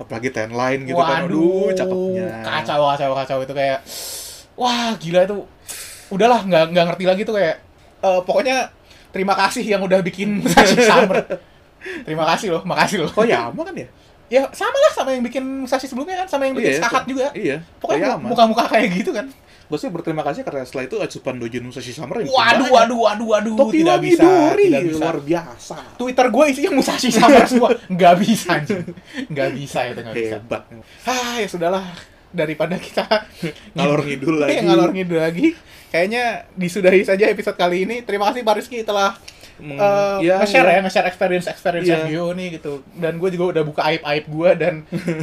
Apalagi 0.00 0.28
ten 0.32 0.50
line 0.52 0.82
gitu 0.88 0.98
kan. 0.98 1.28
Aduh, 1.28 1.70
cakepnya. 1.76 2.42
kacau 2.44 2.80
kacau 2.94 3.10
kacau 3.12 3.38
itu 3.44 3.52
kayak, 3.52 3.78
wah 4.56 4.96
gila 4.96 5.24
itu. 5.28 5.44
Udahlah 6.08 6.40
nggak 6.44 6.64
nggak 6.72 6.84
ngerti 6.92 7.04
lagi 7.04 7.22
tuh 7.28 7.36
kayak, 7.36 7.56
eh, 8.00 8.20
pokoknya 8.24 8.72
terima 9.12 9.36
kasih 9.36 9.64
yang 9.64 9.84
udah 9.84 10.00
bikin 10.00 10.38
Musashi 10.44 10.80
Summer. 10.80 11.20
Terima 11.78 12.24
kasih 12.34 12.58
loh, 12.58 12.62
makasih 12.66 13.06
loh. 13.06 13.10
Kok 13.12 13.28
Yama 13.28 13.62
kan 13.62 13.74
ya? 13.76 13.88
Ya 14.28 14.42
sama 14.52 14.76
lah 14.76 14.92
sama 14.92 15.10
yang 15.14 15.24
bikin 15.24 15.44
Musashi 15.64 15.88
sebelumnya 15.88 16.24
kan, 16.24 16.28
sama 16.28 16.48
yang 16.48 16.56
bikin 16.56 16.80
Skahat 16.80 17.04
juga. 17.08 17.32
Iya. 17.32 17.64
Pokoknya 17.80 18.18
Koyama. 18.18 18.26
muka-muka 18.28 18.64
kayak 18.68 18.88
gitu 18.92 19.10
kan. 19.14 19.28
Gue 19.68 19.76
sih 19.76 19.86
berterima 19.86 20.20
kasih 20.22 20.42
karena 20.42 20.64
setelah 20.64 20.84
itu 20.84 20.96
Acupan 20.96 21.36
Dojin 21.36 21.60
Musashi 21.62 21.92
Summer 21.92 22.18
yang 22.18 22.28
Waduh, 22.28 22.68
waduh, 22.70 22.98
waduh, 22.98 23.26
waduh, 23.28 23.54
Topi 23.54 23.84
tidak 23.84 24.00
bisa, 24.00 24.24
Dori, 24.24 24.64
tidak 24.66 24.82
bisa. 24.82 24.96
luar 24.98 25.16
biasa. 25.20 25.76
Twitter 25.94 26.26
gue 26.26 26.44
isinya 26.48 26.70
Musashi 26.72 27.08
sama 27.10 27.44
semua, 27.44 27.70
nggak 27.94 28.14
bisa, 28.18 28.52
nggak 29.26 29.50
bisa 29.52 29.78
itu 29.86 30.00
nggak 30.00 30.16
bisa. 30.16 30.36
Hebat. 30.38 30.62
Ah, 31.04 31.36
ya 31.36 31.46
sudahlah, 31.46 31.84
daripada 32.30 32.76
kita 32.76 33.04
Ngalor 33.76 34.00
ngidul 34.02 34.36
lagi. 34.42 34.56
Ngalor 34.62 34.90
ngidul 34.90 35.20
lagi. 35.20 35.46
Kayaknya 35.88 36.24
disudahi 36.52 37.00
saja 37.02 37.24
episode 37.26 37.56
kali 37.56 37.84
ini. 37.84 38.00
Terima 38.02 38.28
kasih 38.28 38.40
Pak 38.42 38.54
Rizky 38.56 38.80
telah 38.82 39.16
Meng- 39.58 39.74
eh, 39.74 40.16
ya, 40.22 40.38
nge-share 40.38 40.64
ya. 40.64 40.72
ya, 40.72 40.80
nge-share 40.80 41.08
experience 41.08 41.46
experience 41.46 41.84
Iya. 41.84 41.96
review 42.04 42.24
nih 42.30 42.48
gitu. 42.56 42.72
Dan 42.94 43.16
gue 43.16 43.28
juga 43.28 43.44
udah 43.52 43.62
buka 43.64 43.82
aib 43.84 44.00
aib 44.02 44.24
gue 44.24 44.50
dan 44.54 44.74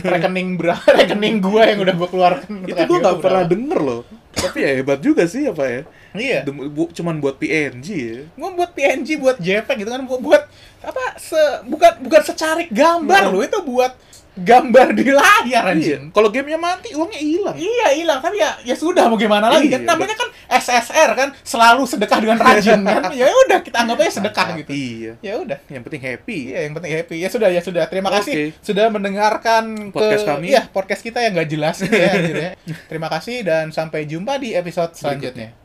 rekening 0.04 0.54
bra 0.54 0.76
rekening 0.76 1.40
gue 1.40 1.64
yang 1.64 1.80
udah 1.80 1.96
gue 1.96 2.08
keluarkan. 2.08 2.52
Itu 2.64 2.82
gue 2.84 2.98
nggak 3.00 3.18
pernah 3.18 3.42
berapa. 3.42 3.54
denger 3.54 3.80
loh. 3.80 4.02
Tapi 4.48 4.60
ya 4.60 4.72
hebat 4.76 5.00
juga 5.00 5.24
sih 5.26 5.46
apa 5.46 5.64
ya. 5.64 5.82
Iya. 6.12 6.40
Dem- 6.44 6.70
bu- 6.70 6.90
cuman 6.90 7.18
buat 7.18 7.36
PNG 7.36 7.88
ya. 7.92 8.20
gue 8.26 8.50
buat 8.52 8.72
PNG 8.72 9.18
buat 9.18 9.38
JPEG 9.38 9.76
gitu 9.82 9.90
kan 9.90 10.02
gua 10.02 10.18
buat 10.18 10.44
apa 10.80 11.18
se 11.18 11.36
bukan 11.66 11.92
bukan 12.00 12.22
secarik 12.24 12.70
gambar 12.70 13.22
Nah. 13.24 13.32
loh 13.32 13.42
itu 13.42 13.60
buat 13.60 13.92
gambar 14.36 14.88
di 14.92 15.08
layar 15.08 15.44
Iya. 15.46 15.72
anjing 15.72 16.04
Kalau 16.10 16.28
gamenya 16.28 16.56
mati, 16.56 16.92
uangnya 16.92 17.18
hilang. 17.18 17.56
iya 17.56 17.88
hilang 17.92 18.20
tapi 18.20 18.38
ya 18.38 18.56
ya 18.62 18.76
sudah 18.76 19.08
mau 19.08 19.16
gimana 19.16 19.48
lagi 19.48 19.68
kan 19.68 19.82
Iya. 19.82 19.88
namanya 19.88 20.14
kan 20.14 20.30
SSR 20.46 21.10
kan 21.14 21.30
selalu 21.42 21.84
sedekah 21.84 22.20
dengan 22.20 22.38
rajin 22.38 22.80
kan 22.80 23.10
ya 23.18 23.26
udah 23.28 23.60
kita 23.60 23.78
anggap 23.78 23.98
aja 23.98 24.12
sedekah 24.14 24.48
gitu 24.58 24.72
Iya. 24.72 25.14
ya 25.20 25.34
udah 25.38 25.60
Yang 25.66 25.84
penting 25.84 26.04
happy. 26.04 26.40
Iya, 26.46 26.60
yang 26.62 26.74
penting 26.74 26.94
happy. 26.94 27.16
Ya 27.18 27.30
sudah, 27.30 27.50
ya 27.50 27.60
sudah. 27.60 27.84
Terima 27.86 28.10
kasih 28.12 28.34
Oke. 28.34 28.46
sudah 28.62 28.86
mendengarkan 28.88 29.64
Podcast 29.90 30.22
ke 30.22 30.30
kami. 30.30 30.46
Iya, 30.48 30.62
podcast 30.68 31.02
kita 31.02 31.20
yang 31.20 31.34
nggak 31.34 31.50
jelas 31.50 31.76
ya, 31.82 32.12
anjir 32.12 32.38
ya. 32.38 32.52
Terima 32.86 33.08
kasih 33.10 33.42
dan 33.42 33.72
sampai 33.72 34.04
jumpa 34.04 34.38
di 34.38 34.54
episode 34.54 34.94
selanjutnya. 34.94 35.65